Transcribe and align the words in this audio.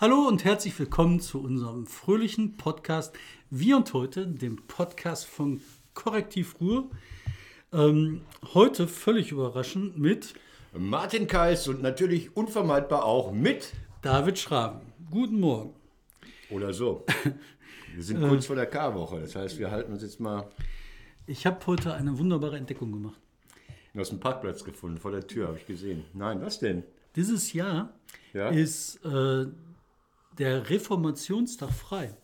Hallo 0.00 0.28
und 0.28 0.44
herzlich 0.44 0.78
willkommen 0.78 1.20
zu 1.20 1.40
unserem 1.42 1.86
fröhlichen 1.86 2.56
Podcast 2.56 3.14
Wir 3.50 3.76
und 3.76 3.92
heute, 3.92 4.26
dem 4.26 4.56
Podcast 4.68 5.26
von 5.26 5.60
Korrektiv 5.94 6.60
Ruhr. 6.60 6.88
Ähm, 7.72 8.22
heute 8.54 8.86
völlig 8.86 9.32
überraschend 9.32 9.98
mit 9.98 10.34
Martin 10.72 11.26
Kais 11.26 11.66
und 11.68 11.82
natürlich 11.82 12.36
unvermeidbar 12.36 13.04
auch 13.04 13.32
mit 13.32 13.72
David 14.02 14.38
Schraben. 14.38 14.80
Guten 15.10 15.40
Morgen. 15.40 15.74
oder 16.50 16.72
so. 16.72 17.04
Wir 17.94 18.02
sind 18.04 18.20
kurz 18.28 18.46
vor 18.46 18.54
der 18.56 18.66
Karwoche, 18.66 19.20
das 19.20 19.34
heißt, 19.34 19.58
wir 19.58 19.70
halten 19.70 19.92
uns 19.92 20.02
jetzt 20.02 20.20
mal 20.20 20.48
Ich 21.26 21.44
habe 21.46 21.66
heute 21.66 21.94
eine 21.94 22.16
wunderbare 22.18 22.56
Entdeckung 22.56 22.92
gemacht. 22.92 23.18
aus 23.98 24.10
dem 24.10 24.20
Parkplatz 24.20 24.62
gefunden, 24.62 24.98
vor 24.98 25.10
der 25.10 25.26
Tür, 25.26 25.48
habe 25.48 25.58
ich 25.58 25.66
gesehen. 25.66 26.04
Nein, 26.14 26.40
was 26.40 26.60
denn? 26.60 26.84
Dieses 27.16 27.52
Jahr 27.52 27.92
Ja? 28.32 28.50
ist 28.50 29.04
äh, 29.04 29.46
der 30.38 30.68
Reformationstag 30.70 31.70
frei. 31.70 32.14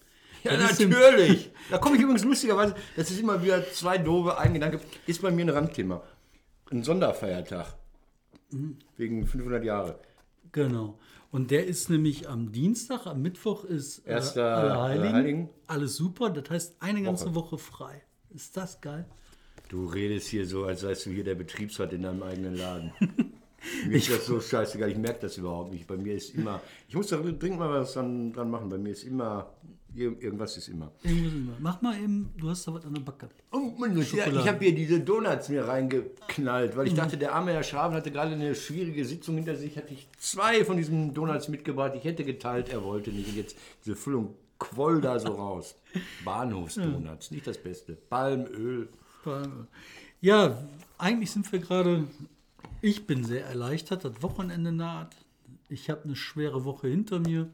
Ja, 0.42 0.56
Das 0.56 0.78
natürlich. 0.78 1.50
Da 1.70 1.78
komme 1.78 1.96
ich 1.96 2.02
übrigens 2.02 2.24
lustigerweise, 2.24 2.74
das 2.96 3.10
ist 3.10 3.20
immer 3.20 3.42
wieder 3.42 3.64
zwei 3.72 3.98
doofe, 3.98 4.36
ein 4.38 4.52
Gedanke, 4.54 4.80
ist 5.06 5.22
bei 5.22 5.30
mir 5.30 5.46
ein 5.46 5.48
Randthema. 5.48 6.02
Ein 6.70 6.82
Sonderfeiertag. 6.82 7.74
Wegen 8.96 9.26
500 9.26 9.64
Jahre. 9.64 9.98
Genau. 10.52 10.98
Und 11.30 11.50
der 11.50 11.66
ist 11.66 11.90
nämlich 11.90 12.28
am 12.28 12.52
Dienstag, 12.52 13.06
am 13.06 13.20
Mittwoch 13.22 13.64
ist 13.64 14.06
äh, 14.06 14.12
Erster 14.12 14.56
Allerheiligen. 14.56 15.04
Allerheiligen. 15.06 15.48
Alles 15.66 15.96
super, 15.96 16.30
das 16.30 16.48
heißt 16.48 16.76
eine 16.80 17.02
ganze 17.02 17.34
Woche 17.34 17.58
frei. 17.58 18.02
Ist 18.30 18.56
das 18.56 18.80
geil? 18.80 19.06
Du 19.68 19.86
redest 19.86 20.28
hier 20.28 20.46
so, 20.46 20.64
als 20.64 20.82
seist 20.82 21.06
du 21.06 21.10
hier 21.10 21.24
der 21.24 21.34
Betriebsrat 21.34 21.92
in 21.92 22.02
deinem 22.02 22.22
eigenen 22.22 22.56
Laden. 22.56 22.92
Mir 23.88 23.96
ist 23.96 24.10
das 24.10 24.26
so 24.26 24.40
scheißegal, 24.40 24.90
ich 24.90 24.98
merke 24.98 25.20
das 25.22 25.36
überhaupt 25.38 25.72
nicht. 25.72 25.86
Bei 25.86 25.96
mir 25.96 26.14
ist 26.14 26.34
immer, 26.34 26.60
ich 26.88 26.94
muss 26.94 27.08
da 27.08 27.16
dringend 27.16 27.58
mal 27.58 27.70
was 27.70 27.92
dran, 27.94 28.32
dran 28.32 28.50
machen, 28.50 28.68
bei 28.68 28.78
mir 28.78 28.90
ist 28.90 29.04
immer, 29.04 29.50
ir- 29.94 30.20
irgendwas 30.20 30.56
ist 30.56 30.68
immer. 30.68 30.90
Irgendwas 31.02 31.32
immer. 31.32 31.52
Mach 31.60 31.80
mal 31.82 31.96
eben, 31.98 32.30
du 32.36 32.50
hast 32.50 32.66
da 32.68 32.74
was 32.74 32.84
an 32.84 32.94
der 32.94 33.00
Backe. 33.02 33.28
Und 33.50 33.78
man 33.78 33.94
muss- 33.94 34.12
ja, 34.12 34.24
Schokolade. 34.24 34.40
ich 34.44 34.52
habe 34.52 34.64
hier 34.64 34.74
diese 34.74 35.00
Donuts 35.00 35.48
mir 35.48 35.66
reingeknallt, 35.66 36.76
weil 36.76 36.86
ich 36.88 36.94
dachte, 36.94 37.16
der 37.16 37.34
arme 37.34 37.52
Herr 37.52 37.62
Schraben 37.62 37.94
hatte 37.94 38.10
gerade 38.10 38.32
eine 38.34 38.54
schwierige 38.54 39.04
Sitzung 39.04 39.36
hinter 39.36 39.56
sich, 39.56 39.76
hatte 39.76 39.94
ich 39.94 40.08
zwei 40.18 40.64
von 40.64 40.76
diesen 40.76 41.14
Donuts 41.14 41.48
mitgebracht, 41.48 41.92
ich 41.96 42.04
hätte 42.04 42.24
geteilt, 42.24 42.68
er 42.68 42.82
wollte 42.84 43.10
nicht. 43.10 43.28
Und 43.28 43.36
jetzt 43.36 43.56
diese 43.84 43.96
Füllung 43.96 44.34
quoll 44.58 45.00
da 45.00 45.18
so 45.18 45.28
raus. 45.28 45.74
Bahnhofsdonuts, 46.24 47.30
nicht 47.30 47.46
das 47.46 47.58
Beste. 47.58 47.94
Palmöl. 48.08 48.88
Ja, 50.20 50.58
eigentlich 50.98 51.30
sind 51.30 51.50
wir 51.50 51.58
gerade, 51.58 52.04
ich 52.80 53.06
bin 53.06 53.24
sehr 53.24 53.46
erleichtert, 53.46 54.04
das 54.04 54.22
Wochenende 54.22 54.72
naht. 54.72 55.16
Ich 55.68 55.90
habe 55.90 56.04
eine 56.04 56.16
schwere 56.16 56.64
Woche 56.64 56.88
hinter 56.88 57.18
mir. 57.18 57.48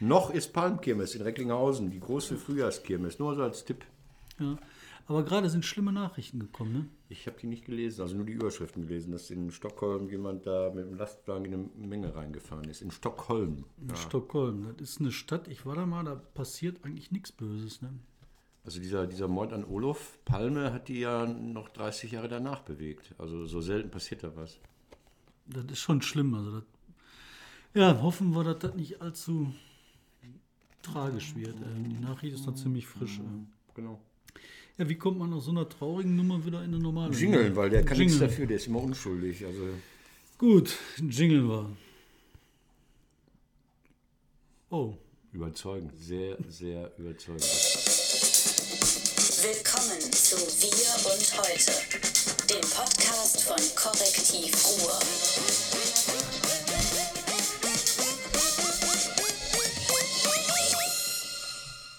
Noch 0.00 0.30
ist 0.30 0.52
Palmkirmes 0.52 1.14
in 1.14 1.22
Recklinghausen, 1.22 1.90
die 1.90 2.00
große 2.00 2.36
Frühjahrskirmes, 2.36 3.18
nur 3.18 3.34
so 3.34 3.42
als 3.42 3.64
Tipp. 3.64 3.84
Ja. 4.38 4.56
Aber 5.08 5.24
gerade 5.24 5.48
sind 5.48 5.64
schlimme 5.64 5.92
Nachrichten 5.92 6.40
gekommen. 6.40 6.72
Ne? 6.72 6.88
Ich 7.08 7.26
habe 7.26 7.36
die 7.40 7.46
nicht 7.46 7.64
gelesen, 7.64 8.02
also 8.02 8.16
nur 8.16 8.26
die 8.26 8.32
Überschriften 8.32 8.86
gelesen, 8.86 9.12
dass 9.12 9.30
in 9.30 9.52
Stockholm 9.52 10.10
jemand 10.10 10.46
da 10.46 10.72
mit 10.74 10.84
dem 10.84 10.96
Lastwagen 10.96 11.44
in 11.44 11.54
eine 11.54 11.86
Menge 11.86 12.14
reingefahren 12.14 12.68
ist. 12.68 12.82
In 12.82 12.90
Stockholm. 12.90 13.64
In 13.80 13.94
Stockholm, 13.94 14.74
das 14.76 14.90
ist 14.90 15.00
eine 15.00 15.12
Stadt, 15.12 15.46
ich 15.46 15.64
war 15.64 15.76
da 15.76 15.86
mal, 15.86 16.04
da 16.04 16.16
passiert 16.16 16.84
eigentlich 16.84 17.12
nichts 17.12 17.30
Böses. 17.30 17.82
Ne? 17.82 17.90
Also 18.66 18.80
dieser, 18.80 19.06
dieser 19.06 19.28
Mord 19.28 19.52
an 19.52 19.64
Olof 19.64 20.18
Palme 20.24 20.72
hat 20.72 20.88
die 20.88 20.98
ja 21.00 21.24
noch 21.24 21.68
30 21.70 22.10
Jahre 22.10 22.28
danach 22.28 22.60
bewegt. 22.62 23.14
Also 23.16 23.46
so 23.46 23.60
selten 23.60 23.90
passiert 23.90 24.24
da 24.24 24.34
was. 24.36 24.58
Das 25.46 25.64
ist 25.66 25.78
schon 25.78 26.02
schlimm. 26.02 26.34
Also 26.34 26.50
das, 26.60 26.64
ja, 27.74 28.02
hoffen 28.02 28.34
wir, 28.34 28.42
dass 28.44 28.58
das 28.58 28.74
nicht 28.74 29.00
allzu 29.00 29.54
tragisch 30.82 31.34
wird. 31.36 31.54
Äh, 31.60 31.88
Die 31.88 32.00
Nachricht 32.04 32.34
ist 32.34 32.46
noch 32.46 32.54
ziemlich 32.56 32.86
frisch. 32.86 33.18
äh. 33.18 33.22
Genau. 33.74 34.00
Ja, 34.78 34.88
wie 34.88 34.96
kommt 34.96 35.18
man 35.18 35.32
aus 35.32 35.44
so 35.46 35.52
einer 35.52 35.68
traurigen 35.68 36.16
Nummer 36.16 36.44
wieder 36.44 36.58
in 36.64 36.74
eine 36.74 36.78
normale 36.82 37.14
Jingeln, 37.14 37.44
Nummer? 37.50 37.56
weil 37.62 37.70
der 37.70 37.84
kann 37.84 37.96
nichts 37.98 38.14
Jingeln. 38.14 38.30
dafür, 38.30 38.46
der 38.46 38.56
ist 38.56 38.66
immer 38.66 38.82
unschuldig. 38.82 39.44
Also 39.46 39.62
Gut, 40.38 40.76
jingeln 40.98 41.48
wir. 41.48 41.70
Oh, 44.70 44.94
überzeugend, 45.32 45.96
sehr, 45.96 46.36
sehr 46.48 46.92
überzeugend. 46.98 47.44
Willkommen 49.46 50.00
zu 50.10 50.36
Wir 50.60 51.12
und 51.12 51.38
Heute, 51.38 51.70
dem 52.50 52.68
Podcast 52.68 53.44
von 53.44 53.56
Korrektiv 53.76 54.52
Ruhr. 54.66 54.98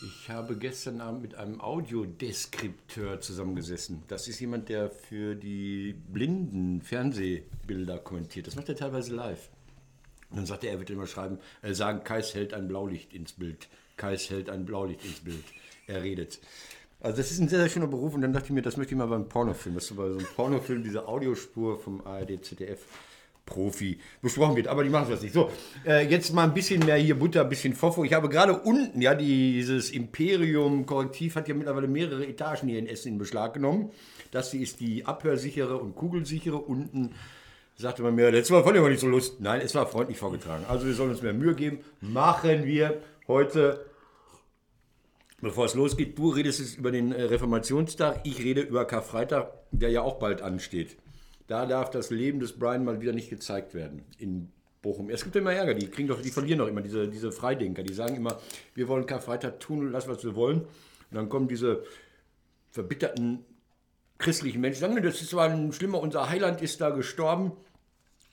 Ich 0.02 0.30
habe 0.30 0.58
gestern 0.58 1.00
Abend 1.00 1.22
mit 1.22 1.36
einem 1.36 1.62
Audiodeskripteur 1.62 3.22
zusammengesessen. 3.22 4.04
Das 4.10 4.28
ist 4.28 4.42
jemand, 4.42 4.68
der 4.68 4.90
für 4.90 5.34
die 5.34 5.94
blinden 5.94 6.82
Fernsehbilder 6.82 8.00
kommentiert. 8.00 8.48
Das 8.48 8.58
macht 8.58 8.68
er 8.68 8.76
teilweise 8.76 9.16
live. 9.16 9.48
Und 10.32 10.40
dann 10.40 10.46
sagt 10.46 10.66
er, 10.66 10.72
er 10.72 10.80
wird 10.80 10.90
immer 10.90 11.08
schreiben, 11.08 11.40
äh, 11.62 11.74
sagen, 11.74 12.04
Kais 12.04 12.34
hält 12.34 12.54
ein 12.54 12.68
Blaulicht 12.68 13.14
ins 13.14 13.32
Bild. 13.32 13.70
Kais 13.96 14.30
hält 14.30 14.50
ein 14.50 14.66
Blaulicht 14.66 15.06
ins 15.06 15.22
Bild. 15.22 15.46
Er 15.88 16.04
redet. 16.04 16.42
Also 17.00 17.18
das 17.18 17.32
ist 17.32 17.40
ein 17.40 17.48
sehr, 17.48 17.60
sehr 17.60 17.70
schöner 17.70 17.88
Beruf 17.88 18.16
und 18.16 18.22
dann 18.22 18.34
dachte 18.34 18.48
ich 18.48 18.52
mir, 18.52 18.62
das 18.62 18.76
möchte 18.78 18.94
ich 18.94 18.98
mal 18.98 19.08
beim 19.08 19.30
Pornofilm, 19.30 19.76
dass 19.76 19.88
so 19.88 19.96
bei 19.96 20.10
so 20.10 20.18
einem 20.18 20.28
Pornofilm 20.36 20.84
diese 20.84 21.08
Audiospur 21.08 21.78
vom 21.80 22.06
ARD, 22.06 22.44
ZDF 22.44 22.80
Profi 23.48 23.98
besprochen 24.22 24.56
wird. 24.56 24.68
Aber 24.68 24.84
die 24.84 24.90
machen 24.90 25.10
das 25.10 25.24
nicht. 25.24 25.34
So, 25.34 25.50
äh, 25.86 26.08
jetzt 26.08 26.32
mal 26.34 26.44
ein 26.44 26.54
bisschen 26.54 26.86
mehr 26.86 26.98
hier 26.98 27.18
Butter, 27.18 27.42
ein 27.42 27.50
bisschen 27.50 27.74
Fofo. 27.74 28.04
Ich 28.04 28.14
habe 28.14 28.30
gerade 28.30 28.54
unten, 28.54 29.02
ja, 29.02 29.16
dieses 29.16 29.90
Imperium 29.90 30.86
Korrektiv 30.86 31.36
hat 31.36 31.48
ja 31.48 31.56
mittlerweile 31.56 31.88
mehrere 31.88 32.28
Etagen 32.28 32.68
hier 32.68 32.78
in 32.78 32.88
Essen 32.88 33.14
in 33.14 33.18
Beschlag 33.18 33.56
genommen. 33.56 33.92
Das 34.32 34.52
hier 34.52 34.62
ist 34.62 34.80
die 34.80 35.06
abhörsichere 35.06 35.78
und 35.78 35.96
kugelsichere. 35.96 36.58
Unten 36.58 37.16
sagte 37.76 38.04
man 38.04 38.14
mir, 38.14 38.30
letztes 38.30 38.52
Mal 38.52 38.64
fand 38.64 38.76
ich 38.76 38.82
aber 38.82 38.90
nicht 38.90 39.00
so 39.00 39.08
Lust. 39.08 39.40
Nein, 39.40 39.62
es 39.62 39.74
war 39.74 39.88
freundlich 39.88 40.18
vorgetragen. 40.18 40.66
Also 40.68 40.86
wir 40.86 40.94
sollen 40.94 41.12
uns 41.12 41.22
mehr 41.22 41.34
Mühe 41.34 41.56
geben. 41.56 41.80
Machen 42.02 42.66
wir 42.66 43.02
heute 43.28 43.86
Bevor 45.40 45.66
es 45.66 45.76
losgeht, 45.76 46.18
du 46.18 46.30
redest 46.30 46.60
jetzt 46.60 46.78
über 46.80 46.92
den 46.92 47.12
äh, 47.12 47.24
Reformationstag, 47.24 48.22
ich 48.24 48.40
rede 48.40 48.62
über 48.62 48.86
Karfreitag, 48.86 49.54
der 49.72 49.92
ja 49.92 50.02
auch 50.02 50.18
bald 50.18 50.42
ansteht. 50.42 50.98
Da 51.46 51.68
darf 51.68 51.92
das 51.92 52.10
Leben 52.10 52.40
des 52.40 52.58
Brian 52.58 52.84
mal 52.84 53.02
wieder 53.02 53.14
nicht 53.14 53.30
gezeigt 53.30 53.76
werden 53.76 54.04
in 54.18 54.52
Bochum. 54.82 55.12
Es 55.12 55.24
gibt 55.24 55.36
immer 55.36 55.54
Ärger, 55.54 55.76
die 55.76 55.88
kriegen 55.90 56.08
doch, 56.08 56.22
die 56.22 56.32
verlieren 56.32 56.60
doch 56.60 56.68
immer 56.68 56.82
diese, 56.82 57.08
diese 57.08 57.32
Freidenker, 57.32 57.84
die 57.84 57.94
sagen 57.94 58.16
immer, 58.16 58.40
wir 58.74 58.88
wollen 58.88 59.06
Karfreitag 59.06 59.60
tun 59.60 59.86
und 59.86 59.94
das, 59.94 60.08
was 60.08 60.24
wir 60.24 60.36
wollen. 60.36 60.62
Und 60.62 60.68
dann 61.12 61.30
kommen 61.30 61.48
diese 61.48 61.84
verbitterten 62.72 63.46
christlichen 64.18 64.60
Menschen, 64.60 64.80
sagen, 64.80 65.02
das 65.04 65.22
ist 65.22 65.30
zwar 65.30 65.50
ein 65.50 65.72
schlimmer, 65.72 66.00
unser 66.00 66.30
Heiland 66.30 66.64
ist 66.64 66.82
da 66.82 66.90
gestorben. 66.90 67.52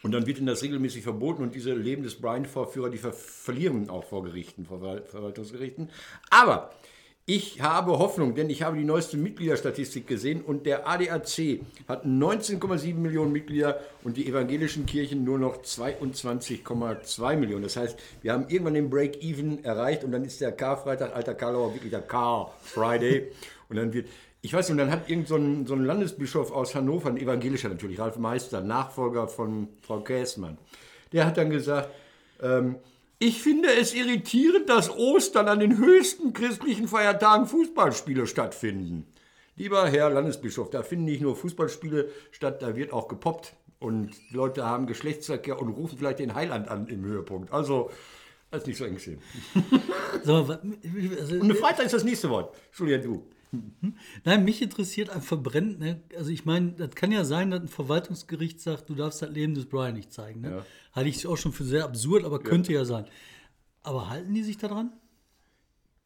Und 0.02 0.12
dann 0.12 0.26
wird 0.26 0.38
ihnen 0.38 0.46
das 0.46 0.62
regelmäßig 0.62 1.02
verboten 1.02 1.42
und 1.42 1.54
diese 1.54 1.72
Leben 1.72 2.02
des 2.02 2.20
Brian-Vorführer, 2.20 2.90
die 2.90 2.98
ver 2.98 3.12
verlieren 3.12 3.88
auch 3.88 4.04
vor 4.04 4.22
Gerichten, 4.22 4.66
vor 4.66 4.78
Verwal- 4.80 5.04
Verwaltungsgerichten. 5.04 5.90
Aber 6.28 6.70
ich 7.26 7.62
habe 7.62 7.98
Hoffnung, 7.98 8.34
denn 8.34 8.50
ich 8.50 8.62
habe 8.62 8.76
die 8.76 8.84
neueste 8.84 9.16
Mitgliederstatistik 9.16 10.06
gesehen 10.06 10.42
und 10.42 10.66
der 10.66 10.86
ADAC 10.86 11.60
hat 11.88 12.04
19,7 12.04 12.94
Millionen 12.96 13.32
Mitglieder 13.32 13.80
und 14.02 14.18
die 14.18 14.28
evangelischen 14.28 14.84
Kirchen 14.84 15.24
nur 15.24 15.38
noch 15.38 15.62
22,2 15.62 17.36
Millionen. 17.36 17.62
Das 17.62 17.78
heißt, 17.78 17.98
wir 18.20 18.34
haben 18.34 18.44
irgendwann 18.48 18.74
den 18.74 18.90
Break-Even 18.90 19.64
erreicht 19.64 20.04
und 20.04 20.12
dann 20.12 20.22
ist 20.26 20.42
der 20.42 20.52
Karfreitag, 20.52 21.16
alter 21.16 21.34
Karlauer, 21.34 21.72
wirklich 21.72 21.92
der 21.92 22.02
Car-Friday. 22.02 23.32
Und 23.70 23.76
dann 23.76 23.94
wird, 23.94 24.06
ich 24.42 24.52
weiß 24.52 24.68
nicht, 24.68 24.72
und 24.72 24.78
dann 24.78 24.90
hat 24.90 25.08
irgend 25.08 25.26
so 25.26 25.36
ein, 25.36 25.66
so 25.66 25.72
ein 25.72 25.84
Landesbischof 25.86 26.52
aus 26.52 26.74
Hannover, 26.74 27.08
ein 27.08 27.16
evangelischer 27.16 27.70
natürlich, 27.70 27.98
Ralf 27.98 28.18
Meister, 28.18 28.60
Nachfolger 28.60 29.28
von 29.28 29.68
Frau 29.80 30.00
Käßmann, 30.00 30.58
der 31.14 31.24
hat 31.24 31.38
dann 31.38 31.48
gesagt, 31.48 31.88
ähm, 32.42 32.76
ich 33.18 33.42
finde 33.42 33.68
es 33.72 33.94
irritierend, 33.94 34.68
dass 34.68 34.90
Ostern 34.90 35.48
an 35.48 35.60
den 35.60 35.78
höchsten 35.78 36.32
christlichen 36.32 36.88
Feiertagen 36.88 37.46
Fußballspiele 37.46 38.26
stattfinden. 38.26 39.06
Lieber 39.56 39.88
Herr 39.88 40.10
Landesbischof, 40.10 40.70
da 40.70 40.82
finden 40.82 41.04
nicht 41.04 41.20
nur 41.20 41.36
Fußballspiele 41.36 42.10
statt, 42.32 42.60
da 42.60 42.74
wird 42.74 42.92
auch 42.92 43.08
gepoppt. 43.08 43.54
Und 43.78 44.14
Leute 44.30 44.64
haben 44.64 44.86
Geschlechtsverkehr 44.86 45.60
und 45.60 45.68
rufen 45.68 45.98
vielleicht 45.98 46.18
den 46.18 46.34
Heiland 46.34 46.68
an 46.68 46.86
im 46.88 47.04
Höhepunkt. 47.04 47.52
Also, 47.52 47.90
das 48.50 48.62
ist 48.62 48.66
nicht 48.66 48.78
so 48.78 48.84
eng 48.84 48.98
sehen. 48.98 49.20
so, 50.24 50.36
also, 50.36 50.54
Und 50.54 51.42
eine 51.42 51.54
Freitag 51.54 51.86
ist 51.86 51.94
das 51.94 52.04
nächste 52.04 52.30
Wort. 52.30 52.56
Entschuldigung, 52.68 53.02
du. 53.02 53.33
Nein, 54.24 54.44
mich 54.44 54.62
interessiert 54.62 55.10
einfach 55.10 55.38
brennend. 55.38 55.78
Ne? 55.80 56.00
Also 56.16 56.30
ich 56.30 56.44
meine, 56.44 56.72
das 56.72 56.90
kann 56.94 57.12
ja 57.12 57.24
sein, 57.24 57.50
dass 57.50 57.60
ein 57.60 57.68
Verwaltungsgericht 57.68 58.60
sagt, 58.60 58.88
du 58.88 58.94
darfst 58.94 59.22
das 59.22 59.30
Leben 59.30 59.54
des 59.54 59.66
Brian 59.66 59.94
nicht 59.94 60.12
zeigen. 60.12 60.40
Ne? 60.42 60.50
Ja. 60.50 60.66
Halte 60.92 61.08
ich 61.10 61.26
auch 61.26 61.36
schon 61.36 61.52
für 61.52 61.64
sehr 61.64 61.84
absurd, 61.84 62.24
aber 62.24 62.38
könnte 62.40 62.72
ja 62.72 62.84
sein. 62.84 63.04
Aber 63.82 64.08
halten 64.10 64.32
die 64.34 64.42
sich 64.42 64.56
daran? 64.58 64.92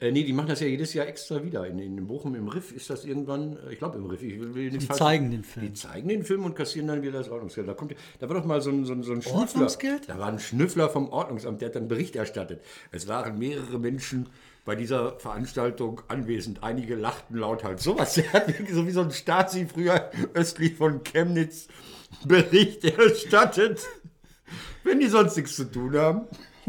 Äh, 0.01 0.11
nee, 0.13 0.23
die 0.23 0.31
machen 0.31 0.47
das 0.47 0.61
ja 0.61 0.67
jedes 0.67 0.93
Jahr 0.93 1.07
extra 1.07 1.43
wieder. 1.43 1.67
In, 1.67 1.77
in 1.77 2.07
Bochum 2.07 2.33
im 2.33 2.47
Riff 2.47 2.71
ist 2.71 2.89
das 2.89 3.03
irgendwann, 3.03 3.57
äh, 3.67 3.73
ich 3.73 3.79
glaube 3.79 3.97
im 3.97 4.05
Riff. 4.05 4.21
Ich 4.23 4.39
will, 4.39 4.69
nichts 4.71 4.85
Die 4.85 4.87
falsch- 4.87 4.97
zeigen 4.97 5.29
den 5.31 5.43
Film. 5.43 5.65
Die 5.65 5.73
zeigen 5.73 6.07
den 6.07 6.23
Film 6.23 6.45
und 6.45 6.55
kassieren 6.55 6.87
dann 6.87 7.01
wieder 7.01 7.11
das 7.19 7.27
Ordnungsgeld. 7.29 7.67
Da, 7.67 7.73
kommt, 7.73 7.93
da 8.19 8.29
war 8.29 8.37
doch 8.37 8.45
mal 8.45 8.61
so 8.61 8.69
ein, 8.69 8.85
so 8.85 8.93
ein, 8.93 9.03
so 9.03 9.11
ein 9.11 9.21
Schnüffler. 9.21 9.67
Da 10.07 10.17
war 10.17 10.27
ein 10.29 10.39
Schnüffler 10.39 10.87
vom 10.87 11.09
Ordnungsamt, 11.09 11.59
der 11.59 11.67
hat 11.67 11.75
dann 11.75 11.89
Bericht 11.89 12.15
erstattet. 12.15 12.61
Es 12.91 13.09
waren 13.09 13.37
mehrere 13.37 13.77
Menschen 13.77 14.29
bei 14.69 14.75
dieser 14.75 15.17
Veranstaltung 15.17 16.03
anwesend. 16.09 16.61
Einige 16.61 16.93
lachten 16.93 17.35
lauthals. 17.35 17.83
Sowas, 17.83 18.13
der 18.13 18.31
hat 18.31 18.53
so 18.71 18.85
wie 18.85 18.91
so 18.91 19.01
ein 19.01 19.09
Stasi 19.09 19.65
früher 19.65 20.11
östlich 20.35 20.75
von 20.75 21.03
Chemnitz 21.03 21.69
Bericht 22.23 22.85
erstattet. 22.85 23.87
Wenn 24.83 24.99
die 24.99 25.07
sonst 25.07 25.37
nichts 25.37 25.55
zu 25.55 25.71
tun 25.71 25.97
haben. 25.97 26.27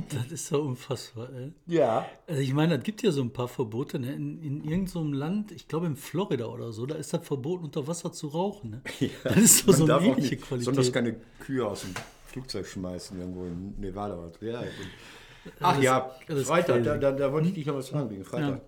Das 0.08 0.32
ist 0.32 0.50
ja 0.50 0.56
unfassbar. 0.56 1.28
Ey. 1.30 1.52
Ja. 1.66 2.06
Also 2.26 2.40
ich 2.40 2.54
meine, 2.54 2.76
es 2.76 2.84
gibt 2.84 3.02
ja 3.02 3.12
so 3.12 3.20
ein 3.20 3.34
paar 3.34 3.48
Verbote. 3.48 3.98
Ne? 3.98 4.14
In, 4.14 4.42
in 4.42 4.64
irgendeinem 4.64 5.12
Land, 5.12 5.52
ich 5.52 5.68
glaube 5.68 5.84
in 5.84 5.96
Florida 5.96 6.46
oder 6.46 6.72
so, 6.72 6.86
da 6.86 6.94
ist 6.94 7.12
das 7.12 7.26
verboten, 7.26 7.64
unter 7.64 7.86
Wasser 7.86 8.12
zu 8.12 8.28
rauchen. 8.28 8.70
Ne? 8.70 8.82
Das 9.24 9.36
ist 9.36 9.66
so, 9.66 9.72
so 9.72 9.84
eine 9.84 10.06
ähnliche 10.06 10.36
nicht, 10.36 10.48
Besonders 10.48 10.90
Qualität. 10.90 10.94
keine 10.94 11.16
Kühe 11.38 11.66
aus 11.66 11.82
dem 11.82 11.92
Flugzeug 12.24 12.66
schmeißen, 12.66 13.20
irgendwo 13.20 13.44
in 13.44 13.78
Nevada. 13.78 14.16
oder 14.16 14.32
so. 14.40 14.46
Ja, 14.46 14.62
Ach 15.60 15.80
ja, 15.80 16.10
das 16.28 16.42
Freitag, 16.42 16.84
da, 16.84 16.96
da, 16.96 17.12
da 17.12 17.32
wollte 17.32 17.48
ich 17.48 17.54
dich 17.54 17.66
noch 17.66 17.76
was 17.76 17.88
fragen 17.88 18.10
wegen 18.10 18.24
Freitag. 18.24 18.60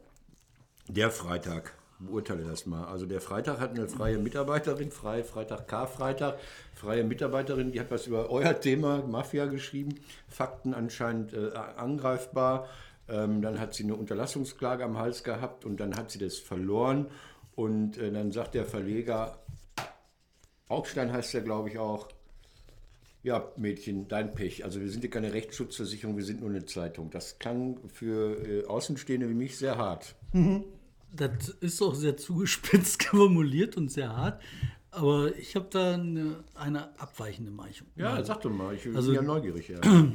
Der 0.88 1.10
Freitag, 1.10 1.74
beurteile 1.98 2.44
das 2.44 2.66
mal. 2.66 2.84
Also 2.86 3.06
der 3.06 3.20
Freitag 3.20 3.60
hat 3.60 3.70
eine 3.70 3.88
freie 3.88 4.18
Mitarbeiterin, 4.18 4.90
frei, 4.90 5.22
Freitag 5.22 5.68
Karfreitag, 5.68 6.38
freie 6.74 7.04
Mitarbeiterin, 7.04 7.72
die 7.72 7.80
hat 7.80 7.90
was 7.90 8.06
über 8.06 8.30
euer 8.30 8.58
Thema 8.58 9.02
Mafia 9.06 9.46
geschrieben, 9.46 10.00
Fakten 10.28 10.74
anscheinend 10.74 11.32
äh, 11.32 11.52
angreifbar. 11.76 12.68
Ähm, 13.08 13.42
dann 13.42 13.58
hat 13.58 13.74
sie 13.74 13.84
eine 13.84 13.96
Unterlassungsklage 13.96 14.84
am 14.84 14.98
Hals 14.98 15.24
gehabt 15.24 15.64
und 15.64 15.78
dann 15.78 15.96
hat 15.96 16.10
sie 16.10 16.18
das 16.18 16.38
verloren. 16.38 17.06
Und 17.54 17.98
äh, 17.98 18.10
dann 18.10 18.32
sagt 18.32 18.54
der 18.54 18.64
Verleger, 18.64 19.38
Augstein 20.68 21.12
heißt 21.12 21.34
er, 21.34 21.42
glaube 21.42 21.68
ich, 21.68 21.78
auch. 21.78 22.08
Ja, 23.24 23.52
Mädchen, 23.56 24.08
dein 24.08 24.34
Pech. 24.34 24.64
Also 24.64 24.80
wir 24.80 24.90
sind 24.90 25.04
ja 25.04 25.10
keine 25.10 25.32
Rechtsschutzversicherung, 25.32 26.16
wir 26.16 26.24
sind 26.24 26.40
nur 26.40 26.50
eine 26.50 26.64
Zeitung. 26.64 27.10
Das 27.10 27.38
klang 27.38 27.78
für 27.88 28.36
äh, 28.46 28.66
Außenstehende 28.66 29.28
wie 29.28 29.34
mich 29.34 29.56
sehr 29.56 29.76
hart. 29.78 30.14
Das 31.14 31.50
ist 31.60 31.82
auch 31.82 31.94
sehr 31.94 32.16
zugespitzt 32.16 33.02
formuliert 33.04 33.76
und 33.76 33.90
sehr 33.92 34.16
hart. 34.16 34.40
Aber 34.90 35.36
ich 35.36 35.54
habe 35.56 35.66
da 35.68 35.92
eine, 35.92 36.42
eine 36.54 36.98
abweichende 36.98 37.50
Meinung. 37.50 37.74
Ja, 37.96 38.24
sag 38.24 38.40
doch 38.40 38.50
mal, 38.50 38.74
ich 38.74 38.84
bin 38.84 38.96
Also- 38.96 39.12
ja 39.12 39.20
neugierig. 39.20 39.68
Ja. 39.68 39.78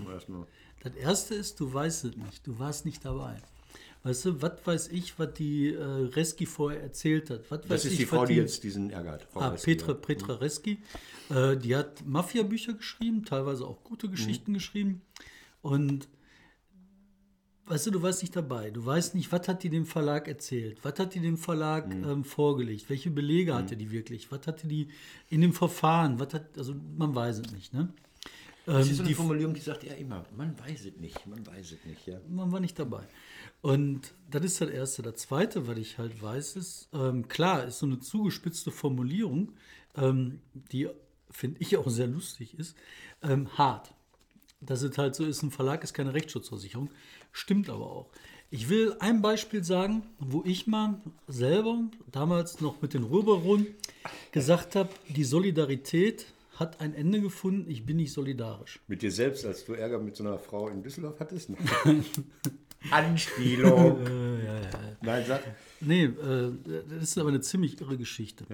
Das 0.83 0.95
erste 0.95 1.35
ist, 1.35 1.59
du 1.59 1.71
weißt 1.71 2.05
es 2.05 2.17
nicht. 2.17 2.47
Du 2.47 2.57
warst 2.57 2.85
nicht 2.85 3.05
dabei. 3.05 3.35
Weißt 4.07 4.23
du, 4.25 4.41
was 4.41 4.53
weiß 4.63 4.87
ich, 4.89 5.19
was 5.19 5.33
die 5.33 5.73
äh, 5.73 5.83
Reski 5.83 6.45
vorher 6.45 6.81
erzählt 6.81 7.29
hat? 7.29 7.41
Was 7.49 7.59
weiß 7.63 7.67
Das 7.67 7.85
ist 7.85 7.91
ich, 7.91 7.97
die 7.99 8.05
Frau, 8.05 8.25
die 8.25 8.35
jetzt 8.35 8.63
diesen 8.63 8.89
Ärger 8.89 9.11
hat. 9.11 9.23
Frau 9.23 9.41
Ah, 9.41 9.47
Reski, 9.49 9.71
Petra, 9.75 9.87
ja. 9.91 9.93
Petra 9.95 10.33
Reski. 10.35 10.77
Äh, 11.29 11.57
die 11.57 11.75
hat 11.75 12.05
Mafia-Bücher 12.05 12.73
geschrieben, 12.73 13.25
teilweise 13.25 13.65
auch 13.67 13.79
Mhm. 13.81 13.83
gute 13.83 14.07
Geschichten 14.09 14.53
geschrieben. 14.53 15.01
Und 15.61 16.07
weißt 17.65 17.87
du, 17.87 17.91
du 17.91 18.01
warst 18.01 18.21
nicht 18.21 18.33
dabei. 18.33 18.69
Du 18.71 18.85
weißt 18.85 19.13
nicht, 19.13 19.29
was 19.33 19.45
hat 19.49 19.63
die 19.63 19.69
dem 19.69 19.85
Verlag 19.85 20.29
erzählt? 20.29 20.77
Was 20.83 20.97
hat 20.99 21.13
die 21.13 21.19
dem 21.19 21.37
Verlag 21.37 21.93
Mhm. 21.93 22.03
ähm, 22.09 22.23
vorgelegt? 22.23 22.89
Welche 22.89 23.11
Belege 23.11 23.55
hatte 23.55 23.75
die 23.75 23.91
wirklich? 23.91 24.31
Was 24.31 24.47
hatte 24.47 24.67
die 24.67 24.87
in 25.29 25.41
dem 25.41 25.51
Verfahren? 25.51 26.17
Was 26.17 26.33
hat, 26.33 26.57
also 26.57 26.73
man 26.97 27.13
weiß 27.13 27.39
es 27.39 27.51
nicht, 27.51 27.73
ne? 27.73 27.89
Das 28.65 28.75
Ähm, 28.85 28.91
ist 28.91 28.97
so 28.97 29.01
eine 29.03 29.07
die 29.09 29.15
Formulierung, 29.15 29.53
die 29.53 29.61
sagt 29.61 29.83
ja 29.85 29.93
immer, 29.93 30.25
man 30.35 30.57
weiß 30.59 30.85
es 30.85 30.97
nicht, 30.97 31.25
man 31.25 31.45
weiß 31.47 31.71
es 31.71 31.85
nicht. 31.85 32.05
Ja. 32.05 32.19
man 32.29 32.51
war 32.51 32.59
nicht 32.59 32.77
dabei. 32.77 33.03
Und 33.61 34.13
das 34.29 34.43
ist 34.43 34.61
das 34.61 34.69
Erste. 34.69 35.01
Das 35.01 35.15
Zweite, 35.15 35.67
was 35.67 35.77
ich 35.77 35.97
halt 35.97 36.21
weiß, 36.21 36.55
ist, 36.57 36.89
ähm, 36.93 37.27
klar, 37.27 37.65
ist 37.65 37.79
so 37.79 37.85
eine 37.85 37.99
zugespitzte 37.99 38.71
Formulierung, 38.71 39.53
ähm, 39.95 40.41
die, 40.53 40.89
finde 41.31 41.59
ich, 41.59 41.77
auch 41.77 41.89
sehr 41.89 42.07
lustig 42.07 42.57
ist, 42.57 42.75
ähm, 43.23 43.57
hart. 43.57 43.93
Dass 44.59 44.81
es 44.81 44.97
halt 44.97 45.15
so 45.15 45.25
ist, 45.25 45.43
ein 45.43 45.51
Verlag 45.51 45.83
ist 45.83 45.93
keine 45.93 46.13
Rechtsschutzversicherung, 46.13 46.89
stimmt 47.31 47.69
aber 47.69 47.85
auch. 47.85 48.09
Ich 48.49 48.69
will 48.69 48.95
ein 48.99 49.21
Beispiel 49.21 49.63
sagen, 49.63 50.03
wo 50.19 50.43
ich 50.45 50.67
mal 50.67 51.01
selber, 51.27 51.89
damals 52.11 52.61
noch 52.61 52.81
mit 52.81 52.93
den 52.93 53.03
Ruhrbaronen, 53.03 53.67
gesagt 54.31 54.75
habe, 54.75 54.89
die 55.09 55.25
Solidarität 55.25 56.27
hat 56.55 56.79
ein 56.79 56.93
Ende 56.95 57.21
gefunden, 57.21 57.69
ich 57.69 57.85
bin 57.85 57.97
nicht 57.97 58.13
solidarisch. 58.13 58.79
Mit 58.87 59.01
dir 59.01 59.11
selbst, 59.11 59.45
als 59.45 59.65
du 59.65 59.73
Ärger 59.73 59.99
mit 59.99 60.15
so 60.15 60.23
einer 60.23 60.39
Frau 60.39 60.69
in 60.69 60.81
Düsseldorf 60.81 61.19
hattest? 61.19 61.51
Anspielung. 62.91 63.99
Nein, 65.01 65.23
sag. 65.27 65.43
Nee, 65.81 66.05
äh, 66.05 66.51
das 66.89 67.03
ist 67.03 67.17
aber 67.17 67.29
eine 67.29 67.41
ziemlich 67.41 67.79
irre 67.81 67.97
Geschichte. 67.97 68.45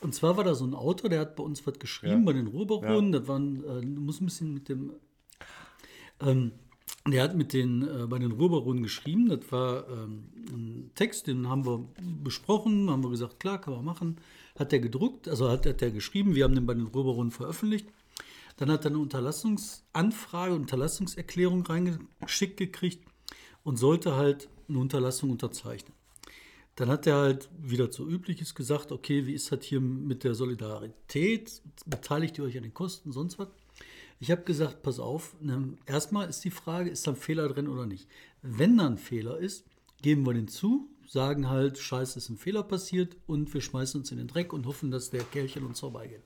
Und 0.00 0.14
zwar 0.14 0.36
war 0.36 0.44
da 0.44 0.54
so 0.54 0.64
ein 0.64 0.74
Autor, 0.74 1.10
der 1.10 1.20
hat 1.20 1.36
bei 1.36 1.42
uns 1.42 1.66
was 1.66 1.78
geschrieben, 1.78 2.20
Ja. 2.20 2.24
bei 2.26 2.32
den 2.34 2.46
Ruhrbaronen. 2.46 3.12
Das 3.12 3.26
waren, 3.26 3.64
äh, 3.64 3.80
du 3.80 4.00
musst 4.00 4.20
ein 4.20 4.26
bisschen 4.26 4.54
mit 4.54 4.68
dem. 4.68 4.92
Ähm, 6.20 6.52
der 7.06 7.22
hat 7.22 7.36
mit 7.36 7.52
den, 7.52 7.82
äh, 7.82 8.06
bei 8.06 8.18
den 8.18 8.32
Ruhrbaronen 8.32 8.82
geschrieben. 8.82 9.28
Das 9.28 9.50
war 9.50 9.88
ähm, 9.88 10.24
ein 10.50 10.90
Text, 10.94 11.26
den 11.26 11.48
haben 11.48 11.64
wir 11.64 11.84
besprochen, 12.22 12.90
haben 12.90 13.02
wir 13.02 13.10
gesagt, 13.10 13.40
klar, 13.40 13.60
kann 13.60 13.74
man 13.74 13.84
machen. 13.84 14.16
Hat 14.58 14.72
der 14.72 14.80
gedruckt, 14.80 15.28
also 15.28 15.48
hat, 15.48 15.64
hat 15.66 15.80
der 15.80 15.90
geschrieben, 15.90 16.34
wir 16.34 16.44
haben 16.44 16.54
den 16.54 16.66
bei 16.66 16.74
den 16.74 16.86
Ruhrbaronen 16.86 17.30
veröffentlicht. 17.30 17.88
Dann 18.56 18.70
hat 18.70 18.84
er 18.84 18.90
eine 18.90 18.98
Unterlassungsanfrage, 18.98 20.54
Unterlassungserklärung 20.54 21.62
reingeschickt 21.64 22.56
gekriegt 22.56 23.07
und 23.64 23.76
sollte 23.76 24.16
halt 24.16 24.48
eine 24.68 24.78
Unterlassung 24.78 25.30
unterzeichnen. 25.30 25.92
Dann 26.76 26.88
hat 26.90 27.06
er 27.06 27.16
halt 27.16 27.48
wieder 27.60 27.90
zu 27.90 28.08
übliches 28.08 28.54
gesagt, 28.54 28.92
okay, 28.92 29.26
wie 29.26 29.32
ist 29.32 29.50
das 29.50 29.64
hier 29.64 29.80
mit 29.80 30.22
der 30.22 30.34
Solidarität? 30.34 31.60
Beteiligt 31.86 32.38
ihr 32.38 32.44
euch 32.44 32.56
an 32.56 32.62
den 32.62 32.74
Kosten, 32.74 33.10
sonst 33.10 33.38
was? 33.38 33.48
Ich 34.20 34.30
habe 34.30 34.42
gesagt, 34.42 34.82
pass 34.82 34.98
auf, 35.00 35.36
ne, 35.40 35.76
erstmal 35.86 36.28
ist 36.28 36.44
die 36.44 36.50
Frage, 36.50 36.90
ist 36.90 37.06
da 37.06 37.12
ein 37.12 37.16
Fehler 37.16 37.48
drin 37.48 37.68
oder 37.68 37.86
nicht? 37.86 38.08
Wenn 38.42 38.78
da 38.78 38.86
ein 38.86 38.98
Fehler 38.98 39.38
ist, 39.38 39.64
geben 40.02 40.24
wir 40.24 40.34
den 40.34 40.48
zu, 40.48 40.88
sagen 41.08 41.48
halt, 41.48 41.78
scheiße, 41.78 42.18
ist 42.18 42.28
ein 42.28 42.36
Fehler 42.36 42.62
passiert 42.62 43.16
und 43.26 43.52
wir 43.52 43.60
schmeißen 43.60 44.00
uns 44.00 44.12
in 44.12 44.18
den 44.18 44.28
Dreck 44.28 44.52
und 44.52 44.66
hoffen, 44.66 44.90
dass 44.90 45.10
der 45.10 45.24
Kerlchen 45.24 45.64
uns 45.64 45.80
vorbeigeht. 45.80 46.22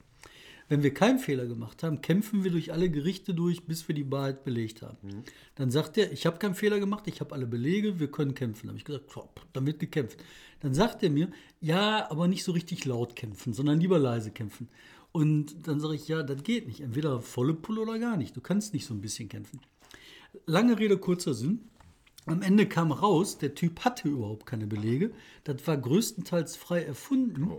Wenn 0.73 0.83
wir 0.83 0.95
keinen 0.95 1.19
Fehler 1.19 1.45
gemacht 1.45 1.83
haben, 1.83 2.01
kämpfen 2.01 2.45
wir 2.45 2.51
durch 2.51 2.73
alle 2.73 2.89
Gerichte 2.89 3.35
durch, 3.35 3.67
bis 3.67 3.87
wir 3.89 3.95
die 3.95 4.11
Wahrheit 4.11 4.43
belegt 4.43 4.81
haben. 4.81 5.23
Dann 5.55 5.71
sagt 5.71 5.99
er, 5.99 6.11
ich 6.11 6.25
habe 6.25 6.39
keinen 6.39 6.55
Fehler 6.55 6.81
gemacht, 6.81 7.07
ich 7.09 7.21
habe 7.21 7.35
alle 7.35 7.47
Belege, 7.47 8.01
wir 8.01 8.11
können 8.11 8.35
kämpfen. 8.35 8.69
Da 8.69 8.69
habe 8.71 8.79
ich 8.79 8.87
gesagt, 8.87 9.11
top, 9.11 9.43
dann 9.53 9.67
wird 9.67 9.81
gekämpft. 9.81 10.25
Dann 10.61 10.73
sagt 10.73 11.03
er 11.03 11.11
mir, 11.11 11.29
ja, 11.61 12.11
aber 12.11 12.27
nicht 12.27 12.43
so 12.43 12.53
richtig 12.53 12.87
laut 12.87 13.17
kämpfen, 13.17 13.53
sondern 13.53 13.81
lieber 13.81 13.99
leise 13.99 14.31
kämpfen. 14.31 14.71
Und 15.13 15.69
dann 15.69 15.79
sage 15.79 15.95
ich, 15.95 16.09
ja, 16.09 16.23
das 16.23 16.43
geht 16.43 16.67
nicht. 16.67 16.81
Entweder 16.81 17.21
volle 17.21 17.53
Pulle 17.53 17.83
oder 17.83 17.99
gar 17.99 18.17
nicht. 18.17 18.35
Du 18.35 18.41
kannst 18.41 18.73
nicht 18.73 18.87
so 18.87 18.95
ein 18.95 19.03
bisschen 19.03 19.29
kämpfen. 19.29 19.61
Lange 20.47 20.79
Rede, 20.79 20.97
kurzer 20.97 21.35
Sinn. 21.35 21.69
Am 22.25 22.41
Ende 22.41 22.65
kam 22.65 22.93
raus, 22.93 23.37
der 23.37 23.55
Typ 23.55 23.81
hatte 23.81 24.09
überhaupt 24.09 24.47
keine 24.47 24.67
Belege. 24.67 25.13
Das 25.45 25.67
war 25.67 25.77
größtenteils 25.77 26.57
frei 26.57 26.83
erfunden. 26.83 27.51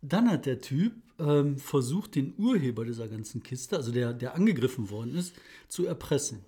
Dann 0.00 0.30
hat 0.30 0.46
der 0.46 0.62
Typ 0.62 0.94
ähm, 1.18 1.58
versucht, 1.58 2.14
den 2.14 2.34
Urheber 2.36 2.84
dieser 2.84 3.08
ganzen 3.08 3.42
Kiste, 3.42 3.76
also 3.76 3.92
der, 3.92 4.12
der 4.12 4.34
angegriffen 4.34 4.90
worden 4.90 5.14
ist, 5.14 5.34
zu 5.68 5.86
erpressen. 5.86 6.44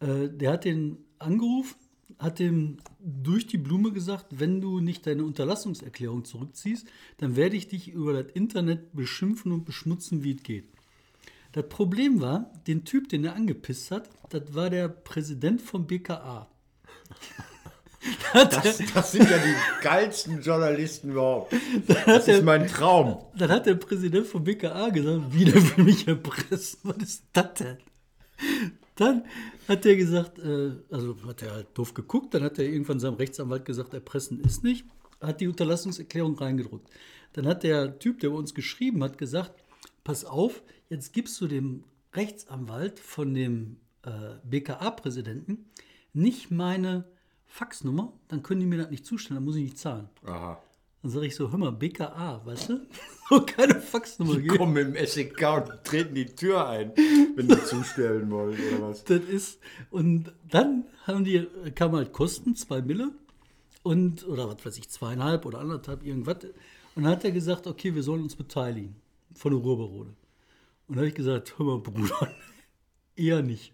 Äh, 0.00 0.28
der 0.28 0.52
hat 0.52 0.64
den 0.64 0.98
angerufen, 1.18 1.76
hat 2.18 2.38
dem 2.38 2.78
durch 3.00 3.46
die 3.46 3.58
Blume 3.58 3.92
gesagt, 3.92 4.26
wenn 4.38 4.60
du 4.60 4.80
nicht 4.80 5.06
deine 5.06 5.24
Unterlassungserklärung 5.24 6.24
zurückziehst, 6.24 6.86
dann 7.18 7.36
werde 7.36 7.56
ich 7.56 7.68
dich 7.68 7.88
über 7.88 8.22
das 8.22 8.32
Internet 8.32 8.94
beschimpfen 8.94 9.52
und 9.52 9.64
beschmutzen, 9.64 10.22
wie 10.22 10.34
es 10.34 10.42
geht. 10.42 10.68
Das 11.52 11.68
Problem 11.68 12.20
war, 12.20 12.52
den 12.66 12.84
Typ, 12.84 13.08
den 13.08 13.24
er 13.24 13.36
angepisst 13.36 13.90
hat, 13.90 14.10
das 14.30 14.54
war 14.54 14.70
der 14.70 14.88
Präsident 14.88 15.62
vom 15.62 15.86
BKA. 15.86 16.50
Das, 18.32 18.82
das 18.94 19.12
sind 19.12 19.30
ja 19.30 19.38
die 19.38 19.82
geilsten 19.82 20.42
Journalisten 20.42 21.10
überhaupt. 21.10 21.54
Das 22.06 22.28
ist 22.28 22.42
mein 22.44 22.66
Traum. 22.66 23.24
Dann 23.36 23.50
hat 23.50 23.66
der 23.66 23.74
Präsident 23.74 24.26
vom 24.26 24.44
BKA 24.44 24.90
gesagt, 24.90 25.32
wieder 25.32 25.54
will 25.54 25.84
mich 25.84 26.06
erpressen. 26.06 26.80
Was 26.82 26.96
ist 26.98 27.24
das 27.32 27.54
denn? 27.54 27.78
Dann 28.96 29.24
hat 29.66 29.86
er 29.86 29.96
gesagt, 29.96 30.38
äh, 30.38 30.72
also 30.90 31.16
hat 31.26 31.42
er 31.42 31.52
halt 31.52 31.66
doof 31.74 31.94
geguckt, 31.94 32.34
dann 32.34 32.44
hat 32.44 32.58
er 32.58 32.64
irgendwann 32.64 33.00
seinem 33.00 33.14
Rechtsanwalt 33.14 33.64
gesagt, 33.64 33.92
erpressen 33.94 34.40
ist 34.40 34.62
nicht, 34.62 34.84
hat 35.20 35.40
die 35.40 35.48
Unterlassungserklärung 35.48 36.36
reingedruckt. 36.36 36.88
Dann 37.32 37.46
hat 37.46 37.64
der 37.64 37.98
Typ, 37.98 38.20
der 38.20 38.30
bei 38.30 38.36
uns 38.36 38.54
geschrieben 38.54 39.02
hat, 39.02 39.18
gesagt, 39.18 39.52
pass 40.04 40.24
auf, 40.24 40.62
jetzt 40.88 41.12
gibst 41.12 41.40
du 41.40 41.48
dem 41.48 41.84
Rechtsanwalt 42.14 43.00
von 43.00 43.34
dem 43.34 43.78
äh, 44.02 44.36
BKA-Präsidenten 44.44 45.70
nicht 46.12 46.52
meine 46.52 47.04
Faxnummer, 47.54 48.12
dann 48.26 48.42
können 48.42 48.58
die 48.58 48.66
mir 48.66 48.78
das 48.78 48.90
nicht 48.90 49.06
zustellen, 49.06 49.36
dann 49.36 49.44
muss 49.44 49.54
ich 49.54 49.62
nicht 49.62 49.78
zahlen. 49.78 50.08
Aha. 50.24 50.60
Dann 51.02 51.10
sage 51.12 51.26
ich 51.26 51.36
so, 51.36 51.52
hör 51.52 51.58
mal, 51.58 51.70
BKA, 51.70 52.44
weißt 52.44 52.70
du? 52.70 52.80
So 53.30 53.46
keine 53.46 53.80
Faxnummer 53.80 54.36
Die 54.36 54.48
kommen 54.48 54.72
mit 54.72 54.96
dem 54.96 55.06
SEK 55.06 55.40
und 55.54 55.84
treten 55.84 56.16
die 56.16 56.26
Tür 56.26 56.68
ein, 56.68 56.92
wenn 57.36 57.46
die 57.46 57.64
zustellen 57.64 58.28
wollen 58.30 58.58
oder 58.58 58.88
was. 58.88 59.04
Das 59.04 59.22
ist, 59.22 59.60
und 59.90 60.32
dann 60.48 60.84
haben 61.06 61.24
die, 61.24 61.46
kam 61.76 61.92
halt 61.92 62.12
Kosten, 62.12 62.56
zwei 62.56 62.82
Mille 62.82 63.12
und, 63.84 64.26
oder 64.26 64.48
was 64.48 64.66
weiß 64.66 64.76
ich, 64.78 64.90
zweieinhalb 64.90 65.46
oder 65.46 65.60
anderthalb, 65.60 66.04
irgendwas. 66.04 66.38
Und 66.96 67.04
dann 67.04 67.12
hat 67.12 67.24
er 67.24 67.30
gesagt, 67.30 67.68
okay, 67.68 67.94
wir 67.94 68.02
sollen 68.02 68.24
uns 68.24 68.34
beteiligen 68.34 68.96
von 69.32 69.52
der 69.52 69.60
Ruhrbarode. 69.60 70.10
Und 70.10 70.16
dann 70.88 70.96
habe 70.96 71.08
ich 71.08 71.14
gesagt, 71.14 71.56
hör 71.56 71.66
mal, 71.66 71.78
Bruder, 71.78 72.34
eher 73.16 73.42
nicht. 73.42 73.72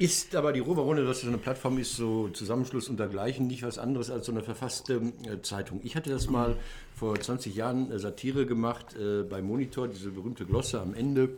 Ist 0.00 0.36
aber 0.36 0.52
die 0.52 0.60
Roverrunde, 0.60 1.04
dass 1.04 1.22
so 1.22 1.26
eine 1.26 1.38
Plattform 1.38 1.76
ist, 1.76 1.96
so 1.96 2.28
Zusammenschluss 2.28 2.88
und 2.88 3.00
dergleichen, 3.00 3.48
nicht 3.48 3.64
was 3.64 3.78
anderes 3.78 4.10
als 4.10 4.26
so 4.26 4.32
eine 4.32 4.44
verfasste 4.44 5.12
äh, 5.24 5.42
Zeitung. 5.42 5.80
Ich 5.82 5.96
hatte 5.96 6.08
das 6.08 6.30
mal 6.30 6.56
vor 6.94 7.18
20 7.18 7.56
Jahren 7.56 7.90
äh, 7.90 7.98
Satire 7.98 8.46
gemacht 8.46 8.94
äh, 8.94 9.24
bei 9.24 9.42
Monitor, 9.42 9.88
diese 9.88 10.12
berühmte 10.12 10.46
Glosse 10.46 10.80
am 10.80 10.94
Ende. 10.94 11.30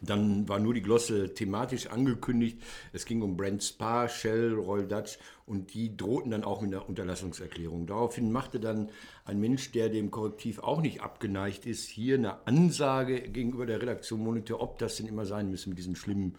Dann 0.00 0.48
war 0.48 0.58
nur 0.58 0.74
die 0.74 0.82
Glosse 0.82 1.32
thematisch 1.32 1.86
angekündigt. 1.86 2.58
Es 2.92 3.04
ging 3.04 3.22
um 3.22 3.36
Brent 3.36 3.62
Spa, 3.62 4.08
Shell, 4.08 4.54
Royal 4.54 4.88
Dutch 4.88 5.18
und 5.46 5.72
die 5.72 5.96
drohten 5.96 6.32
dann 6.32 6.42
auch 6.42 6.62
mit 6.62 6.74
einer 6.74 6.88
Unterlassungserklärung. 6.88 7.86
Daraufhin 7.86 8.32
machte 8.32 8.58
dann 8.58 8.90
ein 9.24 9.38
Mensch, 9.38 9.70
der 9.70 9.90
dem 9.90 10.10
Korrektiv 10.10 10.58
auch 10.58 10.80
nicht 10.80 11.02
abgeneigt 11.02 11.66
ist, 11.66 11.86
hier 11.86 12.16
eine 12.16 12.46
Ansage 12.48 13.20
gegenüber 13.20 13.64
der 13.64 13.80
Redaktion 13.80 14.24
Monitor, 14.24 14.60
ob 14.60 14.78
das 14.78 14.96
denn 14.96 15.06
immer 15.06 15.24
sein 15.24 15.50
müsse 15.50 15.68
mit 15.68 15.78
diesen 15.78 15.94
schlimmen 15.94 16.34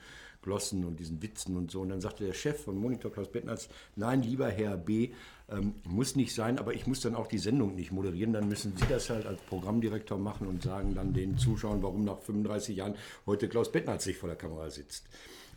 Glossen 0.47 0.85
und 0.85 0.97
diesen 0.99 1.21
Witzen 1.21 1.57
und 1.57 1.69
so. 1.71 1.81
Und 1.81 1.89
dann 1.89 1.99
sagte 1.99 2.23
der 2.25 2.33
Chef 2.33 2.63
von 2.63 2.77
Monitor, 2.77 3.11
Klaus 3.11 3.29
Bettnatz, 3.29 3.67
nein, 3.97 4.21
lieber 4.23 4.47
Herr 4.47 4.77
B., 4.77 5.09
ähm, 5.49 5.75
muss 5.85 6.15
nicht 6.15 6.33
sein, 6.33 6.57
aber 6.57 6.73
ich 6.73 6.87
muss 6.87 7.01
dann 7.01 7.15
auch 7.15 7.27
die 7.27 7.37
Sendung 7.37 7.75
nicht 7.75 7.91
moderieren. 7.91 8.31
Dann 8.33 8.47
müssen 8.47 8.73
Sie 8.77 8.85
das 8.89 9.09
halt 9.09 9.25
als 9.25 9.39
Programmdirektor 9.41 10.17
machen 10.17 10.47
und 10.47 10.63
sagen 10.63 10.95
dann 10.95 11.13
den 11.13 11.37
Zuschauern, 11.37 11.81
warum 11.83 12.03
nach 12.05 12.19
35 12.21 12.77
Jahren 12.77 12.95
heute 13.25 13.47
Klaus 13.49 13.71
Bettnatz 13.71 14.05
sich 14.05 14.17
vor 14.17 14.27
der 14.29 14.37
Kamera 14.37 14.69
sitzt. 14.69 15.03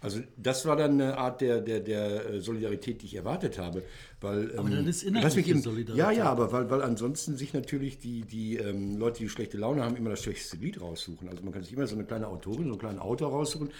Also 0.03 0.21
das 0.37 0.65
war 0.65 0.77
dann 0.77 0.93
eine 0.93 1.19
Art 1.19 1.41
der, 1.41 1.61
der, 1.61 1.81
der 1.81 2.31
äh, 2.31 2.41
Solidarität, 2.41 3.03
die 3.03 3.07
ich 3.07 3.15
erwartet 3.17 3.59
habe. 3.59 3.83
Weil, 4.21 4.57
Aber 4.57 4.69
ähm, 4.71 4.87
das 4.87 4.97
ist 4.97 5.03
inhaltliche 5.03 5.51
eben- 5.51 5.61
Solidarität. 5.63 5.97
Ja, 5.97 6.11
ja, 6.11 6.25
aber 6.25 6.51
weil, 6.53 6.71
weil 6.71 6.83
ansonsten 6.83 7.37
sich 7.37 7.53
natürlich 7.53 7.99
die, 7.99 8.23
die 8.23 8.57
ähm, 8.57 8.97
Leute, 8.97 9.19
die 9.23 9.29
schlechte 9.29 9.59
Laune 9.59 9.85
haben, 9.85 9.97
immer 9.97 10.11
das 10.11 10.23
schwächste 10.23 10.57
Lied 10.57 10.81
raussuchen. 10.81 11.29
Also 11.29 11.43
man 11.43 11.53
kann 11.53 11.63
sich 11.65 11.73
immer 11.75 11.87
so 11.87 11.95
eine 11.97 12.05
kleine 12.05 12.29
Autorin, 12.29 12.65
so 12.65 12.71
einen 12.71 12.79
kleinen 12.79 12.99
Autor 12.99 13.31
raussuchen. 13.31 13.71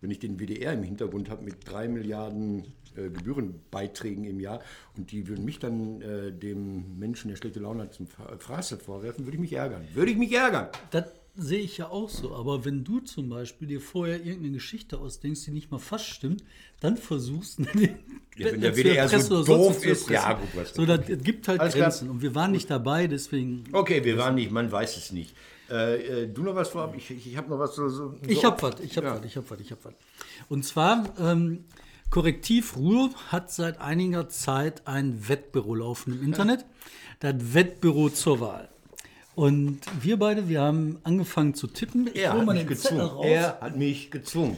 Wenn 0.00 0.10
ich 0.10 0.18
den 0.18 0.38
WDR 0.38 0.72
im 0.74 0.82
Hintergrund 0.82 1.30
habe 1.30 1.42
mit 1.44 1.56
drei 1.64 1.88
Milliarden 1.88 2.64
äh, 2.96 3.08
Gebührenbeiträgen 3.10 4.24
im 4.24 4.40
Jahr 4.40 4.60
und 4.96 5.10
die 5.10 5.26
würden 5.28 5.44
mich 5.44 5.58
dann 5.58 6.00
äh, 6.02 6.32
dem 6.32 6.98
Menschen, 6.98 7.28
der 7.28 7.36
schlechte 7.36 7.60
Laune 7.60 7.84
hat, 7.84 7.94
zum 7.94 8.06
Fra- 8.06 8.36
Fraße 8.38 8.76
vorwerfen, 8.78 9.24
würde 9.24 9.36
ich 9.36 9.40
mich 9.40 9.52
ärgern. 9.52 9.82
Würde 9.94 10.10
ich 10.10 10.16
mich 10.18 10.32
ärgern. 10.32 10.68
Das 10.90 11.04
sehe 11.38 11.60
ich 11.60 11.78
ja 11.78 11.88
auch 11.88 12.08
so. 12.08 12.34
Aber 12.34 12.64
wenn 12.64 12.84
du 12.84 13.00
zum 13.00 13.28
Beispiel 13.28 13.68
dir 13.68 13.80
vorher 13.80 14.16
irgendeine 14.18 14.52
Geschichte 14.52 14.98
ausdenkst, 14.98 15.44
die 15.46 15.50
nicht 15.50 15.70
mal 15.70 15.78
fast 15.78 16.06
stimmt, 16.06 16.42
dann 16.80 16.96
versuchst 16.96 17.58
du 17.58 17.62
den 17.74 17.90
Ja, 18.36 18.52
wenn 18.52 18.60
der 18.60 18.72
zu 18.74 18.80
WDR 18.80 19.08
so 19.08 19.14
erpressen 19.16 19.32
oder 19.36 19.44
sonst 19.44 19.66
doof 19.78 19.86
ist, 19.86 20.10
ja, 20.10 20.32
gut, 20.34 20.48
was 20.54 20.74
So, 20.74 20.84
das 20.86 21.08
es 21.08 21.22
gibt 21.22 21.48
halt 21.48 21.60
Alles 21.60 21.74
klar. 21.74 21.88
Grenzen. 21.90 22.10
Und 22.10 22.22
wir 22.22 22.34
waren 22.34 22.52
nicht 22.52 22.70
dabei, 22.70 23.06
deswegen. 23.06 23.64
Okay, 23.72 24.04
wir 24.04 24.16
waren 24.18 24.34
nicht, 24.34 24.50
man 24.50 24.70
weiß 24.70 24.96
es 24.98 25.12
nicht. 25.12 25.34
Äh, 25.70 26.22
äh, 26.22 26.26
du 26.28 26.42
noch 26.42 26.54
was 26.54 26.68
vorab? 26.68 26.94
Ich, 26.96 27.10
ich, 27.10 27.36
habe 27.36 27.48
noch 27.48 27.58
was 27.58 27.74
so. 27.74 27.88
so 27.88 28.14
Ich 28.26 28.40
so 28.40 28.44
hab 28.48 28.62
was, 28.62 28.80
ich 28.80 28.96
hab 28.96 29.04
Ja. 29.04 29.16
was, 29.16 29.24
ich 29.24 29.36
hab 29.36 29.50
was, 29.50 29.60
ich 29.60 29.72
hab 29.72 29.84
was. 29.84 29.94
Und 30.48 30.64
zwar, 30.64 31.04
ähm, 31.18 31.64
Korrektiv 32.10 32.76
Ruhr 32.76 33.10
hat 33.28 33.50
seit 33.50 33.80
einiger 33.80 34.28
Zeit 34.28 34.86
ein 34.86 35.28
Wettbüro 35.28 35.74
laufen 35.74 36.12
im 36.12 36.22
Internet. 36.24 36.64
Das 37.20 37.34
Wettbüro 37.38 38.10
zur 38.10 38.38
Wahl. 38.40 38.68
Und 39.34 39.80
wir 40.02 40.16
beide, 40.18 40.48
wir 40.48 40.60
haben 40.60 40.98
angefangen 41.02 41.54
zu 41.54 41.66
tippen. 41.66 42.06
Ich 42.06 42.16
Er 42.22 42.32
hol 42.32 42.40
hat 42.40 42.46
mal 42.46 42.52
Zettel 42.56 42.68
gezwungen. 42.68 43.00
raus. 43.00 43.26
Er 43.26 43.60
hat 43.60 43.76
mich 43.76 44.10
gezwungen. 44.10 44.56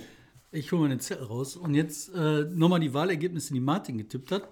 Ich 0.53 0.71
hole 0.73 0.83
mal 0.83 0.89
den 0.91 1.01
Zettel 1.01 1.25
raus. 1.25 1.57
Und 1.57 1.75
jetzt 1.75 2.15
äh, 2.15 2.45
nochmal 2.45 2.81
die 2.81 2.93
Wahlergebnisse, 2.95 3.53
die 3.55 3.61
Martin 3.61 3.99
getippt 3.99 4.31
hat. 4.31 4.49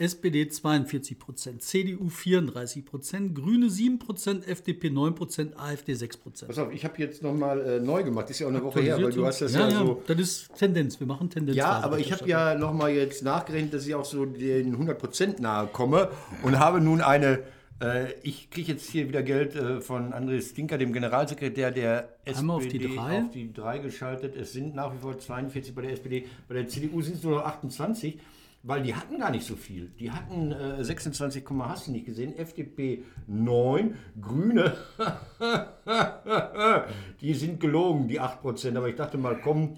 SPD 0.00 0.48
42 0.48 1.18
Prozent, 1.18 1.62
CDU 1.62 2.08
34 2.08 2.86
Prozent, 2.86 3.34
Grüne 3.34 3.68
7 3.68 3.98
Prozent, 3.98 4.48
FDP 4.48 4.88
9 4.88 5.14
Prozent, 5.14 5.60
AfD 5.60 5.92
6 5.92 6.16
Prozent. 6.16 6.48
Pass 6.48 6.58
auf, 6.58 6.72
ich 6.72 6.84
habe 6.86 6.94
jetzt 6.96 7.22
nochmal 7.22 7.60
äh, 7.60 7.80
neu 7.80 8.02
gemacht. 8.02 8.30
Ist 8.30 8.38
ja 8.38 8.46
auch 8.46 8.50
eine 8.50 8.62
Woche 8.62 8.80
her, 8.80 8.96
weil 8.96 9.12
du 9.12 9.26
hast 9.26 9.42
das 9.42 9.52
ja, 9.52 9.68
ja, 9.68 9.68
ja, 9.68 9.78
so. 9.80 10.02
das 10.06 10.18
ist 10.18 10.54
Tendenz. 10.54 10.98
Wir 10.98 11.06
machen 11.06 11.28
Tendenz. 11.28 11.54
Ja, 11.54 11.80
aber 11.80 11.98
ich 11.98 12.12
habe 12.12 12.26
ja 12.26 12.54
nochmal 12.54 12.92
jetzt 12.92 13.22
nachgerechnet, 13.22 13.74
dass 13.74 13.86
ich 13.86 13.94
auch 13.94 14.06
so 14.06 14.24
den 14.24 14.74
100% 14.74 15.42
nahe 15.42 15.66
komme 15.66 16.08
und 16.42 16.58
habe 16.58 16.80
nun 16.80 17.02
eine. 17.02 17.40
Äh, 17.82 18.14
ich 18.22 18.48
kriege 18.48 18.72
jetzt 18.72 18.88
hier 18.88 19.06
wieder 19.06 19.22
Geld 19.22 19.54
äh, 19.54 19.82
von 19.82 20.14
André 20.14 20.40
Stinker, 20.40 20.78
dem 20.78 20.94
Generalsekretär 20.94 21.72
der 21.72 22.08
SPD, 22.24 22.50
auf 22.50 22.66
die 22.66 22.78
drei. 22.78 23.18
auf 23.18 23.30
die 23.32 23.52
drei 23.52 23.78
geschaltet. 23.78 24.34
Es 24.34 24.54
sind 24.54 24.74
nach 24.74 24.94
wie 24.94 24.98
vor 24.98 25.18
42 25.18 25.74
bei 25.74 25.82
der 25.82 25.92
SPD. 25.92 26.24
Bei 26.48 26.54
der 26.54 26.68
CDU 26.68 27.02
sind 27.02 27.16
es 27.16 27.22
nur 27.22 27.36
noch 27.36 27.44
28, 27.44 28.18
weil 28.62 28.82
die 28.82 28.94
hatten 28.94 29.18
gar 29.18 29.30
nicht 29.30 29.46
so 29.46 29.56
viel. 29.56 29.90
Die 29.98 30.10
hatten 30.10 30.52
äh, 30.52 30.84
26, 30.84 31.44
hast 31.60 31.86
du 31.86 31.92
nicht 31.92 32.06
gesehen, 32.06 32.36
FDP 32.36 33.04
9, 33.26 33.96
Grüne, 34.20 34.76
die 37.20 37.34
sind 37.34 37.60
gelogen, 37.60 38.08
die 38.08 38.20
8%. 38.20 38.76
Aber 38.76 38.88
ich 38.88 38.96
dachte 38.96 39.18
mal, 39.18 39.40
komm, 39.42 39.76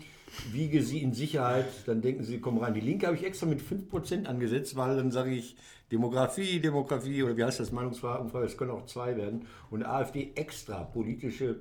wiege 0.51 0.83
sie 0.83 1.03
in 1.03 1.12
Sicherheit, 1.12 1.67
dann 1.87 2.01
denken 2.01 2.25
sie, 2.25 2.41
kommen 2.41 2.59
rein. 2.59 2.75
Die 2.75 2.81
Linke 2.81 3.07
habe 3.07 3.17
ich 3.17 3.25
extra 3.25 3.47
mit 3.47 3.61
5% 3.61 4.27
angesetzt, 4.27 4.77
weil 4.77 4.97
dann 4.97 5.11
sage 5.11 5.31
ich 5.31 5.57
Demografie, 5.93 6.59
Demografie 6.59 7.23
oder 7.23 7.37
wie 7.37 7.45
heißt 7.45 7.61
das, 7.61 7.71
Meinungsumfrage, 7.71 8.47
es 8.47 8.57
können 8.57 8.71
auch 8.71 8.87
zwei 8.87 9.17
werden. 9.17 9.47
Und 9.71 9.85
AfD 9.85 10.33
extra, 10.35 10.85
politische 10.85 11.57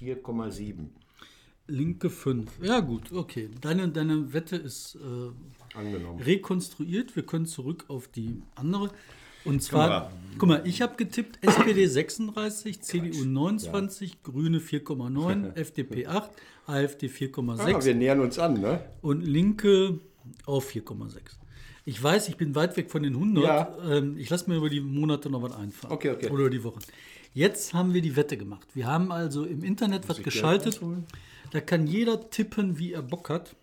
4,7. 0.00 0.88
Linke 1.70 2.10
5. 2.10 2.50
Ja, 2.62 2.80
gut, 2.80 3.12
okay. 3.12 3.48
Deine, 3.60 3.88
deine 3.88 4.32
Wette 4.32 4.56
ist 4.56 4.96
äh, 4.96 5.76
Angenommen. 5.78 6.20
rekonstruiert. 6.20 7.14
Wir 7.16 7.22
können 7.24 7.46
zurück 7.46 7.84
auf 7.88 8.08
die 8.08 8.42
andere. 8.54 8.90
Und 9.44 9.62
zwar, 9.62 10.12
guck 10.36 10.48
mal, 10.50 10.62
ich 10.66 10.82
habe 10.82 10.96
getippt 10.96 11.38
SPD 11.40 11.86
36, 11.86 12.82
CDU 12.82 13.24
29, 13.24 14.22
Grüne 14.22 14.58
4,9, 14.58 15.54
FDP 15.56 16.06
8, 16.06 16.30
AfD 16.66 17.06
4,6 17.06 17.58
Ah, 17.60 17.84
wir 17.84 17.94
nähern 17.94 18.20
uns 18.20 18.38
an, 18.38 18.60
ne? 18.60 18.84
und 19.00 19.22
Linke 19.22 19.98
auf 20.44 20.70
4,6. 20.70 21.16
Ich 21.86 22.02
weiß, 22.02 22.28
ich 22.28 22.36
bin 22.36 22.54
weit 22.54 22.76
weg 22.76 22.90
von 22.90 23.02
den 23.02 23.14
100. 23.14 23.42
Ja. 23.44 23.76
Ähm, 23.88 24.18
ich 24.18 24.28
lasse 24.28 24.50
mir 24.50 24.56
über 24.56 24.68
die 24.68 24.80
Monate 24.80 25.30
noch 25.30 25.40
was 25.40 25.52
einfallen. 25.52 25.94
Okay, 25.94 26.10
okay. 26.10 26.28
Oder 26.28 26.42
über 26.42 26.50
die 26.50 26.62
Wochen. 26.62 26.80
Jetzt 27.32 27.72
haben 27.72 27.94
wir 27.94 28.02
die 28.02 28.16
Wette 28.16 28.36
gemacht. 28.36 28.66
Wir 28.74 28.86
haben 28.86 29.10
also 29.10 29.44
im 29.44 29.62
Internet 29.64 30.08
was 30.08 30.18
ich 30.18 30.24
geschaltet. 30.24 30.80
Da 31.52 31.60
kann 31.60 31.86
jeder 31.86 32.30
tippen, 32.30 32.78
wie 32.78 32.92
er 32.92 33.02
Bock 33.02 33.28
hat. 33.30 33.56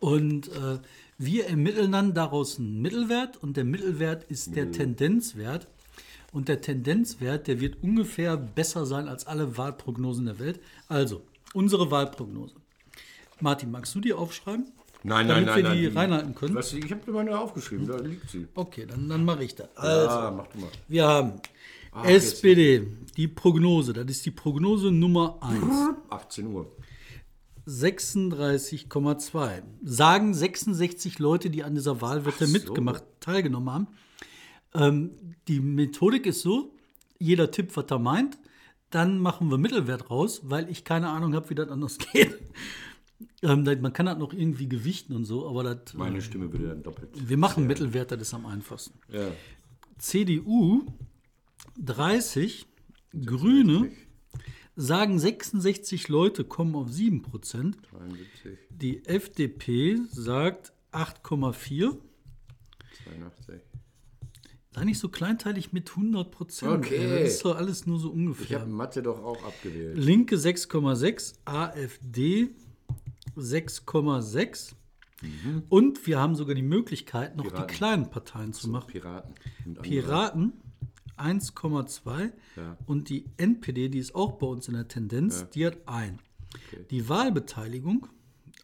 Und 0.00 0.48
äh, 0.48 0.78
wir 1.18 1.46
ermitteln 1.46 1.92
dann 1.92 2.14
daraus 2.14 2.58
einen 2.58 2.80
Mittelwert. 2.80 3.36
Und 3.42 3.56
der 3.56 3.64
Mittelwert 3.64 4.24
ist 4.24 4.56
der 4.56 4.72
Tendenzwert. 4.72 5.68
Und 6.32 6.48
der 6.48 6.60
Tendenzwert, 6.60 7.46
der 7.46 7.60
wird 7.60 7.82
ungefähr 7.82 8.36
besser 8.36 8.86
sein 8.86 9.08
als 9.08 9.26
alle 9.26 9.56
Wahlprognosen 9.56 10.24
der 10.26 10.38
Welt. 10.38 10.60
Also, 10.88 11.22
unsere 11.52 11.90
Wahlprognose. 11.90 12.54
Martin, 13.40 13.70
magst 13.70 13.94
du 13.94 14.00
die 14.00 14.12
aufschreiben? 14.12 14.66
Nein, 15.06 15.28
Damit 15.28 15.46
nein, 15.46 15.56
wir 15.56 15.62
nein, 15.64 15.76
die 15.78 15.86
nein. 15.88 15.96
reinhalten 15.96 16.34
können? 16.34 16.54
Was, 16.54 16.72
ich 16.72 16.90
habe 16.90 17.12
meine 17.12 17.38
aufgeschrieben, 17.38 17.86
da 17.86 17.98
liegt 17.98 18.30
sie. 18.30 18.46
Okay, 18.54 18.86
dann, 18.86 19.08
dann 19.08 19.24
mache 19.24 19.44
ich 19.44 19.54
das. 19.54 19.68
Also, 19.76 20.08
Ah, 20.08 20.30
mach 20.30 20.46
du 20.48 20.58
mal. 20.60 20.70
wir 20.88 21.06
haben 21.06 21.32
Ah. 21.92 22.04
SPD, 22.08 22.86
die 23.16 23.28
Prognose, 23.28 23.92
das 23.92 24.06
ist 24.06 24.26
die 24.26 24.32
Prognose 24.32 24.90
Nummer 24.90 25.36
1. 25.42 25.62
18 26.10 26.46
Uhr. 26.48 26.72
36,2. 27.66 29.62
Sagen 29.82 30.34
66 30.34 31.18
Leute, 31.18 31.50
die 31.50 31.64
an 31.64 31.74
dieser 31.74 32.00
Wahlwette 32.00 32.46
so. 32.46 32.52
mitgemacht, 32.52 33.04
teilgenommen 33.20 33.70
haben. 33.70 33.86
Ähm, 34.74 35.10
die 35.48 35.60
Methodik 35.60 36.26
ist 36.26 36.42
so: 36.42 36.74
jeder 37.18 37.50
tippt, 37.50 37.76
was 37.76 37.86
er 37.90 37.98
meint. 37.98 38.38
Dann 38.90 39.18
machen 39.18 39.50
wir 39.50 39.58
Mittelwert 39.58 40.10
raus, 40.10 40.42
weil 40.44 40.70
ich 40.70 40.84
keine 40.84 41.08
Ahnung 41.08 41.34
habe, 41.34 41.50
wie 41.50 41.54
das 41.54 41.68
anders 41.68 41.98
geht. 42.12 42.38
Ähm, 43.42 43.64
man 43.80 43.92
kann 43.92 44.06
das 44.06 44.18
noch 44.18 44.32
irgendwie 44.32 44.68
gewichten 44.68 45.14
und 45.14 45.24
so, 45.24 45.48
aber 45.48 45.62
das, 45.74 45.94
Meine 45.94 46.20
Stimme 46.20 46.52
würde 46.52 46.68
dann 46.68 46.82
doppelt. 46.82 47.10
wir 47.14 47.36
machen 47.36 47.66
Mittelwert, 47.66 48.10
das 48.10 48.20
ist 48.20 48.34
am 48.34 48.46
einfachsten. 48.46 48.98
Ja. 49.12 49.28
CDU 49.98 50.84
30, 51.78 52.66
Grüne 53.24 53.90
sagen 54.76 55.18
66 55.18 56.08
Leute 56.08 56.44
kommen 56.44 56.74
auf 56.74 56.90
7 56.90 57.22
Prozent. 57.22 57.78
73, 57.90 58.58
Die 58.70 59.04
FDP 59.06 59.98
sagt 60.10 60.72
8,4. 60.92 61.96
82. 63.04 63.60
Sei 64.72 64.84
nicht 64.84 64.98
so 64.98 65.08
kleinteilig 65.08 65.72
mit 65.72 65.90
100 65.90 66.30
Prozent. 66.32 66.72
Okay. 66.86 67.20
Das 67.22 67.34
ist 67.34 67.44
doch 67.44 67.56
alles 67.56 67.86
nur 67.86 67.98
so 68.00 68.08
Ich 68.08 68.14
ungefähr. 68.14 68.60
habe 68.60 68.70
Mathe 68.70 69.02
doch 69.02 69.22
auch 69.22 69.44
abgewählt. 69.44 69.96
Linke 69.96 70.34
6,6, 70.36 71.34
AfD 71.44 72.48
6,6. 73.36 74.72
Und 75.68 76.06
wir 76.06 76.18
haben 76.18 76.34
sogar 76.34 76.54
die 76.54 76.62
Möglichkeit, 76.62 77.36
noch 77.36 77.44
Piraten. 77.44 77.66
die 77.68 77.74
kleinen 77.74 78.10
Parteien 78.10 78.52
zu 78.52 78.68
machen. 78.68 78.88
Piraten. 78.90 79.34
Piraten 79.82 80.52
1,2 81.18 82.32
Ja. 82.56 82.76
und 82.86 83.08
die 83.08 83.24
NPD, 83.36 83.88
die 83.88 83.98
ist 83.98 84.14
auch 84.14 84.32
bei 84.32 84.46
uns 84.46 84.68
in 84.68 84.74
der 84.74 84.88
Tendenz, 84.88 85.46
die 85.50 85.66
hat 85.66 85.78
ein. 85.86 86.18
Die 86.90 87.08
Wahlbeteiligung, 87.08 88.06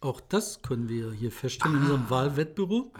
auch 0.01 0.21
das 0.21 0.61
können 0.61 0.87
wir 0.89 1.11
hier 1.11 1.31
feststellen 1.31 1.75
in 1.77 1.81
unserem 1.83 2.09
Wahlwettbüro, 2.09 2.91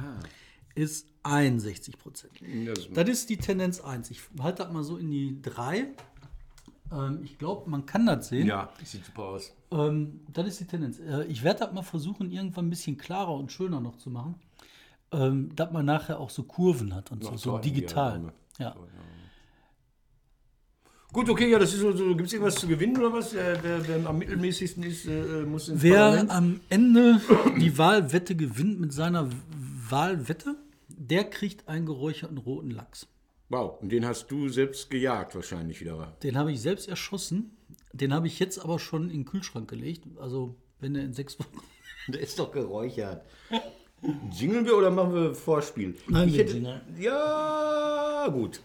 ist 0.76 1.08
61 1.24 1.98
Prozent. 1.98 2.34
Das 2.66 2.80
ist- 2.80 2.98
Das 2.98 3.10
ist 3.10 3.30
die 3.30 3.38
Tendenz 3.38 3.80
1. 3.80 4.10
Ich 4.12 4.22
halte 4.40 4.64
das 4.64 4.72
mal 4.74 4.84
so 4.84 4.98
in 4.98 5.12
die 5.12 5.42
3. 5.42 5.88
Ähm, 6.92 7.22
ich 7.24 7.38
glaube, 7.38 7.70
man 7.70 7.86
kann 7.86 8.06
das 8.06 8.28
sehen. 8.30 8.48
Ja, 8.48 8.70
das 8.80 8.92
sieht 8.92 9.06
super 9.06 9.24
aus. 9.24 9.54
Ähm, 9.72 10.22
das 10.34 10.48
ist 10.48 10.60
die 10.60 10.66
Tendenz. 10.66 11.00
Äh, 11.00 11.24
ich 11.26 11.44
werde 11.44 11.60
das 11.62 11.74
mal 11.74 11.84
versuchen, 11.84 12.32
irgendwann 12.32 12.68
ein 12.68 12.70
bisschen 12.70 12.98
klarer 12.98 13.34
und 13.34 13.52
schöner 13.52 13.80
noch 13.80 13.96
zu 13.98 14.10
machen. 14.10 14.36
Ähm, 15.14 15.54
dass 15.56 15.72
man 15.72 15.86
nachher 15.86 16.20
auch 16.20 16.30
so 16.30 16.44
Kurven 16.44 16.94
hat 16.96 17.12
und 17.12 17.24
so, 17.24 17.32
Noch 17.32 17.38
so 17.38 17.50
Torten, 17.52 17.74
digital. 17.74 18.34
ja, 18.58 18.66
Ja. 18.66 18.76
Gut, 21.14 21.30
okay, 21.30 21.50
ja, 21.50 21.60
das 21.60 21.74
ist 21.74 21.82
so. 21.82 21.92
so 21.92 22.16
Gibt 22.16 22.28
es 22.28 22.34
irgendwas 22.34 22.56
zu 22.56 22.68
gewinnen 22.68 22.98
oder 22.98 23.12
was? 23.12 23.34
Wer, 23.34 23.62
wer, 23.64 23.86
wer 23.88 24.06
am 24.08 24.18
mittelmäßigsten 24.18 24.84
ist, 24.84 25.06
äh, 25.06 25.44
muss 25.46 25.68
ins 25.68 25.84
Wer 25.84 26.00
Parlament. 26.00 26.32
am 26.32 26.60
Ende 26.70 27.22
die 27.60 27.78
Wahlwette 27.78 28.36
gewinnt 28.36 28.80
mit 28.80 28.94
seiner 28.94 29.30
Wahlwette, 29.90 30.56
der 30.88 31.26
kriegt 31.26 31.68
einen 31.68 31.86
geräucherten 31.86 32.38
roten 32.38 32.72
Lachs. 32.72 33.08
Wow, 33.50 33.82
und 33.82 33.92
den 33.92 34.06
hast 34.06 34.32
du 34.32 34.48
selbst 34.48 34.90
gejagt 34.90 35.36
wahrscheinlich 35.36 35.82
wieder. 35.82 36.16
Den 36.24 36.38
habe 36.38 36.54
ich 36.54 36.62
selbst 36.62 36.88
erschossen. 36.88 37.58
Den 37.92 38.14
habe 38.14 38.28
ich 38.28 38.40
jetzt 38.40 38.60
aber 38.64 38.80
schon 38.80 39.10
in 39.10 39.24
den 39.24 39.26
Kühlschrank 39.26 39.70
gelegt. 39.70 40.06
Also, 40.18 40.56
wenn 40.80 40.96
er 40.96 41.04
in 41.04 41.14
sechs 41.14 41.38
Wochen. 41.40 41.60
Der 42.08 42.22
ist 42.22 42.40
doch 42.40 42.52
geräuchert. 42.52 43.26
Jingeln 44.32 44.66
wir 44.66 44.78
oder 44.78 44.90
machen 44.90 45.14
wir 45.14 45.36
Vorspiel? 45.36 45.96
Nein, 46.08 46.30
ich 46.30 46.38
hätte, 46.38 46.54
jingeln. 46.54 46.82
Ja, 46.98 48.28
gut. 48.32 48.62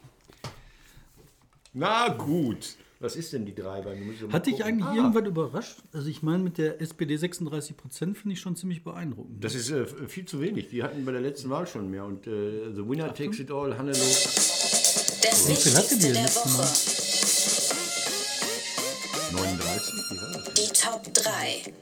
Na 1.78 2.08
gut. 2.08 2.74
Was 3.00 3.14
ist 3.16 3.34
denn 3.34 3.44
die 3.44 3.54
drei? 3.54 3.84
Weil 3.84 3.98
wir 3.98 4.06
müssen 4.06 4.28
mal 4.28 4.32
Hat 4.32 4.46
dich 4.46 4.54
gucken. 4.56 4.66
eigentlich 4.68 4.86
Ah, 4.86 4.94
irgendwann 4.94 5.26
überrascht? 5.26 5.76
Also, 5.92 6.08
ich 6.08 6.22
meine, 6.22 6.38
mit 6.42 6.56
der 6.56 6.80
SPD 6.80 7.14
36 7.18 7.76
Prozent 7.76 8.16
finde 8.16 8.32
ich 8.32 8.40
schon 8.40 8.56
ziemlich 8.56 8.82
beeindruckend. 8.82 9.44
Das 9.44 9.54
ist 9.54 9.70
äh, 9.70 9.84
viel 10.08 10.24
zu 10.24 10.40
wenig. 10.40 10.70
Die 10.70 10.82
hatten 10.82 11.04
bei 11.04 11.12
der 11.12 11.20
letzten 11.20 11.50
Wahl 11.50 11.66
schon 11.66 11.90
mehr. 11.90 12.06
Und 12.06 12.26
äh, 12.26 12.72
The 12.74 12.88
Winner 12.88 13.12
takes 13.12 13.38
it 13.40 13.50
all, 13.50 13.76
Hannelo. 13.76 13.92
Das 13.98 15.46
Wie 15.48 15.54
viel 15.54 15.76
hatte 15.76 15.96
die 15.96 16.02
denn 16.04 16.14
der 16.14 16.22
letztes 16.22 16.56
Mal? 16.56 16.64
Woche. 16.64 17.76
39? 19.32 19.94
Wie 20.10 20.16
war 20.22 20.32
das? 20.32 20.54
Die 20.54 20.72
Top 20.72 21.14
3. 21.14 21.72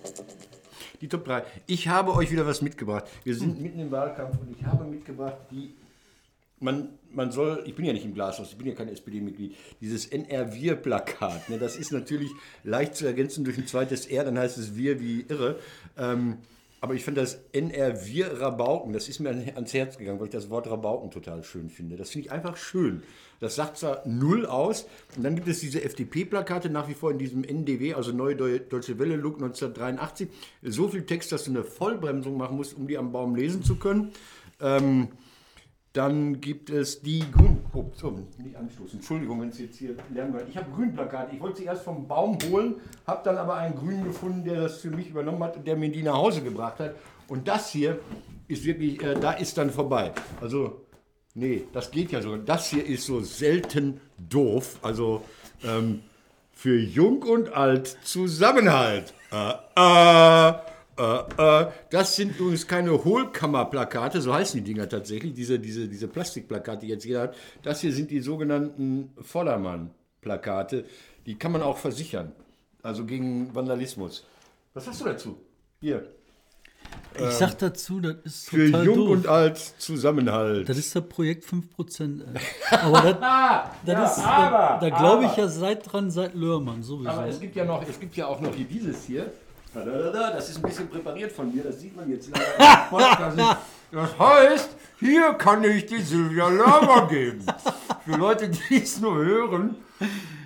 Die 1.01 1.09
Top 1.09 1.25
3. 1.25 1.45
Ich 1.69 1.87
habe 1.87 2.15
euch 2.15 2.33
wieder 2.33 2.45
was 2.47 2.61
mitgebracht. 2.63 3.05
Wir 3.23 3.37
sind 3.37 3.61
mitten 3.61 3.79
im 3.79 3.93
Wahlkampf 3.93 4.37
und 4.41 4.51
ich 4.59 4.65
habe 4.67 4.83
mitgebracht, 4.85 5.37
die. 5.53 5.73
Man, 6.59 6.89
man 7.15 7.31
soll, 7.33 7.63
ich 7.67 7.75
bin 7.75 7.85
ja 7.85 7.93
nicht 7.93 8.05
im 8.05 8.15
Glashaus, 8.15 8.51
ich 8.53 8.59
bin 8.59 8.67
ja 8.67 8.75
kein 8.75 8.89
SPD-Mitglied, 8.89 9.55
dieses 9.81 10.07
NR-Wir-Plakat, 10.07 11.49
ne, 11.51 11.59
das 11.59 11.77
ist 11.77 11.93
natürlich 11.93 12.31
leicht 12.63 12.95
zu 12.97 13.07
ergänzen 13.07 13.45
durch 13.45 13.59
ein 13.59 13.67
zweites 13.67 14.07
R, 14.07 14.25
dann 14.25 14.39
heißt 14.39 14.59
es 14.59 14.77
Wir 14.77 15.01
wie 15.01 15.25
irre. 15.29 15.59
Ähm, 15.99 16.39
aber 16.81 16.93
ich 16.95 17.03
fand 17.03 17.17
das 17.17 17.39
NR-Wir 17.53 18.41
Rabauken, 18.41 18.93
das 18.93 19.09
ist 19.09 19.19
mir 19.19 19.31
an- 19.31 19.51
ans 19.55 19.73
Herz 19.73 19.97
gegangen, 19.97 20.19
weil 20.21 20.27
ich 20.27 20.33
das 20.35 20.51
Wort 20.51 20.67
Rabauken 20.67 21.11
total 21.11 21.43
schön 21.43 21.71
finde. 21.71 21.97
Das 21.97 22.11
finde 22.11 22.27
ich 22.27 22.33
einfach 22.33 22.59
schön. 22.59 23.03
Das 23.41 23.55
sagt 23.57 23.79
zwar 23.79 24.07
null 24.07 24.45
aus. 24.45 24.87
Und 25.17 25.23
dann 25.23 25.35
gibt 25.35 25.49
es 25.49 25.61
diese 25.61 25.83
FDP-Plakate 25.83 26.69
nach 26.69 26.87
wie 26.87 26.93
vor 26.93 27.11
in 27.11 27.17
diesem 27.19 27.43
NDW, 27.43 27.95
also 27.95 28.13
Neue 28.13 28.35
Deu- 28.37 28.59
Deutsche 28.59 28.99
Welle-Look 28.99 29.37
1983. 29.37 30.29
So 30.63 30.89
viel 30.89 31.05
Text, 31.07 31.33
dass 31.33 31.45
du 31.45 31.53
eine 31.53 31.65
Vollbremsung 31.65 32.37
machen 32.37 32.57
musst, 32.59 32.77
um 32.77 32.87
die 32.87 32.99
am 32.99 33.13
Baum 33.13 33.35
lesen 33.35 33.63
zu 33.65 33.77
können. 33.77 34.13
Ähm, 34.61 35.09
dann 35.95 36.41
gibt 36.41 36.71
es 36.71 37.03
die 37.03 37.25
Grün. 37.31 37.61
Oh, 37.73 37.85
nicht 38.43 38.57
anstoßen. 38.57 38.99
Entschuldigung, 38.99 39.41
wenn 39.41 39.51
es 39.51 39.61
jetzt 39.61 39.79
hier 39.79 39.95
Lärm 40.13 40.33
wird. 40.33 40.49
Ich 40.49 40.57
habe 40.57 40.71
Grünplakate. 40.73 41.37
Ich 41.37 41.41
wollte 41.41 41.59
sie 41.59 41.65
erst 41.65 41.85
vom 41.85 42.09
Baum 42.09 42.37
holen, 42.51 42.75
habe 43.07 43.23
dann 43.25 43.39
aber 43.39 43.55
einen 43.55 43.77
Grünen 43.77 44.05
gefunden, 44.05 44.45
der 44.45 44.63
das 44.63 44.79
für 44.79 44.91
mich 44.91 45.09
übernommen 45.09 45.43
hat 45.43 45.57
und 45.57 45.67
der 45.67 45.77
mir 45.77 45.91
die 45.91 46.03
nach 46.03 46.15
Hause 46.15 46.43
gebracht 46.43 46.81
hat. 46.81 46.97
Und 47.29 47.47
das 47.47 47.71
hier 47.71 48.01
ist 48.49 48.65
wirklich, 48.65 49.03
äh, 49.05 49.15
da 49.15 49.33
ist 49.33 49.57
dann 49.57 49.71
vorbei. 49.71 50.13
Also, 50.41 50.81
nee, 51.35 51.63
das 51.73 51.93
geht 51.93 52.11
ja 52.11 52.21
so. 52.21 52.37
Das 52.39 52.71
hier 52.71 52.85
ist 52.85 53.07
so 53.07 53.21
selten 53.21 54.01
doof. 54.19 54.81
Also, 54.83 55.23
ähm, 55.63 56.03
für 56.51 56.77
Jung 56.77 57.23
und 57.23 57.53
Alt 57.53 57.99
Zusammenhalt. 58.03 59.15
Äh, 59.31 59.53
äh, 59.77 60.55
äh, 60.99 61.63
äh. 61.63 61.67
Das 61.91 62.17
sind 62.17 62.39
übrigens 62.39 62.67
keine 62.67 63.05
Hohlkammerplakate, 63.05 64.21
so 64.21 64.33
heißen 64.33 64.63
die 64.63 64.73
Dinger 64.73 64.89
tatsächlich, 64.89 65.35
diese, 65.35 65.59
diese, 65.59 65.89
diese 65.89 66.09
Plastikplakate, 66.09 66.81
die 66.87 66.89
jetzt 66.89 67.05
jeder 67.05 67.23
hat. 67.23 67.37
Das 67.63 67.81
hier 67.81 67.93
sind 67.93 68.11
die 68.11 68.21
sogenannten 68.21 69.13
Vordermann-Plakate. 69.21 70.85
Die 71.27 71.37
kann 71.37 71.53
man 71.53 71.63
auch 71.63 71.79
versichern, 71.79 72.33
also 72.83 73.05
gegen 73.05 73.55
Vandalismus. 73.55 74.27
Was 74.75 74.87
hast 74.87 75.01
du 75.01 75.05
dazu? 75.05 75.39
Hier. 75.81 76.07
Ich 77.17 77.31
sag 77.31 77.57
dazu, 77.59 78.01
das 78.01 78.17
ist 78.25 78.51
Für 78.51 78.67
Jung 78.67 78.97
doof. 78.97 79.11
und 79.11 79.27
Alt 79.29 79.57
Zusammenhalt. 79.59 80.69
Das 80.69 80.77
ist 80.77 80.95
das 80.97 81.09
Projekt 81.09 81.45
5%. 81.45 81.61
Ey. 82.01 82.41
Aber 82.79 83.13
das, 83.13 83.21
das 83.87 84.17
ist, 84.17 84.25
da, 84.25 84.79
da 84.81 84.91
glaube 84.91 85.27
ich 85.27 85.37
ja 85.37 85.47
seit 85.47 85.91
dran, 85.91 86.11
seit 86.11 86.35
Lörmann 86.35 86.83
sowieso. 86.83 87.11
Aber 87.11 87.29
es 87.29 87.39
gibt 87.39 87.55
ja 87.55 87.65
noch, 87.65 87.89
es 87.89 88.01
gibt 88.01 88.17
ja 88.17 88.27
auch 88.27 88.41
noch 88.41 88.55
hier 88.55 88.67
dieses 88.67 89.05
hier. 89.05 89.33
Das 89.75 90.49
ist 90.51 90.57
ein 90.57 90.63
bisschen 90.63 90.89
präpariert 90.89 91.33
von 91.33 91.53
mir, 91.55 91.65
das 91.65 91.81
sieht 91.81 91.97
man 91.97 92.09
jetzt 92.11 92.31
leider. 92.31 93.59
Das 93.91 94.19
heißt, 94.19 94.71
hier 94.99 95.35
kann 95.35 95.63
ich 95.63 95.87
die 95.87 96.01
Silvia 96.01 96.49
Lama 96.49 97.07
geben. 97.07 97.47
Für 98.05 98.17
Leute, 98.17 98.49
die 98.49 98.83
es 98.83 99.01
nur 99.01 99.15
hören, 99.15 99.77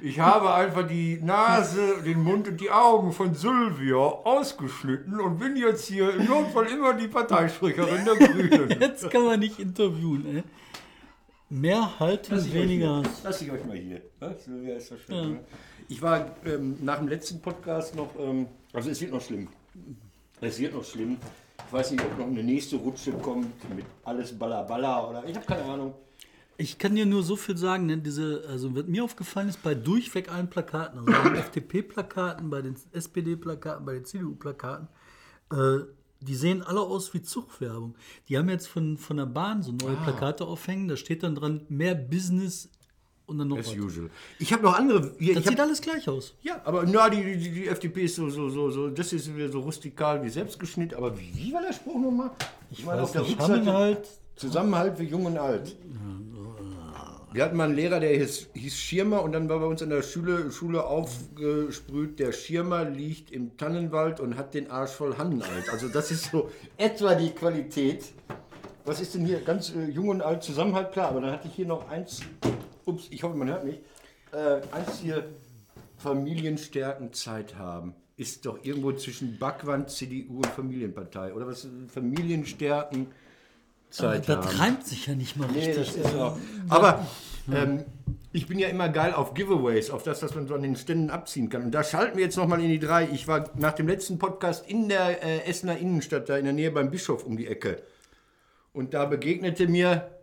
ich 0.03 0.21
habe 0.21 0.53
einfach 0.53 0.87
die 0.87 1.19
Nase, 1.23 2.03
den 2.05 2.23
Mund 2.23 2.47
und 2.47 2.61
die 2.61 2.71
Augen 2.71 3.11
von 3.13 3.35
Sylvia 3.35 3.97
ausgeschnitten 3.97 5.19
und 5.19 5.39
bin 5.39 5.57
jetzt 5.57 5.87
hier 5.87 6.15
im 6.15 6.27
Notfall 6.27 6.67
immer 6.67 6.93
die 6.93 7.09
Parteisprecherin 7.09 8.05
der 8.05 8.17
Grünen. 8.29 8.81
Jetzt 8.81 9.09
kann 9.11 9.25
man 9.25 9.41
nicht 9.41 9.59
interviewen. 9.59 10.37
Ey. 10.37 10.43
Mehr 11.49 11.99
halten, 11.99 12.35
Lass 12.35 12.53
weniger. 12.53 13.03
Lass 13.25 13.41
ich 13.41 13.51
euch 13.51 13.65
mal 13.65 13.77
hier. 13.77 14.03
Ja, 14.21 14.35
Silvia 14.35 14.77
ist 14.77 14.91
das 14.91 15.01
schön. 15.01 15.33
ne? 15.33 15.41
Ich 15.89 16.03
war 16.03 16.27
ähm, 16.45 16.77
nach 16.83 16.99
dem 16.99 17.09
letzten 17.09 17.41
Podcast 17.41 17.97
noch, 17.97 18.11
ähm, 18.21 18.47
also 18.73 18.91
es 18.91 19.01
wird 19.01 19.13
noch 19.13 19.23
schlimm. 19.23 19.49
Es 20.41 20.59
wird 20.59 20.75
noch 20.75 20.85
schlimm. 20.85 21.17
Ich 21.67 21.73
weiß 21.73 21.91
nicht, 21.91 22.05
ob 22.05 22.19
noch 22.19 22.27
eine 22.27 22.43
nächste 22.43 22.77
Rutsche 22.77 23.13
kommt 23.13 23.47
mit 23.75 23.85
alles 24.05 24.33
Balla 24.39 24.63
Balla 24.63 25.09
oder 25.09 25.25
ich 25.27 25.35
habe 25.37 25.47
keine 25.47 25.65
Ahnung. 25.65 25.95
Ich 26.61 26.77
kann 26.79 26.95
dir 26.97 27.07
nur 27.07 27.23
so 27.23 27.37
viel 27.37 27.57
sagen, 27.57 27.87
ne, 27.87 27.99
diese, 27.99 28.45
also 28.49 28.75
was 28.75 28.85
mir 28.87 29.05
aufgefallen 29.05 29.49
ist, 29.49 29.63
bei 29.63 29.75
durchweg 29.75 30.31
allen 30.33 30.51
Plakaten, 30.51 30.99
also 30.99 31.13
bei 31.13 31.29
den 31.29 31.37
FDP-Plakaten, 31.47 32.51
bei 32.51 32.63
den 32.63 32.75
SPD-Plakaten, 32.93 33.85
bei 33.87 33.95
den 33.95 34.05
CDU-Plakaten, 34.05 34.89
äh, 35.53 35.85
die 36.21 36.35
sehen 36.35 36.63
alle 36.63 36.81
aus 36.81 37.15
wie 37.15 37.23
Zugwerbung. 37.23 37.95
Die 38.29 38.37
haben 38.37 38.49
jetzt 38.49 38.67
von, 38.67 38.99
von 38.99 39.19
der 39.19 39.27
Bahn 39.27 39.63
so 39.63 39.71
Ah. 39.71 39.85
neue 39.85 39.97
Plakate 39.97 40.45
aufhängen, 40.45 40.89
da 40.89 40.97
steht 40.97 41.23
dann 41.23 41.37
dran, 41.37 41.65
mehr 41.69 41.95
Business 41.95 42.71
und 43.29 43.39
dann 43.39 43.49
noch 43.49 43.59
As 43.59 43.75
usual. 43.77 44.11
Ich 44.39 44.53
habe 44.53 44.63
noch 44.63 44.75
andere. 44.79 45.13
Hier, 45.19 45.35
Das 45.35 45.45
sieht 45.45 45.59
hab, 45.59 45.67
alles 45.67 45.81
gleich 45.81 46.09
aus. 46.09 46.35
ja, 46.43 46.61
aber 46.65 46.85
na, 46.87 47.09
die, 47.11 47.37
die, 47.37 47.51
die 47.51 47.69
FDP 47.69 48.05
ist 48.05 48.17
so, 48.17 48.29
so, 48.31 48.49
so, 48.49 48.71
so, 48.71 48.89
das 48.89 49.13
ist 49.13 49.35
wieder 49.37 49.51
so 49.51 49.61
rustikal 49.61 50.23
wie 50.23 50.31
selbstgeschnitten. 50.31 50.97
Aber 50.97 51.17
wie, 51.19 51.31
wie 51.35 51.53
war 51.53 51.63
der 51.63 51.73
Spruch 51.75 52.01
nochmal? 52.01 52.31
Ich 52.71 52.85
meine, 52.85 53.03
auf 53.03 53.13
der 53.13 53.23
nicht, 53.23 53.33
Rückseite. 53.33 53.61
Zusammenhalt, 53.61 54.09
Zusammenhalt 54.37 54.97
für 54.97 55.05
Jung 55.05 55.27
und 55.27 55.37
Alt. 55.39 55.77
Wir 57.31 57.45
hatten 57.45 57.59
mal 57.59 57.65
einen 57.65 57.75
Lehrer, 57.77 58.01
der 58.01 58.17
hieß, 58.17 58.49
hieß 58.55 58.75
Schirmer 58.75 59.23
und 59.23 59.33
dann 59.33 59.51
war 59.51 59.59
bei 59.59 59.67
uns 59.67 59.83
in 59.83 59.91
der 59.91 60.03
Schule, 60.03 60.51
Schule 60.51 60.85
aufgesprüht, 60.85 62.19
der 62.19 62.33
Schirmer 62.33 62.87
liegt 62.87 63.31
im 63.31 63.55
Tannenwald 63.59 64.19
und 64.21 64.39
hat 64.39 64.55
den 64.55 64.71
Arsch 64.71 64.93
voll 64.93 65.19
Hannenalt. 65.19 65.69
Also 65.71 65.89
das 65.89 66.11
ist 66.11 66.31
so 66.31 66.51
etwa 66.79 67.15
die 67.15 67.31
Qualität. 67.31 68.07
Was 68.89 69.03
ist 69.03 69.15
denn 69.15 69.27
hier? 69.27 69.41
Ganz 69.43 69.71
äh, 69.75 69.85
Jung 69.85 70.09
und 70.09 70.23
Alt 70.23 70.43
Zusammenhalt, 70.43 70.93
klar. 70.93 71.11
Aber 71.11 71.21
dann 71.21 71.31
hatte 71.31 71.47
ich 71.47 71.55
hier 71.55 71.67
noch 71.67 71.91
eins, 71.91 72.23
ups, 72.87 73.09
ich 73.11 73.23
hoffe, 73.23 73.37
man 73.37 73.49
hört 73.49 73.63
mich, 73.63 73.81
äh, 74.33 74.63
eins 74.75 75.01
hier, 75.03 75.29
Familienstärken 75.99 77.13
Zeit 77.13 77.57
haben. 77.57 77.95
Ist 78.17 78.47
doch 78.47 78.59
irgendwo 78.63 78.93
zwischen 78.93 79.39
Backwand, 79.39 79.91
CDU 79.91 80.39
und 80.39 80.47
Familienpartei. 80.47 81.35
Oder 81.35 81.47
was? 81.47 81.69
Familienstärken 81.93 83.09
Zeit 83.91 84.27
haben. 84.27 84.43
das 84.43 84.59
reimt 84.59 84.87
sich 84.87 85.07
ja 85.07 85.15
nicht 85.15 85.37
mal 85.37 85.49
Nee, 85.53 85.73
richtig. 85.73 86.07
auch. 86.15 86.39
Aber 86.71 87.07
ähm, 87.53 87.85
ich 88.33 88.47
bin 88.47 88.59
ja 88.59 88.69
immer 88.69 88.89
geil 88.89 89.13
auf 89.13 89.35
Giveaways, 89.35 89.91
auf 89.91 90.03
das, 90.03 90.23
was 90.23 90.35
man 90.35 90.47
so 90.47 90.55
an 90.55 90.63
den 90.63 90.77
Ständen 90.77 91.11
abziehen 91.11 91.51
kann. 91.51 91.65
Und 91.65 91.73
da 91.73 91.85
schalten 91.85 92.17
wir 92.17 92.25
jetzt 92.25 92.39
nochmal 92.39 92.63
in 92.63 92.69
die 92.69 92.79
drei. 92.79 93.07
Ich 93.13 93.29
war 93.29 93.51
nach 93.57 93.73
dem 93.73 93.87
letzten 93.87 94.19
Podcast 94.19 94.67
in 94.67 94.89
der 94.89 95.23
äh, 95.23 95.45
Essener 95.45 95.77
Innenstadt, 95.77 96.31
da 96.31 96.39
in 96.39 96.45
der 96.45 96.55
Nähe 96.55 96.71
beim 96.71 96.91
Bischof 96.91 97.25
um 97.25 97.37
die 97.37 97.49
Ecke. 97.49 97.83
Und 98.73 98.95
da 98.95 99.07
begegnete 99.07 99.67
mir, 99.67 100.19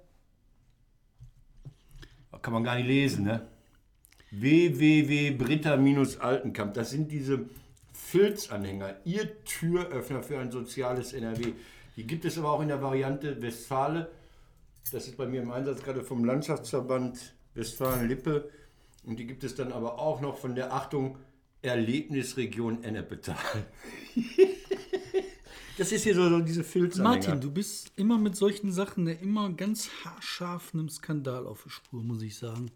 kann 2.45 2.53
man 2.53 2.63
gar 2.63 2.75
nicht 2.75 2.85
lesen, 2.85 3.25
ne? 3.25 3.41
www.britta-altenkamp. 4.29 6.75
Das 6.75 6.91
sind 6.91 7.11
diese 7.11 7.49
Filzanhänger, 7.91 8.97
ihr 9.03 9.43
Türöffner 9.45 10.21
für 10.21 10.37
ein 10.37 10.51
soziales 10.51 11.13
NRW. 11.13 11.53
Die 11.95 12.05
gibt 12.05 12.23
es 12.23 12.37
aber 12.37 12.51
auch 12.51 12.61
in 12.61 12.67
der 12.67 12.83
Variante 12.83 13.41
Westfale. 13.41 14.11
Das 14.91 15.07
ist 15.07 15.17
bei 15.17 15.25
mir 15.25 15.41
im 15.41 15.49
Einsatz 15.49 15.81
gerade 15.81 16.03
vom 16.03 16.23
Landschaftsverband 16.23 17.33
Westfalen-Lippe. 17.55 18.51
Und 19.05 19.17
die 19.17 19.25
gibt 19.25 19.43
es 19.43 19.55
dann 19.55 19.71
aber 19.71 19.97
auch 19.97 20.21
noch 20.21 20.37
von 20.37 20.53
der 20.53 20.71
Achtung 20.71 21.17
Erlebnisregion 21.63 22.83
Ennepetal. 22.83 23.65
das 25.77 25.91
ist 25.91 26.03
hier 26.03 26.15
so, 26.15 26.29
so 26.29 26.39
diese 26.39 26.63
Filzanhänger. 26.63 27.15
Martin, 27.15 27.41
du 27.41 27.51
bist 27.51 27.91
immer 27.95 28.17
mit 28.17 28.35
solchen 28.35 28.71
Sachen 28.71 29.05
der 29.05 29.19
immer 29.21 29.49
ganz 29.51 29.89
haarscharf 30.03 30.73
einem 30.73 30.89
Skandal 30.89 31.45
auf 31.45 31.63
der 31.63 31.69
Spur, 31.69 32.03
muss 32.03 32.21
ich 32.21 32.37
sagen. 32.37 32.71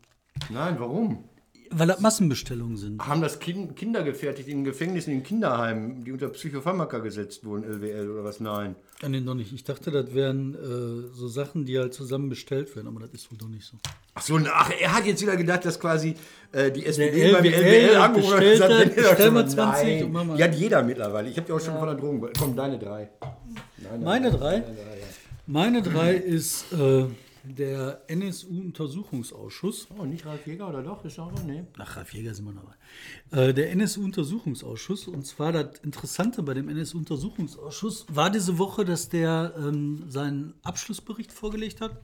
Nein, 0.50 0.76
warum? 0.80 1.24
Weil 1.72 1.88
das 1.88 2.00
Massenbestellungen 2.00 2.78
sind. 2.78 3.06
Haben 3.06 3.22
das 3.22 3.40
kind, 3.40 3.76
Kinder 3.76 4.04
gefertigt 4.04 4.50
in 4.50 4.64
Gefängnissen, 4.64 5.14
in 5.14 5.22
Kinderheimen, 5.24 6.04
die 6.04 6.12
unter 6.12 6.30
Psychopharmaka 6.30 6.98
gesetzt 7.00 7.46
wurden, 7.46 7.64
LWL 7.64 8.10
oder 8.10 8.24
was? 8.24 8.40
Nein. 8.40 8.76
Ja, 9.02 9.10
nee, 9.10 9.22
doch 9.22 9.36
nicht. 9.36 9.54
Ich 9.54 9.64
dachte, 9.64 9.92
das 9.92 10.14
wären 10.14 10.56
äh, 10.56 11.16
so 11.16 11.28
Sachen, 11.28 11.66
die 11.66 11.78
halt 11.78 11.94
zusammen 11.94 12.30
bestellt 12.30 12.76
werden, 12.76 12.88
aber 12.88 13.00
das 13.02 13.12
ist 13.12 13.32
wohl 13.32 13.38
doch 13.38 13.48
nicht 13.48 13.66
so. 13.66 13.78
Ach 14.16 14.22
so, 14.22 14.40
ach, 14.52 14.72
er 14.82 14.94
hat 14.96 15.06
jetzt 15.06 15.22
wieder 15.22 15.38
gedacht, 15.38 15.64
dass 15.64 15.80
quasi 15.80 16.16
äh, 16.52 16.72
die 16.72 16.86
SPD 16.86 17.32
beim 17.32 17.46
LWL 17.46 17.96
angerufen 17.98 18.34
hat 18.34 18.42
und 18.44 18.50
gesagt, 18.50 18.74
hat, 18.74 18.80
wenn 18.80 18.90
ihr 18.90 18.96
bestell 19.10 19.32
mal 19.32 19.44
mal- 19.44 19.50
20 19.50 19.84
Nein. 19.86 20.04
und 20.06 20.12
mach 20.12 20.24
mal. 20.26 20.38
Die 20.38 20.44
hat 20.44 20.56
jeder 20.56 20.84
mittlerweile. 20.84 21.30
Ich 21.30 21.38
habe 21.38 21.48
ja 21.50 21.56
auch 21.56 21.62
schon 21.62 21.78
von 21.78 21.86
der 21.88 21.96
Drogen. 21.96 22.30
Komm, 22.38 22.56
deine 22.56 22.80
drei. 22.80 23.10
Nein, 23.22 23.62
nein, 23.92 24.04
Meine 24.04 24.32
drei? 24.32 24.58
nein, 24.58 24.64
nein, 24.66 24.76
ja. 25.00 25.06
Meine 25.46 25.82
drei 25.82 26.14
ist 26.16 26.66
äh, 26.74 27.06
der 27.44 28.02
NSU-Untersuchungsausschuss. 28.08 29.88
Oh, 29.98 30.06
nicht 30.06 30.26
Ralf 30.26 30.46
Jäger 30.46 30.70
oder 30.70 30.84
doch? 30.84 31.04
Ist 31.06 31.20
auch 31.20 31.32
noch? 31.32 31.44
Nee. 31.44 31.64
Ach, 31.78 31.98
Ralf 31.98 32.14
Jäger 32.14 32.34
sind 32.34 32.46
wir 32.46 32.54
dabei. 32.54 33.48
Äh, 33.50 33.54
der 33.54 33.72
NSU-Untersuchungsausschuss. 33.72 35.08
Und 35.08 35.26
zwar 35.26 35.52
das 35.52 35.80
Interessante 35.80 36.44
bei 36.44 36.54
dem 36.54 36.70
NSU-Untersuchungsausschuss 36.70 38.06
war 38.10 38.30
diese 38.30 38.58
Woche, 38.58 38.86
dass 38.86 39.10
der 39.10 39.54
ähm, 39.58 40.04
seinen 40.08 40.54
Abschlussbericht 40.64 41.32
vorgelegt 41.32 41.82
hat. 41.82 42.02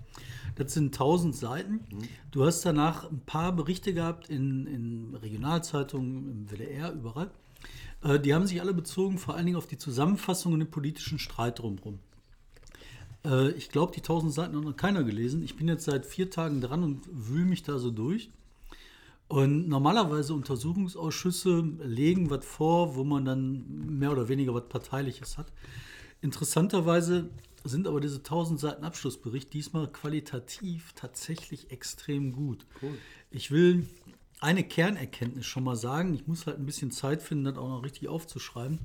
Das 0.55 0.73
sind 0.73 0.93
1000 0.93 1.35
Seiten. 1.35 1.79
Du 2.31 2.45
hast 2.45 2.65
danach 2.65 3.09
ein 3.11 3.21
paar 3.25 3.51
Berichte 3.51 3.93
gehabt 3.93 4.29
in, 4.29 4.67
in 4.67 5.15
Regionalzeitungen, 5.15 6.31
im 6.31 6.49
WDR, 6.49 6.93
überall. 6.93 7.29
Äh, 8.03 8.19
die 8.19 8.33
haben 8.33 8.45
sich 8.45 8.61
alle 8.61 8.73
bezogen, 8.73 9.17
vor 9.17 9.35
allen 9.35 9.45
Dingen 9.45 9.57
auf 9.57 9.67
die 9.67 9.77
Zusammenfassung 9.77 10.53
und 10.53 10.59
den 10.59 10.71
politischen 10.71 11.19
Streit 11.19 11.59
drumherum. 11.59 11.99
Äh, 13.25 13.51
ich 13.51 13.69
glaube, 13.69 13.91
die 13.93 14.01
1000 14.01 14.33
Seiten 14.33 14.55
hat 14.55 14.63
noch 14.63 14.77
keiner 14.77 15.03
gelesen. 15.03 15.43
Ich 15.43 15.55
bin 15.55 15.67
jetzt 15.67 15.85
seit 15.85 16.05
vier 16.05 16.29
Tagen 16.29 16.61
dran 16.61 16.83
und 16.83 17.01
wühle 17.11 17.45
mich 17.45 17.63
da 17.63 17.79
so 17.79 17.91
durch. 17.91 18.29
Und 19.27 19.67
normalerweise 19.67 20.35
Untersuchungsausschüsse 20.35 21.61
legen 21.83 22.29
was 22.29 22.45
vor, 22.45 22.95
wo 22.95 23.03
man 23.03 23.25
dann 23.25 23.97
mehr 23.97 24.11
oder 24.11 24.27
weniger 24.29 24.53
was 24.53 24.69
Parteiliches 24.69 25.37
hat. 25.37 25.47
Interessanterweise 26.21 27.29
sind 27.63 27.87
aber 27.87 27.99
diese 27.99 28.17
1000 28.17 28.59
Seiten 28.59 28.83
Abschlussbericht 28.83 29.51
diesmal 29.51 29.87
qualitativ 29.91 30.93
tatsächlich 30.93 31.71
extrem 31.71 32.33
gut. 32.33 32.67
Ich 33.31 33.49
will 33.49 33.87
eine 34.39 34.63
Kernerkenntnis 34.63 35.47
schon 35.47 35.63
mal 35.63 35.75
sagen. 35.75 36.13
Ich 36.13 36.27
muss 36.27 36.45
halt 36.45 36.59
ein 36.59 36.65
bisschen 36.67 36.91
Zeit 36.91 37.23
finden, 37.23 37.45
das 37.45 37.57
auch 37.57 37.69
noch 37.69 37.83
richtig 37.83 38.07
aufzuschreiben. 38.07 38.79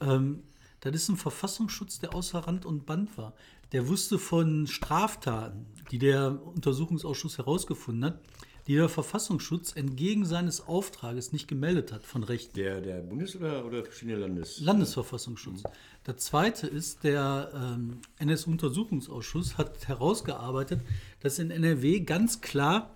Ähm, 0.00 0.42
das 0.90 1.02
ist 1.02 1.08
ein 1.08 1.16
Verfassungsschutz, 1.16 1.98
der 1.98 2.14
außer 2.14 2.40
Rand 2.40 2.66
und 2.66 2.86
Band 2.86 3.16
war. 3.16 3.34
Der 3.72 3.88
wusste 3.88 4.18
von 4.18 4.66
Straftaten, 4.66 5.66
die 5.90 5.98
der 5.98 6.40
Untersuchungsausschuss 6.46 7.38
herausgefunden 7.38 8.04
hat, 8.04 8.20
die 8.66 8.76
der 8.76 8.88
Verfassungsschutz 8.88 9.76
entgegen 9.76 10.24
seines 10.24 10.66
Auftrages 10.66 11.32
nicht 11.32 11.48
gemeldet 11.48 11.92
hat 11.92 12.04
von 12.04 12.22
Rechten. 12.22 12.54
Der, 12.54 12.80
der 12.80 13.02
Bundes- 13.02 13.36
oder, 13.36 13.64
oder 13.64 13.84
verschiedene 13.84 14.18
Landes? 14.18 14.60
Landesverfassungsschutz. 14.60 15.62
Das 16.04 16.16
zweite 16.16 16.66
ist, 16.66 17.04
der 17.04 17.50
ähm, 17.54 17.98
NS-Untersuchungsausschuss 18.18 19.58
hat 19.58 19.86
herausgearbeitet, 19.88 20.80
dass 21.20 21.38
in 21.38 21.50
NRW 21.50 22.00
ganz 22.00 22.40
klar 22.40 22.94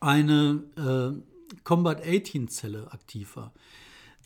eine 0.00 0.64
äh, 0.76 1.56
Combat 1.64 2.04
18-Zelle 2.04 2.92
aktiv 2.92 3.36
war. 3.36 3.52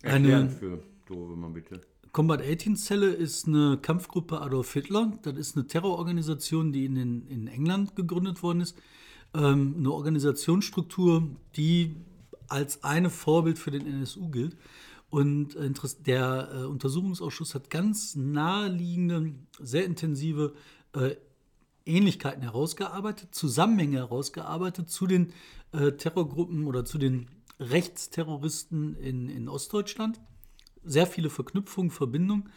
Erklären 0.03 0.51
für 0.51 0.83
Dove 1.07 1.37
mal 1.37 1.51
bitte. 1.51 1.81
Combat 2.15 2.41
18 2.41 2.77
Zelle 2.77 3.09
ist 3.09 3.49
eine 3.49 3.77
Kampfgruppe 3.77 4.41
Adolf 4.41 4.73
Hitler. 4.73 5.19
Das 5.23 5.37
ist 5.37 5.57
eine 5.57 5.67
Terrororganisation, 5.67 6.73
die 6.73 6.85
in, 6.85 6.95
den, 6.95 7.27
in 7.27 7.49
England 7.49 7.97
gegründet 7.97 8.41
worden 8.41 8.61
ist. 8.61 8.79
Ähm, 9.35 9.75
eine 9.79 9.91
Organisationsstruktur, 9.91 11.27
die 11.57 11.97
als 12.47 12.85
eine 12.85 13.11
Vorbild 13.11 13.59
für 13.59 13.73
den 13.73 13.85
NSU 13.85 14.29
gilt. 14.29 14.57
Und 15.11 15.57
äh, 15.57 15.73
der 16.07 16.51
äh, 16.55 16.65
Untersuchungsausschuss 16.67 17.57
hat 17.57 17.69
ganz 17.69 18.15
naheliegende, 18.15 19.35
sehr 19.59 19.85
intensive 19.85 20.55
äh, 20.93 21.17
Ähnlichkeiten 21.85 22.43
herausgearbeitet, 22.43 23.35
Zusammenhänge 23.35 23.97
herausgearbeitet 23.97 24.89
zu 24.89 25.09
den 25.09 25.33
äh, 25.73 25.91
Terrorgruppen 25.91 26.69
oder 26.69 26.85
zu 26.85 26.99
den 26.99 27.27
Rechtsterroristen 27.59 28.95
in, 28.99 29.29
in 29.29 29.49
Ostdeutschland. 29.49 30.21
Sehr 30.85 31.07
viele 31.07 31.31
Verknüpfungen, 31.31 31.91
Verbindungen. 31.91 32.51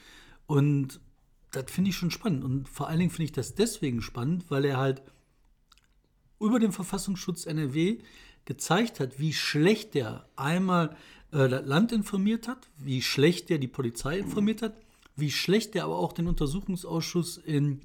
Und 0.45 0.99
das 1.51 1.71
finde 1.71 1.89
ich 1.89 1.95
schon 1.95 2.11
spannend. 2.11 2.43
Und 2.43 2.69
vor 2.69 2.87
allen 2.87 2.99
Dingen 2.99 3.11
finde 3.11 3.25
ich 3.25 3.31
das 3.31 3.55
deswegen 3.55 4.01
spannend, 4.01 4.45
weil 4.49 4.65
er 4.65 4.77
halt 4.77 5.01
über 6.39 6.59
den 6.59 6.71
Verfassungsschutz 6.71 7.45
NRW 7.45 7.99
gezeigt 8.45 8.99
hat, 8.99 9.19
wie 9.19 9.33
schlecht 9.33 9.93
der 9.93 10.27
einmal 10.35 10.95
äh, 11.31 11.49
das 11.49 11.65
Land 11.65 11.91
informiert 11.91 12.47
hat, 12.47 12.69
wie 12.77 13.01
schlecht 13.01 13.49
der 13.49 13.57
die 13.57 13.67
Polizei 13.67 14.19
informiert 14.19 14.61
hat, 14.61 14.73
wie 15.15 15.31
schlecht 15.31 15.73
der 15.73 15.83
aber 15.83 15.97
auch 15.97 16.13
den 16.13 16.27
Untersuchungsausschuss 16.27 17.37
in 17.37 17.81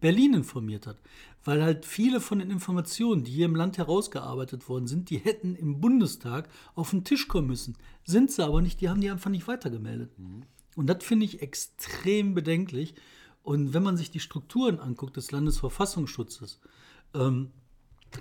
Berlin 0.00 0.34
informiert 0.34 0.86
hat. 0.86 0.98
Weil 1.44 1.62
halt 1.62 1.86
viele 1.86 2.20
von 2.20 2.38
den 2.38 2.50
Informationen, 2.50 3.24
die 3.24 3.30
hier 3.30 3.46
im 3.46 3.56
Land 3.56 3.78
herausgearbeitet 3.78 4.68
worden 4.68 4.86
sind, 4.86 5.10
die 5.10 5.18
hätten 5.18 5.54
im 5.56 5.80
Bundestag 5.80 6.48
auf 6.74 6.90
den 6.90 7.04
Tisch 7.04 7.28
kommen 7.28 7.46
müssen. 7.46 7.76
Sind 8.04 8.30
sie 8.30 8.44
aber 8.44 8.60
nicht, 8.60 8.80
die 8.80 8.88
haben 8.88 9.00
die 9.00 9.10
einfach 9.10 9.30
nicht 9.30 9.48
weitergemeldet. 9.48 10.10
Und 10.76 10.86
das 10.86 11.02
finde 11.04 11.26
ich 11.26 11.42
extrem 11.42 12.34
bedenklich. 12.34 12.94
Und 13.42 13.72
wenn 13.72 13.82
man 13.82 13.96
sich 13.96 14.10
die 14.10 14.20
Strukturen 14.20 14.78
anguckt 14.80 15.16
des 15.16 15.30
Landesverfassungsschutzes, 15.32 16.60
ähm, 17.14 17.50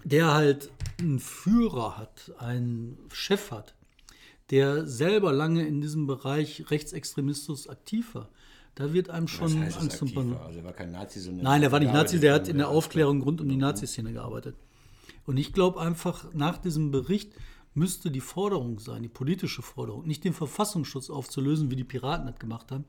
der 0.03 0.33
halt 0.33 0.71
einen 0.99 1.19
Führer 1.19 1.97
hat, 1.97 2.31
einen 2.37 2.97
Chef 3.11 3.51
hat, 3.51 3.75
der 4.49 4.87
selber 4.87 5.31
lange 5.31 5.65
in 5.67 5.81
diesem 5.81 6.07
Bereich 6.07 6.71
Rechtsextremismus 6.71 7.67
aktiv 7.67 8.15
war, 8.15 8.29
da 8.79 8.93
wird 8.93 9.09
einem 9.09 9.27
schon 9.27 9.59
heißt 9.59 9.77
Angst 9.77 10.01
und 10.01 10.15
Bange. 10.15 10.39
Also 10.39 10.59
er 10.59 10.63
war 10.63 10.71
kein 10.71 10.93
Nazi, 10.93 11.19
sondern 11.19 11.43
Nein, 11.43 11.59
der 11.59 11.73
war 11.73 11.81
nicht 11.81 11.91
Nazi, 11.91 12.17
der 12.17 12.33
hat 12.33 12.47
in 12.47 12.57
der. 12.59 12.69
Aufklärung 12.69 13.21
rund 13.21 13.41
um 13.41 13.49
die 13.49 13.57
Nazi-Szene 13.57 14.13
gearbeitet. 14.13 14.55
Und 15.25 15.35
ich 15.35 15.51
glaube 15.51 15.81
einfach, 15.81 16.33
nach 16.33 16.57
diesem 16.57 16.89
Bericht 16.89 17.33
müsste 17.73 18.09
die 18.09 18.21
Forderung 18.21 18.79
sein, 18.79 19.01
die 19.01 19.09
politische 19.09 19.61
Forderung, 19.61 20.07
nicht 20.07 20.23
den 20.23 20.31
Verfassungsschutz 20.31 21.09
aufzulösen, 21.09 21.69
wie 21.69 21.75
die 21.75 21.83
Piraten 21.83 22.25
das 22.25 22.39
gemacht 22.39 22.71
haben. 22.71 22.85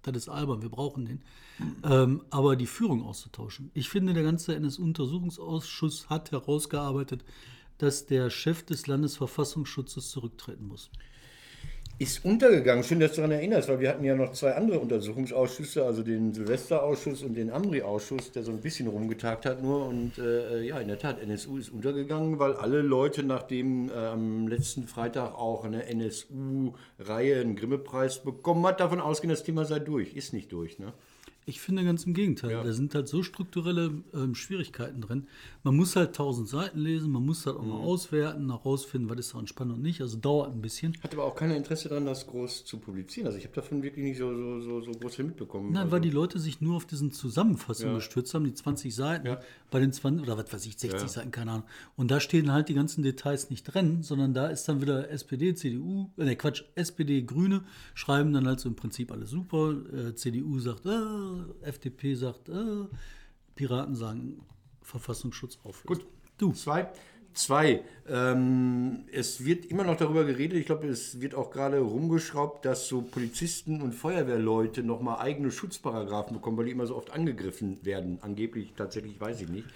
Das 0.00 0.16
ist 0.16 0.30
albern, 0.30 0.62
wir 0.62 0.70
brauchen 0.70 1.04
den. 1.04 1.22
Ähm, 1.82 2.22
aber 2.30 2.56
die 2.56 2.66
Führung 2.66 3.02
auszutauschen. 3.02 3.70
Ich 3.74 3.90
finde, 3.90 4.14
der 4.14 4.22
ganze 4.22 4.54
NS-Untersuchungsausschuss 4.54 6.08
hat 6.08 6.32
herausgearbeitet, 6.32 7.22
dass 7.76 8.06
der 8.06 8.30
Chef 8.30 8.64
des 8.64 8.86
Landesverfassungsschutzes 8.86 10.08
zurücktreten 10.08 10.68
muss. 10.68 10.90
Ist 11.96 12.24
untergegangen. 12.24 12.82
Schön, 12.82 12.98
dass 12.98 13.12
du 13.12 13.18
daran 13.18 13.30
erinnerst, 13.30 13.68
weil 13.68 13.78
wir 13.78 13.88
hatten 13.88 14.02
ja 14.02 14.16
noch 14.16 14.32
zwei 14.32 14.56
andere 14.56 14.80
Untersuchungsausschüsse, 14.80 15.84
also 15.84 16.02
den 16.02 16.34
Silvesterausschuss 16.34 17.22
und 17.22 17.34
den 17.34 17.50
Amri-Ausschuss, 17.50 18.32
der 18.32 18.42
so 18.42 18.50
ein 18.50 18.60
bisschen 18.60 18.88
rumgetagt 18.88 19.46
hat 19.46 19.62
nur. 19.62 19.86
Und 19.86 20.18
äh, 20.18 20.62
ja, 20.62 20.80
in 20.80 20.88
der 20.88 20.98
Tat, 20.98 21.20
NSU 21.20 21.56
ist 21.56 21.68
untergegangen, 21.68 22.40
weil 22.40 22.54
alle 22.54 22.82
Leute, 22.82 23.22
nachdem 23.22 23.90
äh, 23.90 23.92
am 23.92 24.48
letzten 24.48 24.88
Freitag 24.88 25.38
auch 25.38 25.64
eine 25.64 25.86
NSU-Reihe 25.86 27.40
einen 27.40 27.54
Grimme-Preis 27.54 28.24
bekommen 28.24 28.66
hat, 28.66 28.80
davon 28.80 29.00
ausgehen, 29.00 29.30
das 29.30 29.44
Thema 29.44 29.64
sei 29.64 29.78
durch. 29.78 30.14
Ist 30.14 30.32
nicht 30.32 30.50
durch, 30.50 30.80
ne? 30.80 30.94
Ich 31.46 31.60
finde 31.60 31.84
ganz 31.84 32.04
im 32.04 32.14
Gegenteil. 32.14 32.50
Da 32.64 32.72
sind 32.72 32.94
halt 32.94 33.06
so 33.06 33.22
strukturelle 33.22 34.02
ähm, 34.14 34.34
Schwierigkeiten 34.34 35.00
drin. 35.02 35.26
Man 35.62 35.76
muss 35.76 35.94
halt 35.94 36.14
tausend 36.14 36.48
Seiten 36.48 36.78
lesen, 36.78 37.10
man 37.10 37.24
muss 37.24 37.44
halt 37.44 37.56
auch 37.56 37.62
mal 37.64 37.80
auswerten, 37.80 38.50
herausfinden, 38.50 39.10
was 39.10 39.18
ist 39.18 39.32
daran 39.34 39.46
spannend 39.46 39.74
und 39.76 39.82
nicht. 39.82 40.00
Also 40.00 40.16
dauert 40.16 40.52
ein 40.52 40.62
bisschen. 40.62 40.96
Hat 41.02 41.12
aber 41.12 41.24
auch 41.24 41.34
keiner 41.36 41.54
Interesse 41.56 41.88
daran, 41.90 42.06
das 42.06 42.26
groß 42.26 42.64
zu 42.64 42.78
publizieren. 42.78 43.26
Also 43.26 43.36
ich 43.38 43.44
habe 43.44 43.54
davon 43.54 43.82
wirklich 43.82 44.04
nicht 44.04 44.16
so, 44.18 44.34
so, 44.34 44.60
so, 44.60 44.80
so 44.80 44.92
groß 44.92 45.16
viel 45.16 45.26
mitbekommen. 45.26 45.72
Nein, 45.72 45.82
also, 45.82 45.92
weil 45.92 46.00
die 46.00 46.10
Leute 46.10 46.38
sich 46.38 46.60
nur 46.62 46.76
auf 46.76 46.86
diesen 46.86 47.12
Zusammenfassungen 47.12 47.92
Ja. 47.92 47.98
gestürzt 47.98 48.32
haben, 48.32 48.44
die 48.44 48.54
20 48.54 48.94
Seiten, 48.94 49.26
Ja. 49.26 49.40
bei 49.70 49.80
den 49.80 49.92
20 49.92 50.22
oder 50.26 50.38
was 50.38 50.50
weiß 50.52 50.64
ich, 50.64 50.78
60 50.78 51.02
Ja. 51.02 51.08
Seiten, 51.08 51.30
keine 51.30 51.50
Ahnung. 51.52 51.66
Und 51.96 52.10
da 52.10 52.20
stehen 52.20 52.52
halt 52.52 52.70
die 52.70 52.74
ganzen 52.74 53.02
Details 53.02 53.50
nicht 53.50 53.64
drin, 53.64 54.02
sondern 54.02 54.32
da 54.32 54.46
ist 54.48 54.66
dann 54.68 54.80
wieder 54.80 55.10
SPD, 55.10 55.54
CDU, 55.54 56.10
äh, 56.16 56.24
nee, 56.24 56.36
Quatsch, 56.36 56.62
SPD, 56.74 57.22
Grüne 57.22 57.64
schreiben 57.94 58.32
dann 58.32 58.46
halt 58.46 58.60
so 58.60 58.68
im 58.70 58.76
Prinzip 58.76 59.12
alles 59.12 59.30
super. 59.30 59.74
Äh, 59.92 60.14
CDU 60.14 60.58
sagt, 60.58 60.86
äh, 60.86 60.90
FDP 61.62 62.14
sagt, 62.14 62.48
äh, 62.48 62.86
Piraten 63.54 63.94
sagen 63.94 64.44
Verfassungsschutz 64.82 65.58
auflösen. 65.64 66.02
Gut. 66.02 66.06
Du. 66.36 66.52
Zwei. 66.52 66.90
Zwei, 67.34 67.82
ähm, 68.08 69.06
es 69.10 69.44
wird 69.44 69.66
immer 69.66 69.82
noch 69.82 69.96
darüber 69.96 70.24
geredet, 70.24 70.56
ich 70.56 70.66
glaube, 70.66 70.86
es 70.86 71.20
wird 71.20 71.34
auch 71.34 71.50
gerade 71.50 71.78
rumgeschraubt, 71.78 72.64
dass 72.64 72.86
so 72.86 73.02
Polizisten 73.02 73.82
und 73.82 73.92
Feuerwehrleute 73.92 74.84
nochmal 74.84 75.18
eigene 75.18 75.50
Schutzparagraphen 75.50 76.36
bekommen, 76.36 76.58
weil 76.58 76.66
die 76.66 76.70
immer 76.70 76.86
so 76.86 76.96
oft 76.96 77.10
angegriffen 77.10 77.84
werden. 77.84 78.18
Angeblich, 78.20 78.74
tatsächlich, 78.76 79.20
weiß 79.20 79.40
ich 79.40 79.48
nicht. 79.48 79.66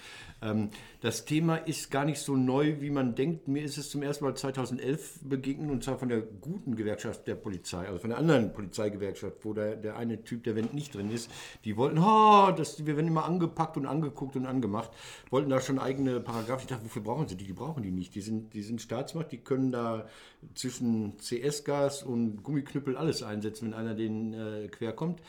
Ähm, 0.41 0.71
das 1.01 1.25
Thema 1.25 1.57
ist 1.57 1.91
gar 1.91 2.05
nicht 2.05 2.21
so 2.21 2.37
neu, 2.37 2.77
wie 2.81 2.91
man 2.91 3.15
denkt. 3.15 3.49
Mir 3.49 3.63
ist 3.63 3.79
es 3.79 3.91
zum 3.91 4.03
ersten 4.03 4.25
Mal 4.25 4.37
2011 4.37 5.21
begegnet, 5.23 5.71
und 5.71 5.83
zwar 5.83 5.99
von 5.99 6.09
der 6.09 6.21
guten 6.21 6.77
Gewerkschaft 6.77 7.27
der 7.27 7.35
Polizei, 7.35 7.87
also 7.87 7.99
von 7.99 8.11
der 8.11 8.19
anderen 8.19 8.53
Polizeigewerkschaft, 8.53 9.37
wo 9.43 9.53
der, 9.53 9.77
der 9.77 9.97
eine 9.97 10.23
Typ, 10.23 10.45
der 10.45 10.55
Wendt 10.55 10.75
nicht 10.75 10.95
drin 10.95 11.11
ist, 11.11 11.31
die 11.65 11.77
wollten, 11.77 11.99
oh, 11.99 12.53
das, 12.57 12.85
wir 12.87 12.97
werden 12.97 13.09
immer 13.09 13.25
angepackt 13.25 13.77
und 13.77 13.87
angeguckt 13.87 14.37
und 14.37 14.47
angemacht, 14.47 14.91
wollten 15.31 15.51
da 15.51 15.61
schon 15.61 15.79
eigene 15.79 16.21
Paragraphen. 16.21 16.63
Ich 16.63 16.69
dachte, 16.69 16.85
wofür 16.85 17.03
brauchen 17.03 17.27
sie 17.27 17.37
die? 17.37 17.48
Die 17.49 17.55
brauchen 17.55 17.83
die 17.83 17.91
nicht. 17.91 18.15
Die 18.15 18.21
sind, 18.21 18.53
die 18.53 18.63
sind 18.63 18.83
Staatsmacht, 18.83 19.33
die 19.33 19.39
können 19.39 19.73
da 19.73 20.07
zwischen 20.55 21.17
CS-Gas 21.17 22.03
und 22.03 22.43
Gummiknüppel 22.43 22.97
alles 22.97 23.23
einsetzen, 23.23 23.67
wenn 23.67 23.75
einer 23.75 23.95
denen 23.95 24.35
äh, 24.35 24.69
quer 24.69 24.93
kommt. 24.93 25.23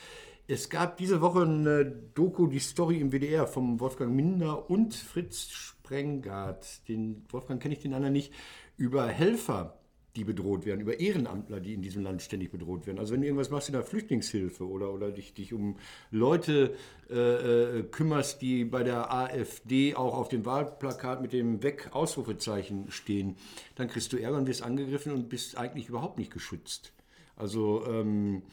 Es 0.47 0.69
gab 0.69 0.97
diese 0.97 1.21
Woche 1.21 1.43
eine 1.43 1.85
Doku, 1.85 2.47
die 2.47 2.59
Story 2.59 2.99
im 2.99 3.11
WDR 3.11 3.47
vom 3.47 3.79
Wolfgang 3.79 4.13
Minder 4.13 4.69
und 4.69 4.95
Fritz 4.95 5.49
Sprengart. 5.49 6.87
Den 6.89 7.23
Wolfgang 7.29 7.61
kenne 7.61 7.75
ich 7.75 7.81
den 7.81 7.93
anderen 7.93 8.13
nicht, 8.13 8.33
über 8.75 9.07
Helfer, 9.07 9.78
die 10.19 10.25
bedroht 10.25 10.65
werden, 10.65 10.81
über 10.81 10.99
Ehrenamtler, 10.99 11.61
die 11.61 11.73
in 11.73 11.81
diesem 11.81 12.03
Land 12.03 12.21
ständig 12.21 12.51
bedroht 12.51 12.85
werden. 12.85 12.99
Also 12.99 13.13
wenn 13.13 13.21
du 13.21 13.27
irgendwas 13.27 13.49
machst 13.49 13.69
in 13.69 13.73
der 13.73 13.83
Flüchtlingshilfe 13.83 14.67
oder, 14.67 14.93
oder 14.93 15.11
dich, 15.11 15.33
dich 15.33 15.53
um 15.53 15.77
Leute 16.11 16.75
äh, 17.09 17.79
äh 17.79 17.83
kümmerst, 17.83 18.41
die 18.41 18.65
bei 18.65 18.83
der 18.83 19.13
AfD 19.13 19.95
auch 19.95 20.17
auf 20.17 20.27
dem 20.27 20.45
Wahlplakat 20.45 21.21
mit 21.21 21.31
dem 21.31 21.63
Weg-Ausrufezeichen 21.63 22.91
stehen, 22.91 23.37
dann 23.75 23.87
kriegst 23.87 24.11
du 24.11 24.17
Ärger 24.17 24.37
und 24.37 24.47
wirst 24.47 24.61
angegriffen 24.61 25.13
und 25.13 25.29
bist 25.29 25.57
eigentlich 25.57 25.87
überhaupt 25.87 26.19
nicht 26.19 26.31
geschützt. 26.31 26.91
Also 27.39 27.85
ähm, 27.87 28.43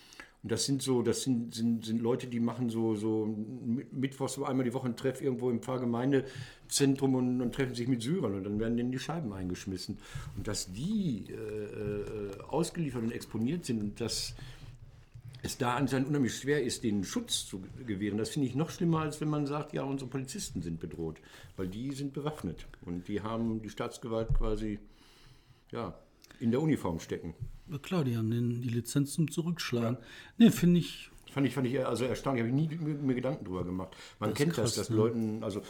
und 0.46 0.52
das 0.52 0.64
sind 0.64 0.80
so, 0.80 1.02
das 1.02 1.22
sind, 1.22 1.52
sind, 1.56 1.84
sind 1.84 2.00
Leute, 2.00 2.28
die 2.28 2.38
machen 2.38 2.70
so, 2.70 2.94
so 2.94 3.26
mittwochs 3.90 4.40
einmal 4.40 4.62
die 4.62 4.72
Woche 4.72 4.84
einen 4.84 4.94
Treff 4.94 5.20
irgendwo 5.20 5.50
im 5.50 5.60
Pfarrgemeindezentrum 5.60 7.16
und, 7.16 7.40
und 7.40 7.52
treffen 7.52 7.74
sich 7.74 7.88
mit 7.88 8.00
Syrern 8.00 8.36
und 8.36 8.44
dann 8.44 8.60
werden 8.60 8.76
denen 8.76 8.92
die 8.92 9.00
Scheiben 9.00 9.32
eingeschmissen. 9.32 9.98
Und 10.36 10.46
dass 10.46 10.72
die 10.72 11.24
äh, 11.30 11.34
äh, 11.34 12.40
ausgeliefert 12.48 13.02
und 13.02 13.10
exponiert 13.10 13.64
sind 13.64 13.80
und 13.80 14.00
dass 14.00 14.36
es 15.42 15.58
da 15.58 15.74
anscheinend 15.74 16.10
unheimlich 16.10 16.36
schwer 16.36 16.62
ist, 16.62 16.84
denen 16.84 17.02
Schutz 17.02 17.44
zu 17.44 17.64
gewähren, 17.84 18.16
das 18.16 18.28
finde 18.30 18.46
ich 18.46 18.54
noch 18.54 18.70
schlimmer, 18.70 19.00
als 19.00 19.20
wenn 19.20 19.28
man 19.28 19.46
sagt, 19.46 19.72
ja, 19.72 19.82
unsere 19.82 20.08
Polizisten 20.08 20.62
sind 20.62 20.78
bedroht, 20.78 21.16
weil 21.56 21.66
die 21.66 21.90
sind 21.90 22.12
bewaffnet 22.12 22.68
und 22.82 23.08
die 23.08 23.20
haben 23.20 23.62
die 23.62 23.68
Staatsgewalt 23.68 24.32
quasi, 24.32 24.78
ja, 25.72 25.98
in 26.38 26.52
der 26.52 26.62
Uniform 26.62 27.00
stecken. 27.00 27.34
Ja, 27.70 27.78
klar, 27.78 28.04
die 28.04 28.16
haben 28.16 28.30
den, 28.30 28.62
die 28.62 28.68
Lizenz 28.68 29.14
zum 29.14 29.30
Zurückschlagen. 29.30 29.98
Ja. 30.38 30.46
Ne, 30.46 30.50
finde 30.52 30.80
ich. 30.80 31.10
Fand 31.32 31.46
ich, 31.46 31.54
fand 31.54 31.66
ich 31.66 31.84
also 31.84 32.04
erstaunlich, 32.04 32.44
habe 32.44 32.48
ich 32.48 32.54
nie 32.54 32.76
mir, 32.76 32.94
mir, 32.94 33.14
Gedanken 33.14 33.44
drüber 33.44 33.64
gemacht. 33.64 33.94
Man 34.18 34.30
das 34.30 34.38
kennt 34.38 34.52
krass, 34.54 34.74
das, 34.74 34.86
dass 34.86 34.90
ne? 34.90 34.96
Leuten, 34.96 35.44
also 35.44 35.60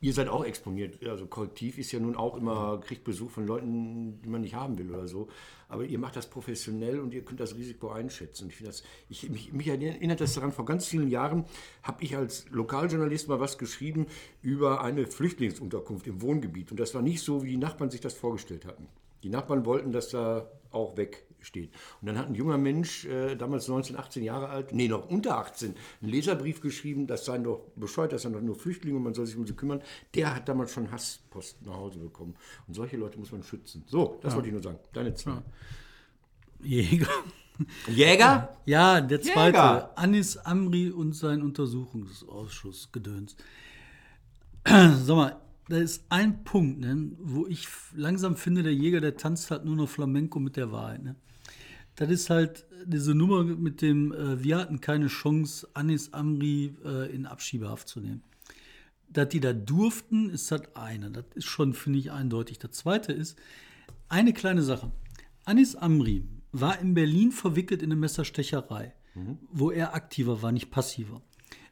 ihr 0.00 0.14
seid 0.14 0.28
auch 0.28 0.44
exponiert. 0.44 1.06
Also 1.06 1.26
Kollektiv 1.26 1.78
ist 1.78 1.92
ja 1.92 2.00
nun 2.00 2.16
auch 2.16 2.36
immer, 2.36 2.80
kriegt 2.80 3.04
Besuch 3.04 3.30
von 3.30 3.46
Leuten, 3.46 4.20
die 4.22 4.28
man 4.28 4.40
nicht 4.40 4.54
haben 4.54 4.78
will 4.78 4.90
oder 4.90 5.06
so. 5.06 5.28
Aber 5.68 5.84
ihr 5.84 5.98
macht 5.98 6.16
das 6.16 6.28
professionell 6.28 7.00
und 7.00 7.12
ihr 7.12 7.22
könnt 7.22 7.40
das 7.40 7.54
Risiko 7.54 7.90
einschätzen. 7.90 8.48
Ich 8.48 8.64
das, 8.64 8.82
ich, 9.08 9.28
mich, 9.28 9.52
mich 9.52 9.68
erinnert 9.68 10.20
das 10.20 10.34
daran, 10.34 10.52
vor 10.52 10.64
ganz 10.64 10.86
vielen 10.86 11.08
Jahren 11.08 11.44
habe 11.82 12.02
ich 12.02 12.16
als 12.16 12.46
Lokaljournalist 12.50 13.28
mal 13.28 13.40
was 13.40 13.58
geschrieben 13.58 14.06
über 14.42 14.82
eine 14.82 15.06
Flüchtlingsunterkunft 15.06 16.06
im 16.06 16.22
Wohngebiet. 16.22 16.70
Und 16.70 16.80
das 16.80 16.94
war 16.94 17.02
nicht 17.02 17.22
so, 17.22 17.42
wie 17.42 17.50
die 17.50 17.56
Nachbarn 17.56 17.90
sich 17.90 18.00
das 18.00 18.14
vorgestellt 18.14 18.64
hatten. 18.64 18.88
Die 19.22 19.28
Nachbarn 19.28 19.66
wollten, 19.66 19.92
dass 19.92 20.08
da 20.08 20.50
auch 20.70 20.96
wegsteht. 21.40 21.72
Und 22.00 22.06
dann 22.06 22.18
hat 22.18 22.28
ein 22.28 22.34
junger 22.34 22.58
Mensch, 22.58 23.06
äh, 23.06 23.34
damals 23.34 23.66
19, 23.68 23.96
18 23.96 24.22
Jahre 24.22 24.48
alt, 24.48 24.72
nee, 24.72 24.88
noch 24.88 25.08
unter 25.08 25.38
18, 25.38 25.74
einen 26.02 26.10
Leserbrief 26.10 26.60
geschrieben, 26.60 27.06
das 27.06 27.24
seien 27.24 27.44
doch 27.44 27.62
bescheuert, 27.76 28.12
das 28.12 28.22
seien 28.22 28.34
doch 28.34 28.42
nur 28.42 28.56
Flüchtlinge 28.56 28.96
und 28.96 29.02
man 29.02 29.14
soll 29.14 29.26
sich 29.26 29.36
um 29.36 29.46
sie 29.46 29.54
kümmern. 29.54 29.82
Der 30.14 30.34
hat 30.34 30.48
damals 30.48 30.72
schon 30.72 30.90
Hasspost 30.90 31.64
nach 31.64 31.74
Hause 31.74 31.98
bekommen. 31.98 32.36
Und 32.68 32.74
solche 32.74 32.96
Leute 32.96 33.18
muss 33.18 33.32
man 33.32 33.42
schützen. 33.42 33.82
So, 33.86 34.18
das 34.22 34.32
ja. 34.32 34.36
wollte 34.36 34.48
ich 34.48 34.52
nur 34.52 34.62
sagen. 34.62 34.78
Deine 34.92 35.14
zwei. 35.14 35.32
Ja. 35.32 35.42
Jäger. 36.62 37.08
Jäger? 37.88 38.56
Ja, 38.66 39.00
der 39.00 39.20
zweite. 39.20 39.56
Jäger. 39.56 39.98
Anis 39.98 40.36
Amri 40.36 40.90
und 40.90 41.14
sein 41.14 41.42
Untersuchungsausschuss 41.42 42.92
gedöns. 42.92 43.36
Sag 44.64 45.16
mal, 45.16 45.40
da 45.70 45.76
ist 45.78 46.04
ein 46.08 46.42
Punkt, 46.42 46.80
ne, 46.80 47.12
wo 47.18 47.46
ich 47.46 47.68
langsam 47.94 48.36
finde, 48.36 48.64
der 48.64 48.74
Jäger, 48.74 49.00
der 49.00 49.16
tanzt 49.16 49.50
halt 49.50 49.64
nur 49.64 49.76
noch 49.76 49.88
Flamenco 49.88 50.40
mit 50.40 50.56
der 50.56 50.72
Wahrheit. 50.72 51.02
Ne? 51.02 51.14
Das 52.00 52.08
ist 52.08 52.30
halt 52.30 52.64
diese 52.86 53.14
Nummer 53.14 53.44
mit 53.44 53.82
dem, 53.82 54.10
äh, 54.12 54.42
wir 54.42 54.56
hatten 54.56 54.80
keine 54.80 55.08
Chance, 55.08 55.68
Anis 55.74 56.14
Amri 56.14 56.74
äh, 56.82 57.14
in 57.14 57.26
Abschiebehaft 57.26 57.88
zu 57.88 58.00
nehmen. 58.00 58.22
Dass 59.10 59.28
die 59.28 59.38
da 59.38 59.52
durften, 59.52 60.30
ist 60.30 60.50
das 60.50 60.62
eine. 60.74 61.10
Das 61.10 61.26
ist 61.34 61.44
schon, 61.44 61.74
finde 61.74 61.98
ich, 61.98 62.10
eindeutig. 62.10 62.58
Das 62.58 62.70
zweite 62.70 63.12
ist, 63.12 63.38
eine 64.08 64.32
kleine 64.32 64.62
Sache. 64.62 64.90
Anis 65.44 65.76
Amri 65.76 66.24
war 66.52 66.78
in 66.78 66.94
Berlin 66.94 67.32
verwickelt 67.32 67.82
in 67.82 67.92
eine 67.92 68.00
Messerstecherei, 68.00 68.94
mhm. 69.14 69.36
wo 69.52 69.70
er 69.70 69.94
aktiver 69.94 70.40
war, 70.40 70.52
nicht 70.52 70.70
passiver. 70.70 71.20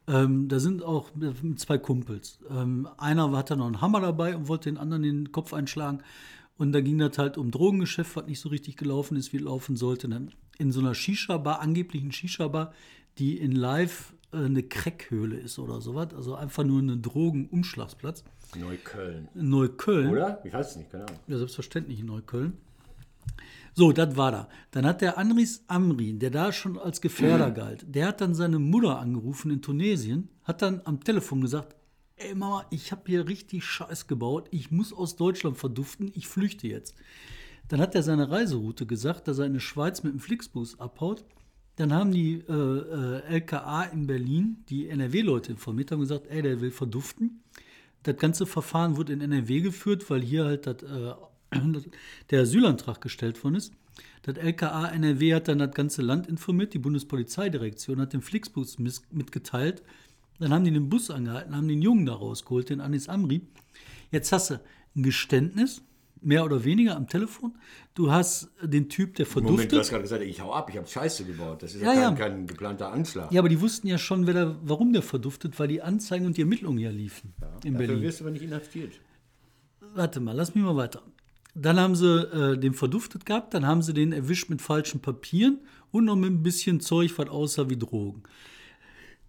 Ähm, 0.07 0.49
da 0.49 0.61
sind 0.61 0.83
auch 0.83 1.11
zwei 1.57 1.79
Kumpels. 1.79 2.39
Ähm, 2.51 2.87
einer 2.99 3.33
hatte 3.33 3.57
noch 3.57 3.67
einen 3.67 3.81
Hammer 3.81 4.03
dabei 4.03 4.37
und 4.37 4.47
wollte 4.49 4.69
den 4.69 4.77
anderen 4.77 5.05
den 5.05 5.33
Kopf 5.33 5.55
einschlagen. 5.55 6.03
Und 6.59 6.73
da 6.73 6.81
ging 6.81 6.99
das 6.99 7.17
halt 7.19 7.39
um 7.39 7.51
Drogengeschäft, 7.51 8.17
was 8.17 8.27
nicht 8.27 8.41
so 8.41 8.49
richtig 8.49 8.77
gelaufen 8.77 9.17
ist, 9.17 9.33
wie 9.33 9.39
laufen 9.39 9.77
sollte. 9.77 10.09
dann 10.09 10.33
in 10.59 10.73
so 10.73 10.81
einer 10.81 10.95
Shisha-Bar, 10.95 11.61
angeblichen 11.61 12.13
Shisha-Bar, 12.13 12.75
die 13.19 13.39
in 13.39 13.53
Live 13.53 14.13
äh, 14.33 14.39
eine 14.39 14.65
Crack-Höhle 14.65 15.37
ist 15.37 15.59
oder 15.61 15.81
sowas. 15.81 16.09
Also 16.15 16.35
einfach 16.35 16.65
nur 16.65 16.83
ein 16.83 17.01
Drogenumschlagsplatz. 17.01 18.25
Neukölln. 18.57 19.29
Neukölln. 19.35 20.11
Oder? 20.11 20.45
Ich 20.45 20.53
weiß 20.53 20.73
es 20.73 20.77
nicht, 20.77 20.91
genau. 20.91 21.07
Ja, 21.29 21.39
selbstverständlich 21.39 22.01
in 22.01 22.07
Neukölln. 22.07 22.55
So, 23.75 23.93
das 23.93 24.17
war 24.17 24.33
da. 24.33 24.49
Dann 24.73 24.85
hat 24.85 25.01
der 25.01 25.19
Anris 25.19 25.63
Amrin, 25.69 26.19
der 26.19 26.31
da 26.31 26.51
schon 26.51 26.77
als 26.77 27.01
Gefährder 27.01 27.51
mhm. 27.51 27.55
galt, 27.55 27.87
der 27.95 28.09
hat 28.09 28.21
dann 28.21 28.35
seine 28.35 28.59
Mutter 28.59 28.99
angerufen 28.99 29.53
in 29.53 29.63
Tunesien, 29.63 30.29
hat 30.43 30.63
dann 30.63 30.81
am 30.85 31.05
Telefon 31.05 31.41
gesagt, 31.41 31.77
ey 32.19 32.35
Mama, 32.35 32.67
ich 32.71 32.93
habe 32.93 33.03
hier 33.07 33.29
richtig 33.29 33.65
Scheiß 33.65 34.07
gebaut, 34.07 34.49
ich 34.51 34.71
muss 34.71 34.93
aus 34.93 35.17
Deutschland 35.17 35.57
verduften, 35.57 36.11
ich 36.15 36.29
flüchte 36.29 36.69
jetzt. 36.69 36.95
Dann 37.69 37.81
hat 37.81 37.95
er 37.95 38.03
seine 38.03 38.31
Reiseroute 38.31 38.87
gesagt, 38.87 39.29
dass 39.29 39.39
er 39.39 39.47
in 39.47 39.55
die 39.55 39.61
Schweiz 39.61 40.03
mit 40.03 40.13
dem 40.13 40.21
Flixbus 40.21 40.81
abhaut. 40.81 41.25
Dann 41.77 41.93
haben 41.93 42.11
die 42.11 42.43
äh, 42.49 42.53
äh, 42.53 43.23
LKA 43.37 43.85
in 43.85 44.07
Berlin 44.07 44.65
die 44.69 44.89
NRW-Leute 44.89 45.53
informiert, 45.53 45.93
haben 45.93 46.01
gesagt, 46.01 46.27
ey, 46.29 46.43
der 46.43 46.61
will 46.61 46.71
verduften. 46.71 47.43
Das 48.03 48.17
ganze 48.17 48.47
Verfahren 48.47 48.97
wurde 48.97 49.13
in 49.13 49.21
NRW 49.21 49.61
geführt, 49.61 50.09
weil 50.11 50.23
hier 50.23 50.45
halt 50.45 50.67
das 50.67 50.83
äh, 50.83 51.15
der 52.31 52.43
Asylantrag 52.43 53.01
gestellt 53.01 53.43
worden 53.45 53.57
ist. 53.57 53.73
Das 54.23 54.37
LKA 54.37 54.89
NRW 54.89 55.35
hat 55.35 55.49
dann 55.49 55.59
das 55.59 55.73
ganze 55.73 56.03
Land 56.03 56.27
informiert, 56.27 56.75
die 56.75 56.79
Bundespolizeidirektion 56.79 58.01
hat 58.01 58.13
den 58.13 58.23
Flixbus 58.23 58.79
mitgeteilt. 58.79 59.83
Dann 60.39 60.53
haben 60.53 60.65
die 60.65 60.71
den 60.71 60.89
Bus 60.89 61.11
angehalten, 61.11 61.57
haben 61.57 61.69
den 61.69 61.83
Jungen 61.83 62.07
da 62.07 62.15
rausgeholt, 62.15 62.71
den 62.71 62.81
Anis 62.81 63.09
Amri. 63.09 63.43
Jetzt 64.11 64.33
hast 64.33 64.51
du 64.51 64.61
ein 64.95 65.03
Geständnis, 65.03 65.83
mehr 66.21 66.45
oder 66.45 66.65
weniger 66.65 66.97
am 66.97 67.07
Telefon. 67.07 67.57
Du 67.95 68.11
hast 68.11 68.51
den 68.63 68.89
Typ, 68.89 69.17
der 69.17 69.27
verduftet. 69.27 69.57
Moment, 69.57 69.73
du 69.73 69.79
hast 69.79 69.91
gerade 69.91 70.03
gesagt, 70.03 70.23
ich 70.23 70.41
hau 70.41 70.53
ab, 70.53 70.69
ich 70.71 70.77
habe 70.77 70.87
Scheiße 70.87 71.25
gebaut. 71.25 71.63
Das 71.63 71.75
ist 71.75 71.83
ja, 71.83 71.93
ja, 71.93 72.09
kein, 72.09 72.17
kein, 72.17 72.47
geplanter 72.47 72.93
Anschlag. 72.93 73.33
Ja, 73.33 73.41
aber 73.41 73.49
die 73.49 73.61
wussten 73.61 73.89
ja 73.89 73.99
schon, 73.99 74.25
der, 74.27 74.57
warum 74.63 74.93
der 74.93 75.03
verduftet, 75.03 75.59
weil 75.59 75.69
die 75.69 75.83
Anzeigen 75.83 76.27
und 76.27 76.37
die 76.37 76.43
Ermittlungen 76.43 76.79
ja 76.79 76.91
liefen 76.91 77.35
ja, 77.41 77.51
in 77.65 77.77
Berlin. 77.77 78.03
wirst 78.03 78.21
du 78.21 78.25
aber 78.25 78.33
nicht 78.33 78.43
inhaftiert. 78.43 79.01
Warte 79.95 80.21
mal, 80.21 80.33
lass 80.33 80.55
mich 80.55 80.65
mal 80.65 80.77
weiter. 80.77 81.03
Dann 81.55 81.81
haben 81.81 81.97
sie 81.97 82.21
äh, 82.21 82.57
den 82.57 82.75
verduftet 82.75 83.27
gehabt, 83.27 83.55
dann 83.55 83.67
haben 83.67 83.83
sie 83.83 83.93
den 83.93 84.13
erwischt 84.13 84.49
mit 84.49 84.63
falschen 84.63 85.01
Papieren 85.01 85.59
und 85.91 86.05
noch 86.05 86.15
mit 86.15 86.31
ein 86.31 86.43
bisschen 86.43 86.81
Zeug, 86.81 87.13
was 87.17 87.29
aussah 87.29 87.69
wie 87.69 87.77
Drogen. 87.77 88.23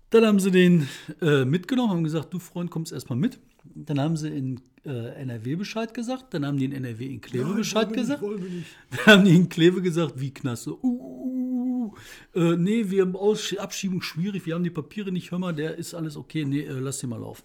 Dann 0.10 0.26
haben 0.26 0.40
sie 0.40 0.52
den 0.52 0.88
äh, 1.22 1.46
mitgenommen, 1.46 1.92
haben 1.92 2.04
gesagt, 2.04 2.34
du 2.34 2.40
Freund, 2.40 2.72
kommst 2.72 2.92
erstmal 2.92 3.20
mit. 3.20 3.40
Dann 3.76 4.00
haben 4.00 4.18
sie 4.18 4.30
in 4.30 4.62
äh, 4.86 5.22
NRW 5.22 5.56
Bescheid 5.56 5.94
gesagt, 5.94 6.34
dann 6.34 6.46
haben 6.46 6.58
die 6.58 6.66
in 6.66 6.72
NRW 6.72 7.06
in 7.06 7.22
Kleve 7.22 7.48
Nein, 7.48 7.58
Bescheid 7.58 7.94
gesagt. 7.94 8.24
Dann 8.24 9.06
haben 9.06 9.26
die 9.26 9.36
in 9.36 9.50
Kleve 9.50 9.82
gesagt, 9.82 10.14
wie 10.20 10.34
Knasse. 10.34 10.74
Uh, 10.84 10.88
uh, 10.88 11.94
uh, 12.36 12.40
uh, 12.40 12.56
nee, 12.56 12.90
wir 12.90 13.04
haben 13.04 13.16
Aus 13.16 13.56
Abschiebung 13.58 14.02
schwierig, 14.02 14.46
wir 14.46 14.56
haben 14.56 14.64
die 14.64 14.70
Papiere 14.70 15.12
nicht, 15.12 15.32
hör 15.32 15.40
mal, 15.40 15.54
der 15.54 15.76
ist 15.76 15.94
alles 15.94 16.16
okay, 16.16 16.46
nee, 16.46 16.62
äh, 16.62 16.72
lass 16.72 17.00
den 17.00 17.10
mal 17.10 17.20
laufen. 17.20 17.44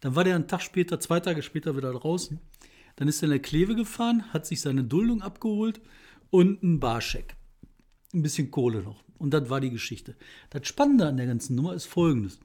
Dann 0.00 0.14
war 0.14 0.24
der 0.24 0.34
einen 0.34 0.48
Tag 0.48 0.62
später, 0.62 1.00
zwei 1.00 1.20
Tage 1.20 1.42
später 1.42 1.76
wieder 1.76 1.92
draußen. 1.92 2.38
Dann 2.96 3.08
ist 3.08 3.22
er 3.22 3.24
in 3.24 3.30
der 3.30 3.40
Kleve 3.40 3.74
gefahren, 3.74 4.24
hat 4.32 4.46
sich 4.46 4.60
seine 4.60 4.84
Duldung 4.84 5.22
abgeholt 5.22 5.80
und 6.30 6.62
einen 6.62 6.80
Barscheck. 6.80 7.36
Ein 8.12 8.22
bisschen 8.22 8.50
Kohle 8.50 8.82
noch. 8.82 9.05
Und 9.18 9.30
das 9.30 9.48
war 9.50 9.60
die 9.60 9.70
Geschichte. 9.70 10.16
Das 10.50 10.66
Spannende 10.66 11.06
an 11.06 11.16
der 11.16 11.26
ganzen 11.26 11.56
Nummer 11.56 11.74
ist 11.74 11.86
folgendes. 11.86 12.38